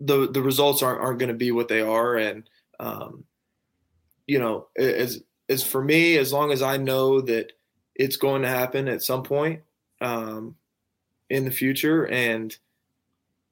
the 0.00 0.30
the 0.30 0.42
results 0.42 0.82
aren't 0.82 1.00
aren't 1.00 1.18
going 1.18 1.30
to 1.30 1.34
be 1.34 1.50
what 1.50 1.68
they 1.68 1.80
are, 1.80 2.16
and 2.16 2.48
um, 2.78 3.24
you 4.26 4.38
know, 4.38 4.68
as 4.76 5.22
as 5.48 5.64
for 5.64 5.82
me, 5.82 6.18
as 6.18 6.30
long 6.30 6.52
as 6.52 6.60
I 6.60 6.76
know 6.76 7.22
that 7.22 7.52
it's 7.98 8.16
going 8.16 8.42
to 8.42 8.48
happen 8.48 8.88
at 8.88 9.02
some 9.02 9.24
point 9.24 9.60
um, 10.00 10.54
in 11.28 11.44
the 11.44 11.50
future, 11.50 12.06
and 12.06 12.56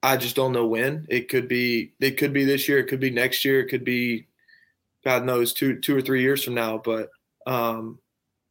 I 0.02 0.16
just 0.16 0.37
don't 0.37 0.52
know 0.52 0.66
when. 0.66 1.06
It 1.11 1.28
could 1.28 1.48
be 1.48 1.92
it 2.00 2.16
could 2.16 2.32
be 2.32 2.44
this 2.44 2.68
year, 2.68 2.78
it 2.78 2.87
could 2.87 3.00
be 3.00 3.11
next 3.11 3.44
year, 3.44 3.61
it 3.61 3.68
could 3.68 3.85
be 3.85 4.26
God 5.04 5.24
knows 5.24 5.52
two 5.52 5.80
two 5.80 5.96
or 5.96 6.00
three 6.00 6.22
years 6.22 6.44
from 6.44 6.54
now, 6.54 6.78
but 6.78 7.11
um, 7.46 7.98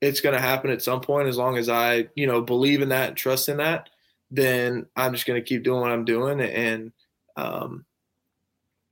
it's 0.01 0.21
going 0.21 0.35
to 0.35 0.41
happen 0.41 0.69
at 0.69 0.81
some 0.81 1.01
point. 1.01 1.27
As 1.27 1.37
long 1.37 1.57
as 1.57 1.69
I 1.69 2.09
you 2.15 2.27
know 2.27 2.41
believe 2.41 2.81
in 2.81 2.89
that 2.89 3.09
and 3.09 3.17
trust 3.17 3.49
in 3.49 3.57
that, 3.57 3.89
then 4.29 4.85
I'm 4.95 5.13
just 5.13 5.25
going 5.25 5.41
to 5.41 5.47
keep 5.47 5.63
doing 5.63 5.81
what 5.81 5.91
I'm 5.91 6.05
doing 6.05 6.41
and 6.41 6.91
um, 7.37 7.85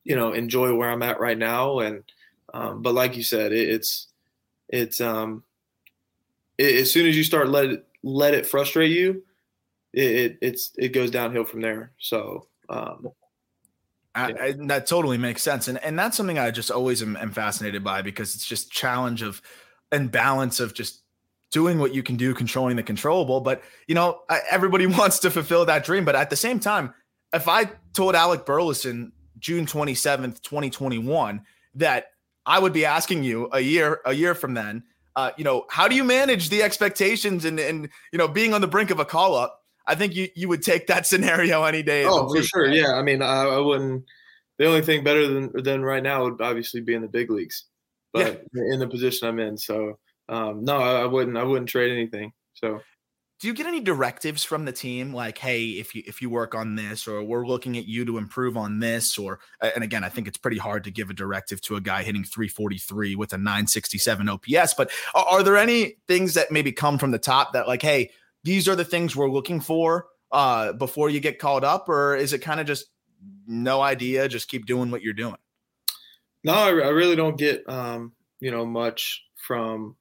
you 0.03 0.15
know 0.15 0.31
enjoy 0.31 0.73
where 0.73 0.89
I'm 0.89 1.03
at 1.03 1.19
right 1.19 1.37
now. 1.37 1.79
And 1.79 2.03
um, 2.53 2.81
but 2.81 2.93
like 2.93 3.17
you 3.17 3.23
said, 3.23 3.51
it, 3.51 3.69
it's 3.69 4.07
it's 4.69 5.01
um, 5.01 5.43
it, 6.57 6.75
as 6.75 6.91
soon 6.91 7.07
as 7.07 7.15
you 7.15 7.23
start 7.23 7.49
let 7.49 7.65
it 7.65 7.87
let 8.03 8.33
it 8.33 8.45
frustrate 8.45 8.91
you, 8.91 9.23
it, 9.93 10.11
it 10.11 10.37
it's 10.41 10.71
it 10.77 10.89
goes 10.89 11.11
downhill 11.11 11.45
from 11.45 11.61
there. 11.61 11.91
So 11.97 12.47
um, 12.69 13.09
I, 14.15 14.33
I, 14.39 14.55
that 14.67 14.87
totally 14.87 15.17
makes 15.17 15.41
sense, 15.41 15.67
and 15.67 15.83
and 15.83 15.97
that's 15.97 16.17
something 16.17 16.37
I 16.37 16.51
just 16.51 16.71
always 16.71 17.01
am, 17.01 17.17
am, 17.17 17.31
fascinated 17.31 17.83
by 17.83 18.01
because 18.01 18.35
it's 18.35 18.45
just 18.45 18.71
challenge 18.71 19.21
of 19.21 19.41
and 19.91 20.11
balance 20.11 20.59
of 20.59 20.73
just 20.73 21.01
doing 21.51 21.79
what 21.79 21.93
you 21.93 22.03
can 22.03 22.15
do, 22.15 22.33
controlling 22.33 22.75
the 22.75 22.83
controllable. 22.83 23.41
But 23.41 23.63
you 23.87 23.95
know, 23.95 24.21
everybody 24.49 24.85
wants 24.87 25.19
to 25.19 25.31
fulfill 25.31 25.65
that 25.65 25.83
dream, 25.83 26.05
but 26.05 26.15
at 26.15 26.29
the 26.29 26.35
same 26.35 26.59
time, 26.59 26.93
if 27.33 27.47
I 27.47 27.69
told 27.93 28.15
Alec 28.15 28.45
Burleson 28.45 29.11
June 29.39 29.65
twenty 29.65 29.95
seventh, 29.95 30.41
twenty 30.43 30.69
twenty 30.69 30.99
one, 30.99 31.41
that 31.75 32.11
I 32.45 32.59
would 32.59 32.73
be 32.73 32.85
asking 32.85 33.23
you 33.23 33.49
a 33.51 33.59
year 33.59 34.01
a 34.05 34.13
year 34.13 34.35
from 34.35 34.53
then, 34.53 34.83
uh, 35.15 35.31
you 35.37 35.43
know, 35.43 35.65
how 35.69 35.87
do 35.87 35.95
you 35.95 36.03
manage 36.03 36.49
the 36.49 36.63
expectations 36.63 37.45
and 37.45 37.59
and 37.59 37.89
you 38.11 38.17
know 38.17 38.27
being 38.27 38.53
on 38.53 38.61
the 38.61 38.67
brink 38.67 38.89
of 38.89 38.99
a 38.99 39.05
call 39.05 39.35
up? 39.35 39.59
I 39.85 39.95
think 39.95 40.15
you 40.15 40.29
you 40.35 40.47
would 40.47 40.63
take 40.63 40.87
that 40.87 41.05
scenario 41.07 41.63
any 41.63 41.83
day. 41.83 42.05
Oh, 42.05 42.33
for 42.33 42.41
sure. 42.41 42.67
Yeah. 42.67 42.93
I 42.93 43.01
mean, 43.01 43.21
I, 43.21 43.43
I, 43.43 43.59
wouldn't. 43.59 44.05
The 44.57 44.65
only 44.65 44.81
thing 44.81 45.03
better 45.03 45.27
than 45.27 45.51
than 45.63 45.83
right 45.83 46.03
now 46.03 46.23
would 46.23 46.41
obviously 46.41 46.81
be 46.81 46.93
in 46.93 47.01
the 47.01 47.07
big 47.07 47.29
leagues, 47.29 47.65
but 48.13 48.45
yeah. 48.53 48.73
in 48.73 48.79
the 48.79 48.87
position 48.87 49.27
I'm 49.27 49.39
in. 49.39 49.57
So 49.57 49.99
um, 50.29 50.63
no, 50.63 50.77
I, 50.77 51.01
I 51.01 51.05
wouldn't. 51.05 51.37
I 51.37 51.43
wouldn't 51.43 51.69
trade 51.69 51.91
anything. 51.91 52.31
So 52.53 52.81
do 53.39 53.47
you 53.47 53.53
get 53.53 53.65
any 53.65 53.81
directives 53.81 54.43
from 54.43 54.65
the 54.65 54.71
team? 54.71 55.13
Like 55.13 55.37
hey 55.37 55.71
if 55.71 55.93
you 55.95 56.03
if 56.05 56.21
you 56.21 56.29
work 56.29 56.55
on 56.55 56.75
this 56.75 57.07
or 57.07 57.21
we're 57.23 57.45
looking 57.45 57.77
at 57.77 57.85
you 57.85 58.05
to 58.05 58.17
improve 58.17 58.55
on 58.55 58.79
this 58.79 59.17
or 59.17 59.39
and 59.61 59.83
again 59.83 60.03
i 60.03 60.09
think 60.09 60.27
it's 60.27 60.37
pretty 60.37 60.57
hard 60.57 60.83
to 60.85 60.91
give 60.91 61.09
a 61.09 61.13
directive 61.13 61.59
to 61.61 61.75
a 61.75 61.81
guy 61.81 62.03
hitting 62.03 62.23
343 62.23 63.15
with 63.15 63.33
a 63.33 63.37
967 63.37 64.29
ops 64.29 64.73
but 64.73 64.91
are 65.13 65.43
there 65.43 65.57
any 65.57 65.95
things 66.07 66.33
that 66.35 66.51
maybe 66.51 66.71
come 66.71 66.97
from 66.97 67.11
the 67.11 67.19
top 67.19 67.53
that 67.53 67.67
like 67.67 67.81
hey 67.81 68.09
these 68.43 68.67
are 68.67 68.75
the 68.75 68.85
things 68.85 69.15
we're 69.15 69.29
looking 69.29 69.59
for 69.59 70.07
uh 70.31 70.73
before 70.73 71.09
you 71.09 71.19
get 71.19 71.39
called 71.39 71.63
up 71.63 71.89
or 71.89 72.15
is 72.15 72.33
it 72.33 72.39
kind 72.39 72.59
of 72.59 72.65
just 72.65 72.85
no 73.45 73.81
idea 73.81 74.27
just 74.27 74.47
keep 74.47 74.65
doing 74.65 74.91
what 74.91 75.01
you're 75.01 75.13
doing? 75.13 75.35
No 76.43 76.53
i, 76.53 76.67
I 76.67 76.89
really 76.89 77.15
don't 77.15 77.37
get 77.37 77.67
um 77.69 78.13
you 78.39 78.51
know 78.51 78.65
much 78.65 79.25
from 79.35 79.95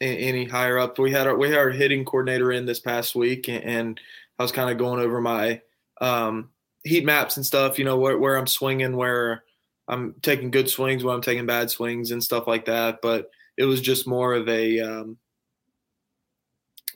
any 0.00 0.44
higher 0.44 0.78
up. 0.78 0.98
We 0.98 1.12
had 1.12 1.26
our 1.26 1.36
we 1.36 1.48
had 1.48 1.58
our 1.58 1.70
hitting 1.70 2.04
coordinator 2.04 2.52
in 2.52 2.66
this 2.66 2.80
past 2.80 3.14
week, 3.14 3.48
and, 3.48 3.64
and 3.64 4.00
I 4.38 4.42
was 4.42 4.52
kind 4.52 4.70
of 4.70 4.78
going 4.78 5.00
over 5.00 5.20
my 5.20 5.60
um, 6.00 6.50
heat 6.84 7.04
maps 7.04 7.36
and 7.36 7.44
stuff. 7.44 7.78
You 7.78 7.84
know 7.84 7.98
where 7.98 8.18
where 8.18 8.36
I'm 8.36 8.46
swinging, 8.46 8.96
where 8.96 9.44
I'm 9.88 10.14
taking 10.22 10.50
good 10.50 10.70
swings, 10.70 11.04
where 11.04 11.14
I'm 11.14 11.22
taking 11.22 11.46
bad 11.46 11.70
swings, 11.70 12.10
and 12.10 12.22
stuff 12.22 12.46
like 12.46 12.64
that. 12.66 13.00
But 13.02 13.30
it 13.56 13.64
was 13.64 13.80
just 13.82 14.06
more 14.06 14.32
of 14.32 14.48
a, 14.48 14.80
um, 14.80 15.18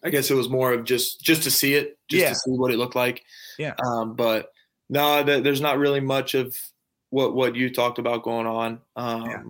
I 0.03 0.09
guess 0.11 0.31
it 0.31 0.35
was 0.35 0.49
more 0.49 0.73
of 0.73 0.85
just 0.85 1.21
just 1.21 1.43
to 1.43 1.51
see 1.51 1.75
it, 1.75 1.99
just 2.09 2.23
yeah. 2.23 2.29
to 2.31 2.35
see 2.35 2.53
what 2.53 2.73
it 2.73 2.79
looked 2.79 2.97
like. 2.97 3.23
Yeah. 3.59 3.75
Um, 3.87 4.14
but 4.14 4.51
no, 4.88 5.23
there's 5.23 5.61
not 5.61 5.79
really 5.79 6.01
much 6.01 6.35
of 6.35 6.57
what 7.11 7.35
what 7.35 7.55
you 7.55 7.73
talked 7.73 7.99
about 7.99 8.23
going 8.23 8.47
on. 8.47 8.81
Um, 8.97 9.25
yeah. 9.27 9.43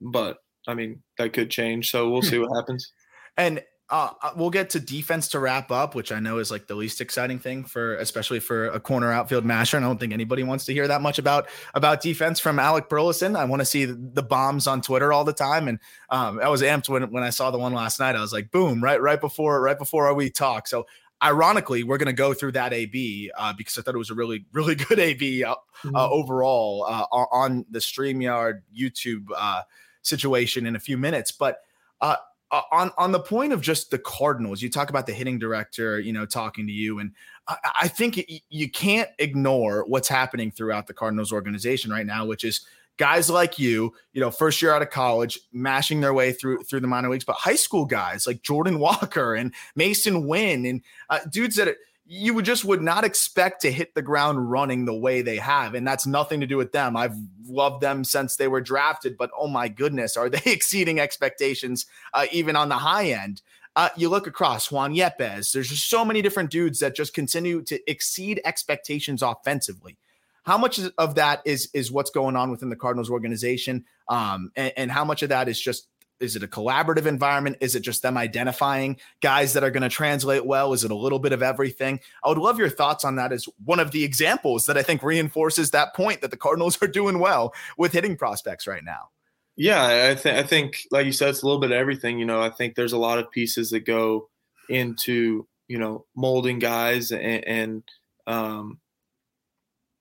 But 0.00 0.38
I 0.66 0.74
mean, 0.74 1.02
that 1.18 1.32
could 1.32 1.50
change. 1.50 1.90
So 1.90 2.10
we'll 2.10 2.22
see 2.22 2.38
what 2.38 2.54
happens. 2.56 2.92
And 3.36 3.62
uh, 3.90 4.10
uh, 4.22 4.30
we'll 4.34 4.50
get 4.50 4.70
to 4.70 4.80
defense 4.80 5.28
to 5.28 5.38
wrap 5.38 5.70
up, 5.70 5.94
which 5.94 6.10
I 6.10 6.18
know 6.18 6.38
is 6.38 6.50
like 6.50 6.66
the 6.66 6.74
least 6.74 7.02
exciting 7.02 7.38
thing 7.38 7.64
for, 7.64 7.96
especially 7.96 8.40
for 8.40 8.68
a 8.68 8.80
corner 8.80 9.12
outfield 9.12 9.44
masher. 9.44 9.76
And 9.76 9.84
I 9.84 9.88
don't 9.88 10.00
think 10.00 10.14
anybody 10.14 10.42
wants 10.42 10.64
to 10.66 10.72
hear 10.72 10.88
that 10.88 11.02
much 11.02 11.18
about 11.18 11.48
about 11.74 12.00
defense 12.00 12.40
from 12.40 12.58
Alec 12.58 12.88
Burleson. 12.88 13.36
I 13.36 13.44
want 13.44 13.60
to 13.60 13.66
see 13.66 13.84
the 13.84 14.22
bombs 14.22 14.66
on 14.66 14.80
Twitter 14.80 15.12
all 15.12 15.24
the 15.24 15.34
time, 15.34 15.68
and 15.68 15.78
um, 16.08 16.40
I 16.42 16.48
was 16.48 16.62
amped 16.62 16.88
when 16.88 17.10
when 17.10 17.22
I 17.22 17.30
saw 17.30 17.50
the 17.50 17.58
one 17.58 17.74
last 17.74 18.00
night. 18.00 18.16
I 18.16 18.20
was 18.20 18.32
like, 18.32 18.50
boom, 18.50 18.82
right 18.82 19.00
right 19.00 19.20
before 19.20 19.60
right 19.60 19.78
before 19.78 20.12
we 20.14 20.30
talk. 20.30 20.66
So 20.66 20.86
ironically, 21.22 21.82
we're 21.82 21.98
going 21.98 22.06
to 22.06 22.12
go 22.12 22.34
through 22.34 22.52
that 22.52 22.72
AB 22.72 23.30
uh, 23.36 23.52
because 23.52 23.78
I 23.78 23.82
thought 23.82 23.94
it 23.94 23.98
was 23.98 24.10
a 24.10 24.14
really, 24.14 24.46
really 24.52 24.74
good 24.88 24.98
AB 24.98 25.44
uh, 25.44 25.54
mm-hmm. 25.54 25.94
uh, 25.94 26.08
overall 26.08 26.84
uh, 26.88 27.04
on 27.12 27.64
the 27.70 27.78
StreamYard 27.78 28.62
YouTube 28.76 29.26
uh, 29.36 29.62
situation 30.04 30.66
in 30.66 30.76
a 30.76 30.80
few 30.80 30.96
minutes. 30.96 31.32
But 31.32 31.60
uh, 32.00 32.16
uh, 32.50 32.62
on 32.70 32.92
on 32.96 33.12
the 33.12 33.20
point 33.20 33.52
of 33.52 33.60
just 33.60 33.90
the 33.90 33.98
Cardinals, 33.98 34.62
you 34.62 34.70
talk 34.70 34.90
about 34.90 35.06
the 35.06 35.12
hitting 35.12 35.38
director, 35.38 35.98
you 35.98 36.12
know, 36.12 36.26
talking 36.26 36.66
to 36.66 36.72
you, 36.72 37.00
and 37.00 37.12
I, 37.48 37.56
I 37.82 37.88
think 37.88 38.18
it, 38.18 38.42
you 38.48 38.70
can't 38.70 39.10
ignore 39.18 39.84
what's 39.86 40.08
happening 40.08 40.50
throughout 40.50 40.86
the 40.86 40.94
Cardinals 40.94 41.32
organization 41.32 41.90
right 41.90 42.06
now, 42.06 42.24
which 42.26 42.44
is 42.44 42.66
guys 42.96 43.28
like 43.28 43.58
you, 43.58 43.92
you 44.12 44.20
know, 44.20 44.30
first 44.30 44.62
year 44.62 44.72
out 44.72 44.82
of 44.82 44.90
college, 44.90 45.40
mashing 45.52 46.00
their 46.00 46.14
way 46.14 46.32
through 46.32 46.62
through 46.62 46.80
the 46.80 46.86
minor 46.86 47.08
leagues, 47.08 47.24
but 47.24 47.36
high 47.36 47.56
school 47.56 47.86
guys 47.86 48.26
like 48.26 48.42
Jordan 48.42 48.78
Walker 48.80 49.34
and 49.34 49.52
Mason 49.74 50.26
Winn 50.26 50.66
and 50.66 50.82
uh, 51.10 51.20
dudes 51.30 51.56
that. 51.56 51.68
Are, 51.68 51.76
you 52.06 52.34
would 52.34 52.44
just 52.44 52.64
would 52.64 52.82
not 52.82 53.04
expect 53.04 53.62
to 53.62 53.72
hit 53.72 53.94
the 53.94 54.02
ground 54.02 54.50
running 54.50 54.84
the 54.84 54.94
way 54.94 55.22
they 55.22 55.36
have 55.36 55.74
and 55.74 55.86
that's 55.86 56.06
nothing 56.06 56.40
to 56.40 56.46
do 56.46 56.56
with 56.56 56.72
them. 56.72 56.96
I've 56.96 57.16
loved 57.46 57.80
them 57.80 58.04
since 58.04 58.36
they 58.36 58.48
were 58.48 58.60
drafted 58.60 59.16
but 59.16 59.30
oh 59.38 59.48
my 59.48 59.68
goodness 59.68 60.16
are 60.16 60.28
they 60.28 60.42
exceeding 60.46 61.00
expectations 61.00 61.86
uh, 62.12 62.26
even 62.32 62.56
on 62.56 62.68
the 62.68 62.76
high 62.76 63.10
end? 63.10 63.42
Uh, 63.76 63.88
you 63.96 64.08
look 64.08 64.26
across 64.26 64.70
Juan 64.70 64.94
Yepez, 64.94 65.52
There's 65.52 65.68
just 65.68 65.88
so 65.88 66.04
many 66.04 66.22
different 66.22 66.50
dudes 66.50 66.78
that 66.78 66.94
just 66.94 67.12
continue 67.12 67.60
to 67.62 67.90
exceed 67.90 68.40
expectations 68.44 69.20
offensively. 69.20 69.96
How 70.44 70.58
much 70.58 70.78
of 70.98 71.14
that 71.16 71.40
is 71.44 71.70
is 71.72 71.90
what's 71.90 72.10
going 72.10 72.36
on 72.36 72.50
within 72.50 72.68
the 72.68 72.76
Cardinals 72.76 73.10
organization, 73.10 73.84
um, 74.08 74.52
and, 74.54 74.72
and 74.76 74.92
how 74.92 75.04
much 75.04 75.22
of 75.22 75.30
that 75.30 75.48
is 75.48 75.58
just 75.58 75.88
is 76.24 76.34
it 76.34 76.42
a 76.42 76.48
collaborative 76.48 77.06
environment? 77.06 77.58
Is 77.60 77.74
it 77.74 77.80
just 77.80 78.02
them 78.02 78.16
identifying 78.16 78.98
guys 79.20 79.52
that 79.52 79.62
are 79.62 79.70
going 79.70 79.82
to 79.82 79.88
translate 79.88 80.44
well? 80.44 80.72
Is 80.72 80.82
it 80.82 80.90
a 80.90 80.96
little 80.96 81.18
bit 81.18 81.32
of 81.32 81.42
everything? 81.42 82.00
I 82.24 82.28
would 82.28 82.38
love 82.38 82.58
your 82.58 82.70
thoughts 82.70 83.04
on 83.04 83.16
that 83.16 83.32
as 83.32 83.46
one 83.64 83.78
of 83.78 83.90
the 83.92 84.02
examples 84.02 84.66
that 84.66 84.76
I 84.76 84.82
think 84.82 85.02
reinforces 85.02 85.70
that 85.70 85.94
point 85.94 86.22
that 86.22 86.30
the 86.30 86.36
Cardinals 86.36 86.82
are 86.82 86.88
doing 86.88 87.18
well 87.18 87.54
with 87.78 87.92
hitting 87.92 88.16
prospects 88.16 88.66
right 88.66 88.82
now. 88.82 89.10
Yeah, 89.56 90.08
I 90.10 90.14
think 90.16 90.36
I 90.36 90.42
think 90.42 90.80
like 90.90 91.06
you 91.06 91.12
said, 91.12 91.28
it's 91.28 91.42
a 91.42 91.46
little 91.46 91.60
bit 91.60 91.70
of 91.70 91.76
everything. 91.76 92.18
You 92.18 92.24
know, 92.24 92.40
I 92.42 92.50
think 92.50 92.74
there's 92.74 92.92
a 92.92 92.98
lot 92.98 93.20
of 93.20 93.30
pieces 93.30 93.70
that 93.70 93.80
go 93.80 94.28
into 94.68 95.46
you 95.68 95.78
know 95.78 96.06
molding 96.16 96.58
guys 96.58 97.12
and, 97.12 97.46
and 97.46 97.82
um, 98.26 98.80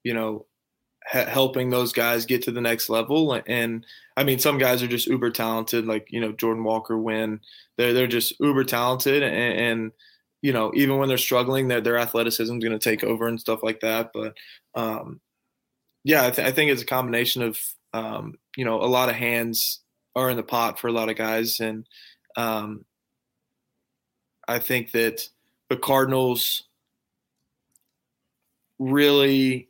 you 0.03 0.15
know 0.15 0.47
helping 1.13 1.69
those 1.69 1.93
guys 1.93 2.25
get 2.25 2.41
to 2.43 2.51
the 2.51 2.61
next 2.61 2.89
level. 2.89 3.39
And 3.45 3.85
I 4.17 4.23
mean, 4.23 4.39
some 4.39 4.57
guys 4.57 4.81
are 4.81 4.87
just 4.87 5.07
uber 5.07 5.29
talented, 5.29 5.85
like 5.85 6.07
you 6.09 6.19
know 6.19 6.31
Jordan 6.31 6.63
Walker. 6.63 6.97
When 6.97 7.39
they're 7.77 7.93
they're 7.93 8.07
just 8.07 8.39
uber 8.39 8.63
talented, 8.63 9.21
and, 9.21 9.59
and 9.59 9.91
you 10.41 10.53
know 10.53 10.71
even 10.75 10.97
when 10.97 11.09
they're 11.09 11.17
struggling, 11.17 11.67
their 11.67 11.81
their 11.81 11.97
athleticism 11.97 12.55
is 12.55 12.63
going 12.63 12.77
to 12.77 12.79
take 12.79 13.03
over 13.03 13.27
and 13.27 13.39
stuff 13.39 13.61
like 13.61 13.81
that. 13.81 14.11
But 14.13 14.35
um, 14.73 15.21
yeah, 16.03 16.25
I, 16.25 16.31
th- 16.31 16.47
I, 16.47 16.51
think 16.51 16.71
it's 16.71 16.81
a 16.81 16.87
combination 16.87 17.43
of 17.43 17.59
um, 17.93 18.39
you 18.57 18.65
know 18.65 18.81
a 18.81 18.89
lot 18.89 19.09
of 19.09 19.15
hands 19.15 19.81
are 20.15 20.29
in 20.29 20.37
the 20.37 20.43
pot 20.43 20.79
for 20.79 20.87
a 20.87 20.91
lot 20.91 21.09
of 21.09 21.15
guys, 21.15 21.59
and 21.59 21.87
um, 22.35 22.85
I 24.47 24.57
think 24.57 24.91
that 24.91 25.29
the 25.69 25.77
Cardinals 25.77 26.63
really 28.79 29.69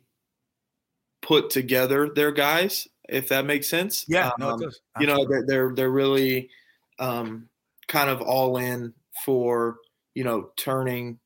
put 1.24 1.50
together 1.50 2.08
their 2.08 2.30
guys, 2.30 2.86
if 3.08 3.28
that 3.30 3.46
makes 3.46 3.66
sense. 3.66 4.04
Yeah, 4.06 4.30
no, 4.38 4.50
um, 4.50 4.62
You 5.00 5.06
know, 5.06 5.26
they're 5.26 5.44
they're, 5.46 5.74
they're 5.74 5.90
really 5.90 6.50
um, 6.98 7.48
kind 7.88 8.10
of 8.10 8.20
all 8.20 8.58
in 8.58 8.94
for 9.24 9.78
you 10.14 10.22
know 10.22 10.50
turning 10.56 11.18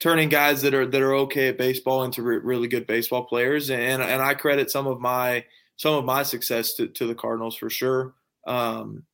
turning 0.00 0.28
guys 0.28 0.62
that 0.62 0.74
are 0.74 0.86
that 0.86 1.00
are 1.00 1.14
okay 1.14 1.48
at 1.48 1.58
baseball 1.58 2.04
into 2.04 2.22
re- 2.22 2.38
really 2.38 2.68
good 2.68 2.86
baseball 2.86 3.24
players, 3.24 3.70
and 3.70 4.02
and 4.02 4.20
I 4.20 4.34
credit 4.34 4.70
some 4.70 4.86
of 4.86 5.00
my 5.00 5.44
some 5.76 5.94
of 5.94 6.04
my 6.04 6.22
success 6.22 6.74
to, 6.74 6.88
to 6.88 7.06
the 7.06 7.14
Cardinals 7.14 7.56
for 7.56 7.70
sure. 7.70 8.12
Um, 8.46 9.04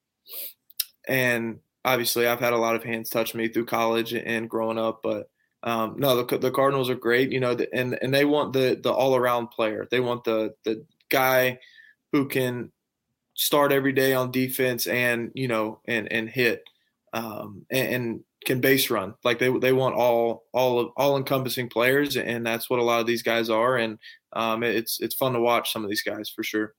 and 1.07 1.61
obviously 1.85 2.27
I've 2.27 2.41
had 2.41 2.53
a 2.53 2.59
lot 2.59 2.75
of 2.75 2.83
hands 2.83 3.09
touch 3.09 3.37
me 3.37 3.47
through 3.47 3.67
college 3.67 4.13
and 4.13 4.51
growing 4.51 4.77
up, 4.77 5.01
but 5.01 5.31
um, 5.63 5.97
no, 5.99 6.23
the, 6.23 6.39
the 6.39 6.51
Cardinals 6.51 6.91
are 6.91 6.95
great, 6.95 7.33
you 7.33 7.41
know, 7.41 7.57
and 7.73 7.99
and 8.01 8.15
they 8.15 8.25
want 8.25 8.53
the 8.53 8.79
the 8.81 8.93
all 8.93 9.17
around 9.17 9.49
player. 9.49 9.87
They 9.91 10.01
want 10.01 10.25
the 10.25 10.55
the 10.65 10.85
guy 11.09 11.59
who 12.13 12.29
can 12.29 12.73
start 13.35 13.73
every 13.73 13.93
day 13.93 14.15
on 14.15 14.31
defense 14.31 14.87
and 14.87 15.31
you 15.35 15.49
know 15.49 15.81
and 15.87 16.11
and 16.11 16.29
hit 16.29 16.65
um, 17.13 17.67
and, 17.71 17.95
and, 17.95 18.21
can 18.45 18.61
base 18.61 18.91
run. 18.91 19.15
Like 19.25 19.41
they 19.41 19.49
they 19.59 19.73
want 19.73 19.97
all 19.97 20.45
all 20.53 20.79
of 20.79 20.91
all 20.97 21.17
encompassing 21.17 21.69
players, 21.69 22.17
and 22.17 22.47
that's 22.47 22.71
what 22.71 22.79
a 22.79 22.83
lot 22.85 23.01
of 23.01 23.07
these 23.07 23.23
guys 23.23 23.51
are. 23.51 23.77
And 23.77 23.99
um, 24.35 24.63
it's 24.63 25.01
it's 25.01 25.17
fun 25.17 25.33
to 25.33 25.41
watch 25.41 25.73
some 25.73 25.83
of 25.83 25.91
these 25.91 26.05
guys 26.05 26.31
for 26.31 26.45
sure. 26.45 26.75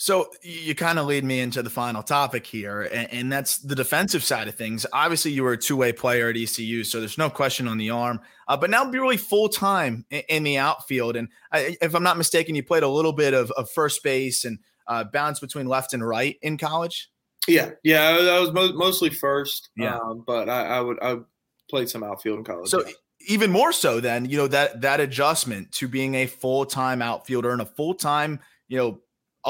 So 0.00 0.30
you 0.40 0.74
kind 0.74 0.98
of 0.98 1.04
lead 1.04 1.24
me 1.24 1.40
into 1.40 1.62
the 1.62 1.68
final 1.68 2.02
topic 2.02 2.46
here, 2.46 2.80
and, 2.84 3.12
and, 3.12 3.30
that's 3.30 3.58
the 3.58 3.74
defensive 3.74 4.24
side 4.24 4.48
of 4.48 4.54
things. 4.54 4.86
Obviously, 4.94 5.30
you 5.30 5.42
were 5.42 5.52
a 5.52 5.58
two-way 5.58 5.92
player 5.92 6.30
at 6.30 6.38
ECU, 6.38 6.84
so 6.84 7.00
there's 7.00 7.18
no 7.18 7.28
question 7.28 7.68
on 7.68 7.76
the 7.76 7.90
arm. 7.90 8.18
Uh, 8.48 8.56
but 8.56 8.70
now 8.70 8.82
be 8.90 8.98
really 8.98 9.18
full 9.18 9.50
time 9.50 10.06
in, 10.08 10.22
in, 10.30 10.42
the 10.42 10.56
outfield, 10.56 11.16
and 11.16 11.28
I, 11.52 11.76
if 11.82 11.94
I'm 11.94 12.02
not 12.02 12.16
mistaken, 12.16 12.54
you 12.54 12.62
played 12.62 12.82
a 12.82 12.88
little 12.88 13.12
bit 13.12 13.34
of, 13.34 13.50
of 13.50 13.68
first 13.68 14.02
base 14.02 14.46
and 14.46 14.58
uh, 14.86 15.04
bounce 15.04 15.38
between 15.38 15.66
left 15.66 15.92
and 15.92 16.02
right 16.02 16.38
in 16.40 16.56
college. 16.56 17.10
Yeah, 17.46 17.72
yeah, 17.82 18.08
I 18.08 18.40
was 18.40 18.52
mo- 18.52 18.72
mostly 18.72 19.10
first. 19.10 19.68
Yeah, 19.76 19.98
um, 19.98 20.24
but 20.26 20.48
I, 20.48 20.78
I, 20.78 20.80
would 20.80 20.98
I 21.02 21.18
played 21.68 21.90
some 21.90 22.02
outfield 22.02 22.38
in 22.38 22.44
college. 22.44 22.70
So. 22.70 22.84
Even 23.28 23.50
more 23.50 23.70
so 23.70 24.00
then 24.00 24.24
you 24.24 24.38
know 24.38 24.46
that 24.46 24.80
that 24.80 24.98
adjustment 24.98 25.70
to 25.72 25.86
being 25.86 26.14
a 26.14 26.26
full-time 26.26 27.02
outfielder 27.02 27.50
and 27.50 27.60
a 27.60 27.66
full-time 27.66 28.40
you 28.66 28.78
know 28.78 29.00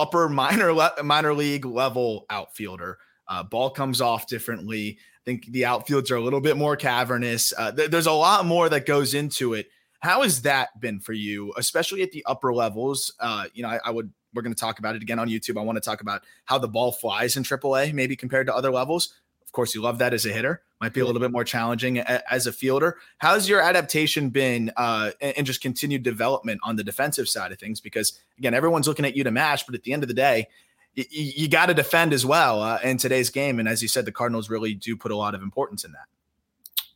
upper 0.01 0.29
minor 0.29 0.73
le- 0.73 1.03
minor 1.03 1.35
league 1.35 1.65
level 1.65 2.27
outfielder. 2.31 2.99
Uh, 3.29 3.43
ball 3.43 3.71
comes 3.71 4.01
off 4.01 4.27
differently. 4.27 4.99
I 4.99 5.23
think 5.25 5.47
the 5.47 5.63
outfields 5.63 6.11
are 6.11 6.17
a 6.17 6.21
little 6.21 6.41
bit 6.41 6.57
more 6.57 6.77
cavernous. 6.77 7.53
Uh, 7.57 7.71
th- 7.71 7.91
there's 7.91 8.07
a 8.07 8.13
lot 8.13 8.45
more 8.45 8.69
that 8.69 8.87
goes 8.87 9.15
into 9.15 9.55
it. 9.55 9.69
How 10.01 10.23
has 10.23 10.43
that 10.43 10.81
been 10.81 10.99
for 10.99 11.13
you, 11.13 11.53
especially 11.57 12.03
at 12.03 12.11
the 12.11 12.25
upper 12.27 12.55
levels? 12.55 13.13
Uh, 13.21 13.45
you 13.53 13.63
know, 13.63 13.69
I, 13.69 13.81
I 13.85 13.91
would. 13.91 14.11
We're 14.33 14.43
going 14.43 14.55
to 14.55 14.61
talk 14.61 14.79
about 14.79 14.95
it 14.95 15.03
again 15.03 15.19
on 15.19 15.29
YouTube. 15.29 15.59
I 15.59 15.65
want 15.65 15.75
to 15.77 15.81
talk 15.81 16.01
about 16.03 16.23
how 16.45 16.57
the 16.57 16.69
ball 16.69 16.93
flies 16.93 17.37
in 17.37 17.43
AAA, 17.43 17.93
maybe 17.93 18.15
compared 18.15 18.47
to 18.47 18.55
other 18.55 18.71
levels. 18.71 19.13
Of 19.51 19.53
course, 19.53 19.75
you 19.75 19.83
love 19.83 19.99
that 19.99 20.15
as 20.15 20.25
a 20.25 20.29
hitter. 20.29 20.63
Might 20.81 20.95
be 20.95 21.01
a 21.01 21.05
little 21.05 21.21
bit 21.21 21.33
more 21.33 21.43
challenging 21.43 21.99
as 21.99 22.47
a 22.47 22.53
fielder. 22.53 22.99
How's 23.19 23.49
your 23.49 23.61
adaptation 23.61 24.31
been 24.31 24.71
uh, 24.77 25.11
and 25.21 25.45
just 25.45 25.61
continued 25.61 26.05
development 26.05 26.61
on 26.63 26.77
the 26.77 26.85
defensive 26.85 27.29
side 27.29 27.51
of 27.51 27.59
things? 27.59 27.81
Because 27.81 28.17
again, 28.39 28.55
everyone's 28.55 28.87
looking 28.87 29.05
at 29.05 29.17
you 29.17 29.25
to 29.25 29.33
match, 29.33 29.67
but 29.67 29.75
at 29.75 29.83
the 29.83 29.93
end 29.93 30.05
of 30.05 30.09
the 30.09 30.15
day, 30.15 30.47
you, 30.95 31.05
you 31.11 31.49
got 31.49 31.67
to 31.67 31.75
defend 31.75 32.13
as 32.13 32.25
well 32.25 32.63
uh, 32.63 32.79
in 32.85 32.97
today's 32.97 33.29
game. 33.29 33.59
And 33.59 33.69
as 33.69 33.83
you 33.83 33.89
said, 33.89 34.05
the 34.05 34.13
Cardinals 34.13 34.49
really 34.49 34.73
do 34.73 34.97
put 34.97 35.11
a 35.11 35.17
lot 35.17 35.35
of 35.35 35.43
importance 35.43 35.83
in 35.83 35.91
that. 35.91 36.05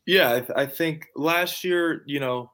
Yeah, 0.07 0.32
I, 0.32 0.38
th- 0.38 0.52
I 0.55 0.66
think 0.66 1.09
last 1.16 1.64
year, 1.64 2.05
you 2.07 2.20
know, 2.20 2.52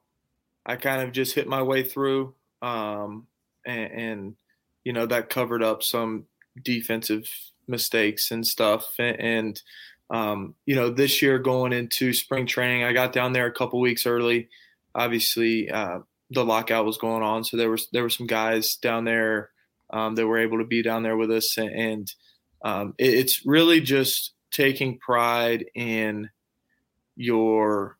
I 0.64 0.76
kind 0.76 1.02
of 1.02 1.12
just 1.12 1.34
hit 1.34 1.46
my 1.46 1.62
way 1.62 1.82
through, 1.82 2.32
um, 2.62 3.26
and, 3.66 3.92
and 3.92 4.34
you 4.82 4.94
know 4.94 5.04
that 5.04 5.28
covered 5.28 5.62
up 5.62 5.82
some 5.82 6.24
defensive 6.62 7.28
mistakes 7.66 8.30
and 8.30 8.46
stuff, 8.46 8.94
and, 8.98 9.20
and 9.20 9.62
um, 10.10 10.54
you 10.66 10.74
know, 10.74 10.90
this 10.90 11.22
year 11.22 11.38
going 11.38 11.72
into 11.72 12.12
spring 12.12 12.46
training, 12.46 12.82
I 12.82 12.92
got 12.92 13.12
down 13.12 13.32
there 13.32 13.46
a 13.46 13.52
couple 13.52 13.80
weeks 13.80 14.06
early. 14.06 14.48
Obviously, 14.94 15.70
uh, 15.70 16.00
the 16.30 16.44
lockout 16.44 16.84
was 16.84 16.98
going 16.98 17.22
on, 17.22 17.44
so 17.44 17.56
there 17.56 17.70
was 17.70 17.88
there 17.92 18.02
were 18.02 18.10
some 18.10 18.26
guys 18.26 18.76
down 18.76 19.04
there 19.04 19.50
um, 19.90 20.16
that 20.16 20.26
were 20.26 20.38
able 20.38 20.58
to 20.58 20.64
be 20.64 20.82
down 20.82 21.02
there 21.02 21.16
with 21.16 21.30
us, 21.30 21.56
and, 21.56 21.70
and 21.70 22.14
um, 22.64 22.94
it, 22.98 23.14
it's 23.14 23.46
really 23.46 23.80
just 23.80 24.32
taking 24.50 24.98
pride 24.98 25.64
in 25.74 26.28
your 27.16 27.96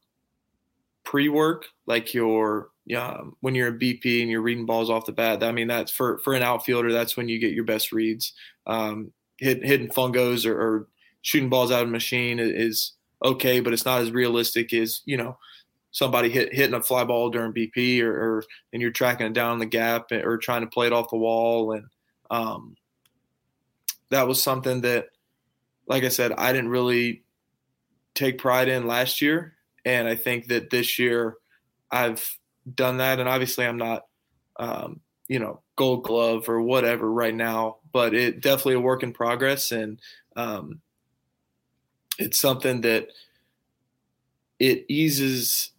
pre-work, 1.05 1.67
like 1.87 2.13
your 2.13 2.71
um, 2.97 3.37
when 3.41 3.55
you're 3.55 3.69
a 3.69 3.79
BP 3.79 4.23
and 4.23 4.31
you're 4.31 4.43
reading 4.43 4.67
balls 4.67 4.91
off 4.91 5.07
the 5.07 5.13
bat. 5.13 5.45
I 5.45 5.53
mean, 5.53 5.69
that's 5.69 5.93
for 5.93 6.19
for 6.19 6.35
an 6.35 6.43
outfielder. 6.43 6.93
That's 6.93 7.17
when 7.17 7.29
you 7.29 7.39
get 7.39 7.53
your 7.53 7.65
best 7.65 7.93
reads. 7.93 8.33
Um, 8.67 9.13
hit, 9.41 9.65
hitting 9.65 9.89
fungos 9.89 10.47
or, 10.47 10.61
or 10.61 10.87
shooting 11.23 11.49
balls 11.49 11.73
out 11.73 11.83
of 11.83 11.89
a 11.89 11.91
machine 11.91 12.39
is 12.39 12.93
okay, 13.25 13.61
but 13.61 13.73
it's 13.73 13.85
not 13.85 14.01
as 14.01 14.13
realistic 14.13 14.73
as 14.73 15.03
you 15.05 15.17
know 15.17 15.37
somebody 15.91 16.31
hit, 16.31 16.55
hitting 16.55 16.75
a 16.75 16.83
fly 16.83 17.05
ball 17.05 17.31
during 17.31 17.53
BP 17.53 18.01
or, 18.03 18.13
or 18.13 18.45
and 18.73 18.81
you're 18.81 18.91
tracking 18.91 19.27
it 19.27 19.33
down 19.33 19.59
the 19.59 19.67
gap 19.67 20.13
or 20.13 20.39
trying 20.39 20.63
to 20.63 20.69
play 20.69 20.87
it 20.87 20.93
off 20.93 21.11
the 21.11 21.17
wall. 21.17 21.73
And 21.73 21.87
um, 22.31 22.77
that 24.11 24.29
was 24.29 24.43
something 24.43 24.83
that 24.83 25.09
like 25.89 26.05
I 26.05 26.09
said 26.09 26.33
I 26.33 26.53
didn't 26.53 26.71
really 26.71 27.25
take 28.15 28.39
pride 28.39 28.69
in 28.69 28.87
last 28.87 29.21
year. 29.21 29.55
And 29.85 30.07
I 30.07 30.15
think 30.15 30.49
that 30.49 30.71
this 30.71 30.99
year 30.99 31.37
I've 31.91 32.39
done 32.73 32.99
that. 32.99 33.19
And 33.19 33.29
obviously 33.29 33.67
I'm 33.67 33.79
not 33.79 34.05
um, 34.59 35.01
you 35.27 35.39
know 35.39 35.61
gold 35.77 36.05
glove 36.05 36.49
or 36.49 36.61
whatever 36.61 37.11
right 37.11 37.35
now 37.35 37.79
but 37.93 38.15
it 38.15 38.41
definitely 38.41 38.75
a 38.75 38.81
work 38.81 39.03
in 39.03 39.13
progress 39.13 39.73
and 39.73 40.01
um, 40.37 40.81
it's 42.19 42.39
something 42.39 42.81
that 42.83 43.09
it 44.59 44.85
eases 44.89 45.73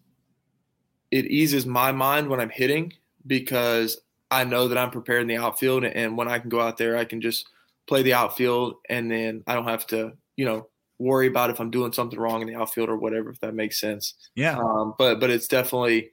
it 1.11 1.25
eases 1.25 1.65
my 1.65 1.91
mind 1.91 2.29
when 2.29 2.39
I'm 2.39 2.49
hitting 2.49 2.93
because 3.27 3.99
I 4.29 4.43
know 4.43 4.69
that 4.69 4.77
I'm 4.77 4.91
prepared 4.91 5.21
in 5.21 5.27
the 5.27 5.37
outfield 5.37 5.83
and 5.83 6.17
when 6.17 6.27
I 6.27 6.39
can 6.39 6.49
go 6.49 6.61
out 6.61 6.77
there 6.77 6.97
I 6.97 7.05
can 7.05 7.21
just 7.21 7.47
play 7.87 8.01
the 8.01 8.13
outfield 8.13 8.75
and 8.89 9.11
then 9.11 9.43
I 9.47 9.53
don't 9.53 9.67
have 9.67 9.85
to, 9.87 10.13
you 10.35 10.45
know, 10.45 10.67
worry 10.99 11.27
about 11.27 11.49
if 11.49 11.59
I'm 11.59 11.71
doing 11.71 11.91
something 11.91 12.19
wrong 12.19 12.41
in 12.41 12.47
the 12.47 12.55
outfield 12.55 12.89
or 12.89 12.97
whatever 12.97 13.29
if 13.29 13.39
that 13.39 13.53
makes 13.53 13.79
sense. 13.79 14.15
Yeah. 14.35 14.57
Um, 14.57 14.95
but 14.97 15.19
but 15.19 15.29
it's 15.29 15.47
definitely 15.47 16.11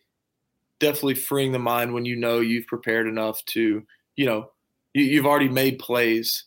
definitely 0.80 1.14
freeing 1.14 1.52
the 1.52 1.58
mind 1.58 1.92
when 1.92 2.04
you 2.04 2.16
know 2.16 2.40
you've 2.40 2.66
prepared 2.66 3.06
enough 3.06 3.44
to, 3.46 3.82
you 4.16 4.26
know, 4.26 4.50
you, 4.94 5.04
you've 5.04 5.26
already 5.26 5.48
made 5.48 5.78
plays 5.78 6.44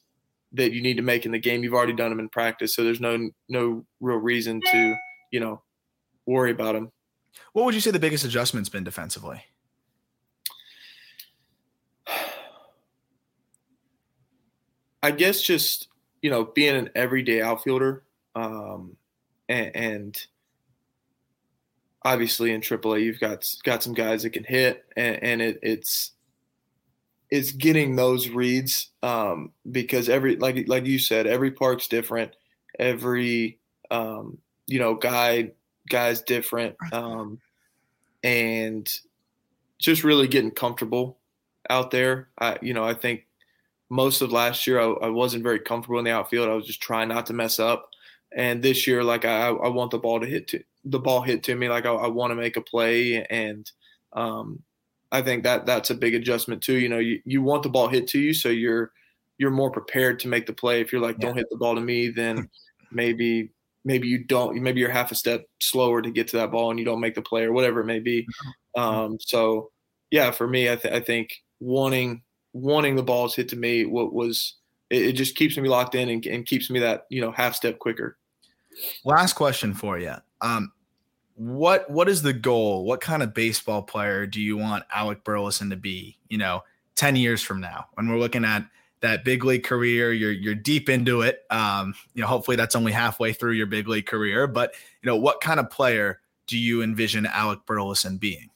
that 0.53 0.73
you 0.73 0.81
need 0.81 0.97
to 0.97 1.03
make 1.03 1.25
in 1.25 1.31
the 1.31 1.39
game. 1.39 1.63
You've 1.63 1.73
already 1.73 1.93
done 1.93 2.09
them 2.09 2.19
in 2.19 2.29
practice, 2.29 2.75
so 2.75 2.83
there's 2.83 2.99
no 2.99 3.29
no 3.49 3.85
real 3.99 4.17
reason 4.17 4.61
to 4.71 4.95
you 5.31 5.39
know 5.39 5.61
worry 6.25 6.51
about 6.51 6.73
them. 6.73 6.91
What 7.53 7.65
would 7.65 7.73
you 7.73 7.81
say 7.81 7.91
the 7.91 7.99
biggest 7.99 8.25
adjustment's 8.25 8.69
been 8.69 8.83
defensively? 8.83 9.43
I 15.03 15.11
guess 15.11 15.41
just 15.41 15.87
you 16.21 16.29
know 16.29 16.45
being 16.45 16.75
an 16.75 16.89
everyday 16.95 17.41
outfielder, 17.41 18.03
um, 18.35 18.97
and, 19.49 19.75
and, 19.75 20.25
obviously 22.03 22.51
in 22.51 22.61
AAA 22.61 23.03
you've 23.03 23.19
got 23.19 23.47
got 23.63 23.83
some 23.83 23.93
guys 23.93 24.23
that 24.23 24.31
can 24.31 24.43
hit, 24.43 24.85
and, 24.95 25.23
and 25.23 25.41
it, 25.41 25.59
it's 25.61 26.11
is 27.31 27.53
getting 27.53 27.95
those 27.95 28.29
reads 28.29 28.89
um, 29.01 29.51
because 29.71 30.09
every 30.09 30.35
like 30.35 30.67
like 30.67 30.85
you 30.85 30.99
said, 30.99 31.25
every 31.25 31.51
park's 31.51 31.87
different. 31.87 32.35
Every 32.77 33.57
um, 33.89 34.37
you 34.67 34.79
know 34.79 34.95
guy 34.95 35.51
guy's 35.89 36.21
different, 36.21 36.75
um, 36.91 37.39
and 38.23 38.91
just 39.79 40.03
really 40.03 40.27
getting 40.27 40.51
comfortable 40.51 41.17
out 41.69 41.89
there. 41.91 42.27
I 42.39 42.57
you 42.61 42.73
know 42.73 42.83
I 42.83 42.93
think 42.93 43.25
most 43.89 44.21
of 44.21 44.31
last 44.31 44.67
year 44.67 44.79
I, 44.79 44.85
I, 44.85 45.09
wasn't 45.09 45.43
very 45.43 45.59
comfortable 45.59 45.99
in 45.99 46.05
the 46.05 46.11
outfield. 46.11 46.47
I 46.47 46.53
was 46.53 46.65
just 46.65 46.81
trying 46.81 47.09
not 47.09 47.25
to 47.25 47.33
mess 47.33 47.59
up. 47.59 47.89
And 48.33 48.63
this 48.63 48.87
year, 48.87 49.03
like 49.03 49.25
I, 49.25 49.49
I 49.49 49.67
want 49.67 49.91
the 49.91 49.97
ball 49.97 50.21
to 50.21 50.25
hit 50.25 50.47
to 50.49 50.63
the 50.85 50.99
ball 50.99 51.21
hit 51.21 51.43
to 51.43 51.55
me. 51.55 51.69
Like 51.69 51.85
I, 51.85 51.91
I 51.91 52.07
want 52.07 52.31
to 52.31 52.35
make 52.35 52.57
a 52.57 52.61
play, 52.61 53.25
and 53.25 53.69
um, 54.13 54.63
I 55.11 55.21
think 55.21 55.43
that 55.43 55.65
that's 55.65 55.89
a 55.89 55.95
big 55.95 56.15
adjustment 56.15 56.61
too. 56.61 56.77
You 56.77 56.89
know, 56.89 56.99
you, 56.99 57.21
you 57.25 57.41
want 57.41 57.63
the 57.63 57.69
ball 57.69 57.87
hit 57.87 58.07
to 58.09 58.19
you, 58.19 58.33
so 58.33 58.49
you're 58.49 58.91
you're 59.37 59.51
more 59.51 59.71
prepared 59.71 60.19
to 60.19 60.27
make 60.27 60.45
the 60.45 60.53
play. 60.53 60.81
If 60.81 60.91
you're 60.91 61.01
like, 61.01 61.17
yeah. 61.19 61.27
don't 61.27 61.37
hit 61.37 61.47
the 61.49 61.57
ball 61.57 61.75
to 61.75 61.81
me, 61.81 62.09
then 62.09 62.49
maybe 62.91 63.51
maybe 63.83 64.07
you 64.07 64.23
don't. 64.23 64.55
Maybe 64.61 64.79
you're 64.79 64.91
half 64.91 65.11
a 65.11 65.15
step 65.15 65.45
slower 65.59 66.01
to 66.01 66.11
get 66.11 66.27
to 66.29 66.37
that 66.37 66.51
ball, 66.51 66.69
and 66.69 66.79
you 66.79 66.85
don't 66.85 67.01
make 67.01 67.15
the 67.15 67.21
play, 67.21 67.43
or 67.43 67.51
whatever 67.51 67.81
it 67.81 67.85
may 67.85 67.99
be. 67.99 68.27
Um, 68.77 69.17
so, 69.19 69.69
yeah, 70.11 70.31
for 70.31 70.47
me, 70.47 70.71
I, 70.71 70.77
th- 70.77 70.93
I 70.93 71.01
think 71.01 71.33
wanting 71.59 72.21
wanting 72.53 72.95
the 72.95 73.03
balls 73.03 73.35
hit 73.35 73.49
to 73.49 73.57
me, 73.57 73.83
what 73.83 74.13
was 74.13 74.55
it, 74.89 75.07
it 75.07 75.11
just 75.13 75.35
keeps 75.35 75.57
me 75.57 75.67
locked 75.67 75.93
in 75.93 76.07
and, 76.07 76.25
and 76.25 76.45
keeps 76.45 76.69
me 76.69 76.79
that 76.79 77.05
you 77.09 77.19
know 77.19 77.33
half 77.33 77.53
step 77.53 77.79
quicker. 77.79 78.17
Last 79.03 79.33
question 79.33 79.73
for 79.73 79.99
you. 79.99 80.13
Um, 80.39 80.71
what 81.41 81.89
what 81.89 82.07
is 82.07 82.21
the 82.21 82.33
goal? 82.33 82.85
What 82.85 83.01
kind 83.01 83.23
of 83.23 83.33
baseball 83.33 83.81
player 83.81 84.27
do 84.27 84.39
you 84.39 84.57
want 84.57 84.83
Alec 84.93 85.23
Burleson 85.23 85.71
to 85.71 85.75
be? 85.75 86.17
You 86.29 86.37
know, 86.37 86.63
ten 86.95 87.15
years 87.15 87.41
from 87.41 87.59
now, 87.59 87.87
when 87.95 88.07
we're 88.09 88.19
looking 88.19 88.45
at 88.45 88.63
that 88.99 89.25
big 89.25 89.43
league 89.43 89.63
career, 89.63 90.13
you're 90.13 90.31
you're 90.31 90.53
deep 90.53 90.87
into 90.87 91.21
it. 91.21 91.43
Um, 91.49 91.95
you 92.13 92.21
know, 92.21 92.27
hopefully 92.27 92.57
that's 92.57 92.75
only 92.75 92.91
halfway 92.91 93.33
through 93.33 93.53
your 93.53 93.65
big 93.65 93.87
league 93.87 94.05
career. 94.05 94.45
But 94.45 94.73
you 95.01 95.07
know, 95.07 95.15
what 95.15 95.41
kind 95.41 95.59
of 95.59 95.71
player 95.71 96.21
do 96.45 96.59
you 96.59 96.83
envision 96.83 97.25
Alec 97.25 97.65
Burleson 97.65 98.17
being? 98.17 98.51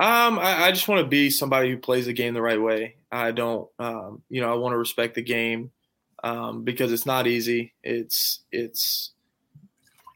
Um, 0.00 0.38
I, 0.38 0.66
I 0.66 0.70
just 0.72 0.88
want 0.88 1.02
to 1.02 1.08
be 1.08 1.28
somebody 1.28 1.70
who 1.70 1.76
plays 1.76 2.06
the 2.06 2.12
game 2.14 2.32
the 2.32 2.40
right 2.40 2.60
way. 2.62 2.96
I 3.12 3.32
don't, 3.32 3.68
um, 3.78 4.22
you 4.30 4.40
know, 4.40 4.50
I 4.50 4.56
want 4.56 4.72
to 4.72 4.78
respect 4.78 5.16
the 5.16 5.22
game. 5.22 5.70
um, 6.24 6.64
because 6.64 6.92
it's 6.92 7.06
not 7.06 7.26
easy. 7.26 7.74
It's 7.82 8.40
it's 8.50 9.12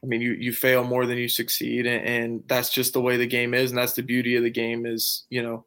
I 0.03 0.05
mean, 0.05 0.21
you 0.21 0.33
you 0.33 0.51
fail 0.51 0.83
more 0.83 1.05
than 1.05 1.17
you 1.17 1.29
succeed, 1.29 1.85
and, 1.85 2.05
and, 2.05 2.43
that's 2.47 2.69
just 2.69 2.91
the 2.91 3.01
way 3.01 3.15
the 3.15 3.25
game 3.25 3.53
is, 3.53 3.71
and 3.71 3.77
that's 3.77 3.93
the 3.93 4.01
beauty 4.01 4.35
of 4.35 4.43
the 4.43 4.49
game 4.49 4.85
is 4.85 5.23
you 5.29 5.41
know, 5.41 5.65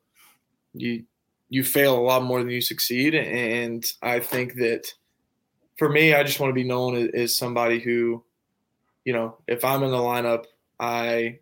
you 0.74 1.04
you 1.48 1.64
fail 1.64 1.98
a 1.98 2.02
lot 2.02 2.22
more 2.22 2.40
than 2.40 2.50
you 2.50 2.60
succeed, 2.60 3.14
and 3.14 3.90
I 4.02 4.20
think 4.20 4.56
that 4.56 4.92
for 5.76 5.88
me, 5.88 6.14
I 6.14 6.22
just 6.22 6.40
want 6.40 6.50
to 6.50 6.54
be 6.54 6.64
known 6.64 7.10
as, 7.14 7.36
somebody 7.36 7.78
who, 7.78 8.24
you 9.04 9.12
know, 9.12 9.36
if 9.46 9.64
I'm 9.64 9.82
in 9.82 9.90
the 9.90 9.96
lineup, 9.98 10.44
I 10.80 11.40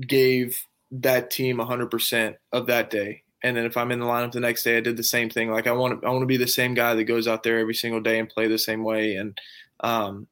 gave 0.00 0.62
that 0.90 1.30
team 1.30 1.56
100% 1.58 2.36
of 2.52 2.66
that 2.66 2.90
day. 2.90 3.22
And 3.42 3.56
then 3.56 3.64
if 3.64 3.76
I'm 3.76 3.92
in 3.92 4.00
the 4.00 4.06
lineup 4.06 4.32
the 4.32 4.40
next 4.40 4.64
day, 4.64 4.76
I 4.76 4.80
did 4.80 4.96
the 4.96 5.02
same 5.02 5.30
thing. 5.30 5.50
Like 5.50 5.66
I 5.66 5.72
want 5.72 6.00
to, 6.00 6.06
I 6.06 6.10
want 6.10 6.22
to 6.22 6.26
be 6.26 6.36
the 6.36 6.46
same 6.46 6.74
guy 6.74 6.94
that 6.94 7.04
goes 7.04 7.28
out 7.28 7.42
there 7.42 7.58
every 7.58 7.74
single 7.74 8.00
day 8.00 8.18
and 8.18 8.28
play 8.28 8.48
the 8.48 8.58
same 8.58 8.84
way. 8.84 9.14
And, 9.14 9.38
um, 9.80 10.26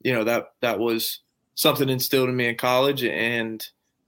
you 0.00 0.12
know, 0.12 0.24
that, 0.24 0.46
that 0.60 0.78
was 0.78 1.20
something 1.54 1.88
instilled 1.88 2.28
in 2.28 2.36
me 2.36 2.48
in 2.48 2.56
college. 2.56 3.04
And, 3.04 3.64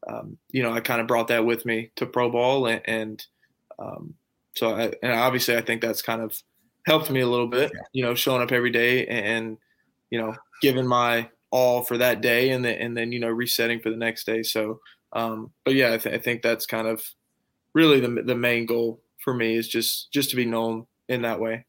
um, 0.09 0.39
you 0.51 0.63
know, 0.63 0.73
I 0.73 0.81
kind 0.81 1.01
of 1.01 1.07
brought 1.07 1.29
that 1.29 1.45
with 1.45 1.65
me 1.65 1.91
to 1.97 2.07
pro 2.07 2.31
ball. 2.31 2.67
And, 2.67 2.83
and 2.85 3.27
um, 3.79 4.15
so, 4.57 4.75
I, 4.75 4.93
and 5.03 5.13
obviously 5.13 5.57
I 5.57 5.63
think 5.63 5.83
that's 5.83 6.03
kind 6.03 6.21
of 6.21 6.37
helped 6.87 7.11
me 7.11 7.21
a 7.21 7.29
little 7.29 7.49
bit, 7.49 7.73
you 7.93 8.05
know, 8.05 8.15
showing 8.15 8.43
up 8.43 8.53
every 8.53 8.71
day 8.71 9.07
and, 9.07 9.59
you 10.11 10.19
know, 10.19 10.35
giving 10.61 10.87
my 10.87 11.29
all 11.51 11.83
for 11.83 11.99
that 11.99 12.21
day 12.21 12.51
and 12.51 12.65
then, 12.65 12.79
and 12.79 12.97
then, 12.97 13.13
you 13.13 13.21
know, 13.21 13.29
resetting 13.29 13.81
for 13.81 13.91
the 13.91 13.97
next 13.97 14.25
day. 14.25 14.43
So, 14.43 14.81
um, 15.13 15.53
but 15.65 15.75
yeah, 15.75 15.93
I, 15.93 15.99
th- 15.99 16.15
I 16.15 16.19
think 16.19 16.43
that's 16.43 16.67
kind 16.67 16.89
of 16.89 17.05
really 17.75 18.01
the 18.01 18.23
the 18.23 18.35
main 18.35 18.67
goal 18.67 19.03
for 19.23 19.33
me 19.33 19.57
is 19.57 19.69
just 19.69 20.13
just 20.13 20.31
to 20.31 20.37
be 20.37 20.45
known 20.45 20.87
in 21.09 21.23
that 21.23 21.41
way. 21.41 21.65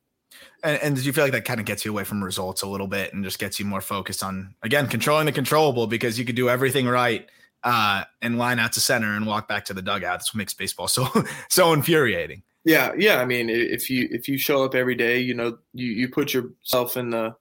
And, 0.64 0.82
and 0.82 0.96
do 0.96 1.02
you 1.02 1.14
feel 1.14 1.24
like 1.24 1.34
that 1.34 1.46
kind 1.46 1.60
of 1.60 1.66
gets 1.66 1.86
you 1.86 1.92
away 1.92 2.04
from 2.04 2.24
results 2.24 2.62
a 2.62 2.68
little 2.68 2.88
bit 2.88 3.14
and 3.14 3.24
just 3.24 3.40
gets 3.40 3.60
you 3.60 3.66
more 3.66 3.82
focused 3.82 4.24
on 4.24 4.56
again 4.64 4.88
controlling 4.88 5.26
the 5.26 5.32
controllable 5.32 5.88
because 5.88 6.18
you 6.18 6.26
could 6.26 6.36
do 6.36 6.50
everything 6.50 6.88
right 6.88 7.28
uh, 7.64 8.04
and 8.22 8.38
line 8.38 8.60
out 8.60 8.74
to 8.74 8.80
center 8.80 9.16
and 9.16 9.26
walk 9.26 9.48
back 9.48 9.66
to 9.66 9.74
the 9.74 9.82
dugout. 9.82 10.20
That's 10.20 10.34
what 10.34 10.40
makes 10.40 10.54
baseball 10.54 10.88
so 10.88 11.08
so 11.50 11.74
infuriating. 11.74 12.44
Yeah, 12.66 12.94
yeah. 12.98 13.20
I 13.20 13.26
mean, 13.26 13.50
if 13.50 13.90
you 13.90 14.08
if 14.12 14.28
you 14.28 14.38
show 14.38 14.64
up 14.64 14.76
every 14.76 14.96
day, 14.96 15.20
you 15.20 15.34
know, 15.34 15.58
you 15.74 15.88
you 15.88 16.10
put 16.10 16.34
yourself 16.34 16.96
in 16.98 17.10
the 17.10 17.36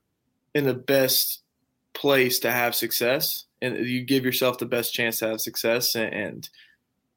in 0.54 0.64
the 0.64 0.74
best 0.74 1.42
place 1.94 2.38
to 2.40 2.50
have 2.50 2.74
success 2.74 3.44
and 3.62 3.86
you 3.86 4.02
give 4.02 4.24
yourself 4.24 4.58
the 4.58 4.66
best 4.66 4.92
chance 4.92 5.20
to 5.20 5.28
have 5.28 5.40
success. 5.40 5.94
And, 5.94 6.12
and 6.12 6.48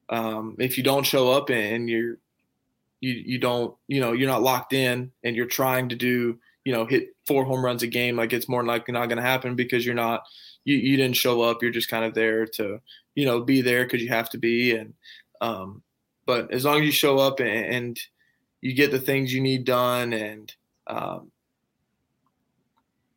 um, 0.08 0.56
if 0.58 0.78
you 0.78 0.84
don't 0.84 1.04
show 1.04 1.32
up 1.32 1.50
and 1.50 1.90
you're 1.90 2.18
you 3.06 3.22
you 3.24 3.38
don't 3.38 3.74
you 3.86 4.00
know 4.00 4.12
you're 4.12 4.28
not 4.28 4.42
locked 4.42 4.72
in 4.72 5.12
and 5.22 5.36
you're 5.36 5.46
trying 5.46 5.88
to 5.88 5.96
do 5.96 6.38
you 6.64 6.72
know 6.72 6.84
hit 6.84 7.10
four 7.26 7.44
home 7.44 7.64
runs 7.64 7.82
a 7.82 7.86
game, 7.86 8.16
like 8.16 8.32
it's 8.32 8.48
more 8.48 8.64
likely 8.64 8.92
not 8.92 9.06
going 9.06 9.18
to 9.18 9.22
happen 9.22 9.54
because 9.54 9.86
you're 9.86 9.94
not 9.94 10.24
you 10.64 10.76
you 10.76 10.96
didn't 10.96 11.16
show 11.16 11.42
up. 11.42 11.62
You're 11.62 11.70
just 11.70 11.88
kind 11.88 12.04
of 12.04 12.14
there 12.14 12.46
to 12.58 12.80
you 13.14 13.24
know 13.24 13.40
be 13.42 13.62
there 13.62 13.84
because 13.84 14.02
you 14.02 14.08
have 14.08 14.30
to 14.30 14.38
be. 14.38 14.74
And 14.76 14.94
um, 15.40 15.82
but 16.26 16.52
as 16.52 16.64
long 16.64 16.80
as 16.80 16.86
you 16.86 16.92
show 16.92 17.18
up 17.18 17.40
and, 17.40 17.48
and 17.48 18.00
you 18.60 18.74
get 18.74 18.90
the 18.90 18.98
things 18.98 19.32
you 19.32 19.40
need 19.40 19.64
done 19.64 20.12
and 20.12 20.52
um, 20.88 21.30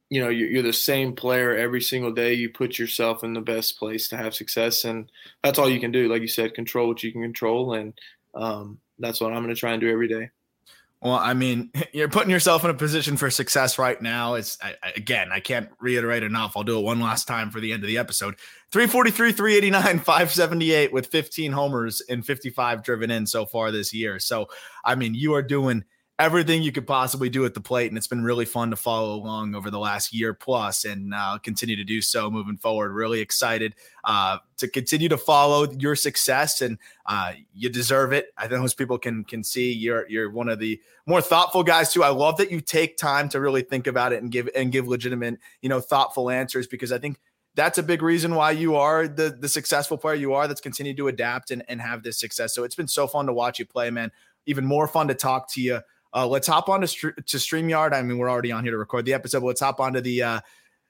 you 0.10 0.22
know 0.22 0.30
you're, 0.30 0.50
you're, 0.50 0.64
the 0.64 0.74
same 0.74 1.14
player 1.14 1.56
every 1.56 1.82
single 1.82 2.12
day 2.12 2.34
you 2.34 2.50
put 2.50 2.78
yourself 2.78 3.24
in 3.24 3.34
the 3.34 3.42
best 3.42 3.78
place 3.78 4.08
to 4.08 4.18
have 4.18 4.34
success 4.34 4.86
and 4.86 5.12
that's 5.44 5.60
all 5.60 5.70
you 5.70 5.80
can 5.80 5.92
do 5.92 6.12
like 6.12 6.22
you 6.22 6.28
said 6.28 6.56
control 6.56 6.88
what 6.88 7.04
you 7.04 7.12
can 7.12 7.22
control 7.22 7.74
and 7.76 7.94
um, 8.34 8.80
that's 9.00 9.22
what 9.22 9.34
i'm 9.34 9.44
going 9.44 9.54
to 9.54 9.60
try 9.60 9.72
and 9.72 9.82
do 9.82 9.90
every 9.90 10.08
day. 10.08 10.30
Well 11.02 11.14
i 11.14 11.34
mean 11.34 11.72
you're 11.94 12.10
putting 12.10 12.30
yourself 12.30 12.64
in 12.64 12.70
a 12.70 12.74
position 12.74 13.18
for 13.18 13.30
success 13.30 13.80
right 13.80 14.02
now. 14.02 14.36
It's 14.36 14.58
I, 14.62 14.76
again 14.96 15.30
i 15.32 15.40
can't 15.40 15.70
reiterate 15.80 16.24
enough. 16.24 16.54
I'll 16.56 16.64
do 16.64 16.80
it 16.80 16.84
one 16.84 17.00
last 17.00 17.28
time 17.28 17.52
for 17.52 17.60
the 17.60 17.74
end 17.74 17.84
of 17.84 17.88
the 17.88 17.98
episode. 17.98 18.36
343 18.72 19.32
389 19.32 20.00
578 20.00 20.94
with 20.94 21.08
15 21.08 21.52
homers 21.52 22.02
and 22.10 22.26
55 22.26 22.84
driven 22.84 23.10
in 23.12 23.26
so 23.26 23.46
far 23.46 23.72
this 23.72 23.94
year. 23.94 24.20
So 24.20 24.48
i 24.86 24.96
mean 24.96 25.14
you 25.14 25.34
are 25.34 25.44
doing– 25.44 25.84
everything 26.20 26.62
you 26.62 26.72
could 26.74 26.86
possibly 26.86 27.30
do 27.30 27.46
at 27.46 27.54
the 27.54 27.62
plate. 27.62 27.90
And 27.90 27.98
it's 27.98 28.08
been 28.08 28.24
really 28.24 28.44
fun 28.44 28.70
to 28.72 28.76
follow 28.76 29.16
along 29.16 29.56
over 29.56 29.72
the 29.72 29.80
last 29.80 30.14
year 30.14 30.34
plus 30.34 30.84
and 30.84 31.14
uh, 31.14 31.40
continue 31.42 31.78
to 31.78 31.86
do 31.86 32.02
so 32.02 32.30
moving 32.30 32.58
forward. 32.58 32.92
Really 32.92 33.22
excited 33.22 33.74
uh, 34.04 34.40
to 34.58 34.68
continue 34.68 35.08
to 35.08 35.18
follow 35.18 35.72
your 35.72 35.96
success 35.96 36.62
and 36.62 36.78
uh, 37.06 37.32
you 37.54 37.70
deserve 37.70 38.12
it. 38.12 38.34
I 38.38 38.50
think 38.50 38.60
most 38.60 38.78
people 38.78 38.98
can 38.98 39.24
can 39.24 39.44
see 39.44 39.72
you're 39.72 40.08
you're 40.10 40.30
one 40.30 40.50
of 40.50 40.60
the 40.60 40.82
more 41.06 41.22
thoughtful 41.22 41.64
guys 41.64 41.94
too. 41.94 42.04
I 42.04 42.10
love 42.10 42.38
that 42.38 42.52
you 42.52 42.60
take 42.60 42.98
time 42.98 43.30
to 43.30 43.40
really 43.40 43.62
think 43.62 43.88
about 43.88 44.12
it 44.12 44.22
and 44.22 44.30
give 44.30 44.50
and 44.54 44.74
give 44.74 44.90
legitimate, 44.90 45.40
you 45.62 45.70
know, 45.70 45.80
thoughtful 45.80 46.30
answers 46.30 46.68
because 46.68 46.92
I 46.92 46.98
think 46.98 47.18
that's 47.56 47.78
a 47.78 47.84
big 47.84 48.02
reason 48.02 48.36
why 48.36 48.52
you 48.52 48.76
are 48.76 49.08
the 49.08 49.30
the 49.30 49.50
successful 49.50 49.98
player 49.98 50.16
you 50.16 50.34
are 50.34 50.50
that's 50.50 50.62
continued 50.62 50.98
to 50.98 51.08
adapt 51.08 51.50
and, 51.50 51.64
and 51.70 51.80
have 51.80 52.04
this 52.04 52.20
success. 52.20 52.54
So 52.54 52.66
it's 52.66 52.76
been 52.76 52.90
so 52.90 53.08
fun 53.08 53.26
to 53.28 53.34
watch 53.34 53.58
you 53.58 53.66
play, 53.66 53.90
man. 53.90 54.12
Even 54.46 54.66
more 54.66 54.88
fun 54.88 55.08
to 55.08 55.14
talk 55.14 55.50
to 55.54 55.62
you 55.62 55.80
uh, 56.14 56.28
let's 56.28 56.48
hop 56.48 56.70
on 56.70 56.82
to, 56.82 56.88
to 56.88 57.38
StreamYard. 57.38 57.94
I 57.94 58.02
mean, 58.02 58.18
we're 58.18 58.30
already 58.30 58.52
on 58.52 58.64
here 58.64 58.72
to 58.72 58.78
record 58.78 59.06
the 59.06 59.14
episode. 59.14 59.42
But 59.42 59.48
let's 59.48 59.62
hop 59.62 59.80
onto 59.80 60.02
the, 60.02 60.24
uh, 60.24 60.40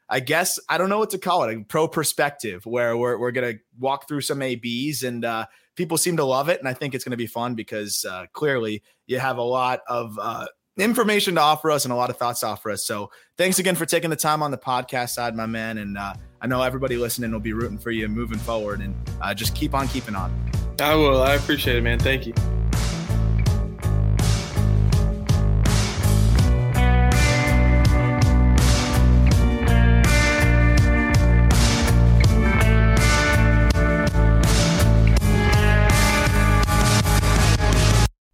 I 0.10 0.20
guess, 0.20 0.60
I 0.70 0.78
don't 0.78 0.90
know 0.90 1.00
what 1.00 1.12
to 1.12 1.18
call 1.18 1.44
it, 1.44 1.56
a 1.56 1.64
pro 1.64 1.88
perspective, 1.88 2.66
where 2.66 2.98
we're, 2.98 3.18
we're 3.18 3.32
going 3.32 3.56
to 3.56 3.60
walk 3.78 4.08
through 4.08 4.22
some 4.22 4.42
ABs 4.42 5.04
and 5.04 5.24
uh, 5.26 5.46
people 5.76 5.98
seem 5.98 6.18
to 6.18 6.26
love 6.26 6.50
it. 6.50 6.60
And 6.60 6.68
I 6.68 6.74
think 6.74 6.96
it's 6.96 7.04
going 7.04 7.12
to 7.12 7.18
be 7.18 7.28
fun 7.28 7.56
because 7.56 8.06
uh, 8.06 8.26
clearly 8.34 8.82
you 9.08 9.20
have 9.20 9.38
a 9.38 9.44
lot 9.44 9.82
of 9.88 10.18
uh, 10.20 10.48
information 10.78 11.36
to 11.36 11.42
offer 11.42 11.70
us 11.72 11.86
and 11.86 11.92
a 11.92 11.96
lot 11.96 12.10
of 12.10 12.18
thoughts 12.18 12.40
to 12.40 12.48
offer 12.48 12.72
us. 12.72 12.86
So 12.86 13.12
thanks 13.38 13.60
again 13.60 13.76
for 13.76 13.86
taking 13.86 14.10
the 14.10 14.16
time 14.16 14.42
on 14.42 14.52
the 14.52 14.58
podcast 14.58 15.10
side, 15.10 15.36
my 15.36 15.46
man. 15.46 15.78
And 15.78 15.98
uh, 15.98 16.14
I 16.42 16.48
know 16.48 16.62
everybody 16.62 16.98
listening 16.98 17.32
will 17.32 17.40
be 17.40 17.54
rooting 17.54 17.78
for 17.78 17.92
you 17.92 18.08
moving 18.08 18.40
forward 18.40 18.82
and 18.82 18.96
uh, 19.22 19.34
just 19.34 19.56
keep 19.56 19.74
on 19.74 19.88
keeping 19.90 20.16
on. 20.16 20.34
I 20.80 20.96
will. 20.96 21.22
I 21.22 21.34
appreciate 21.34 21.76
it, 21.76 21.82
man. 21.82 22.00
Thank 22.00 22.26
you. 22.26 22.34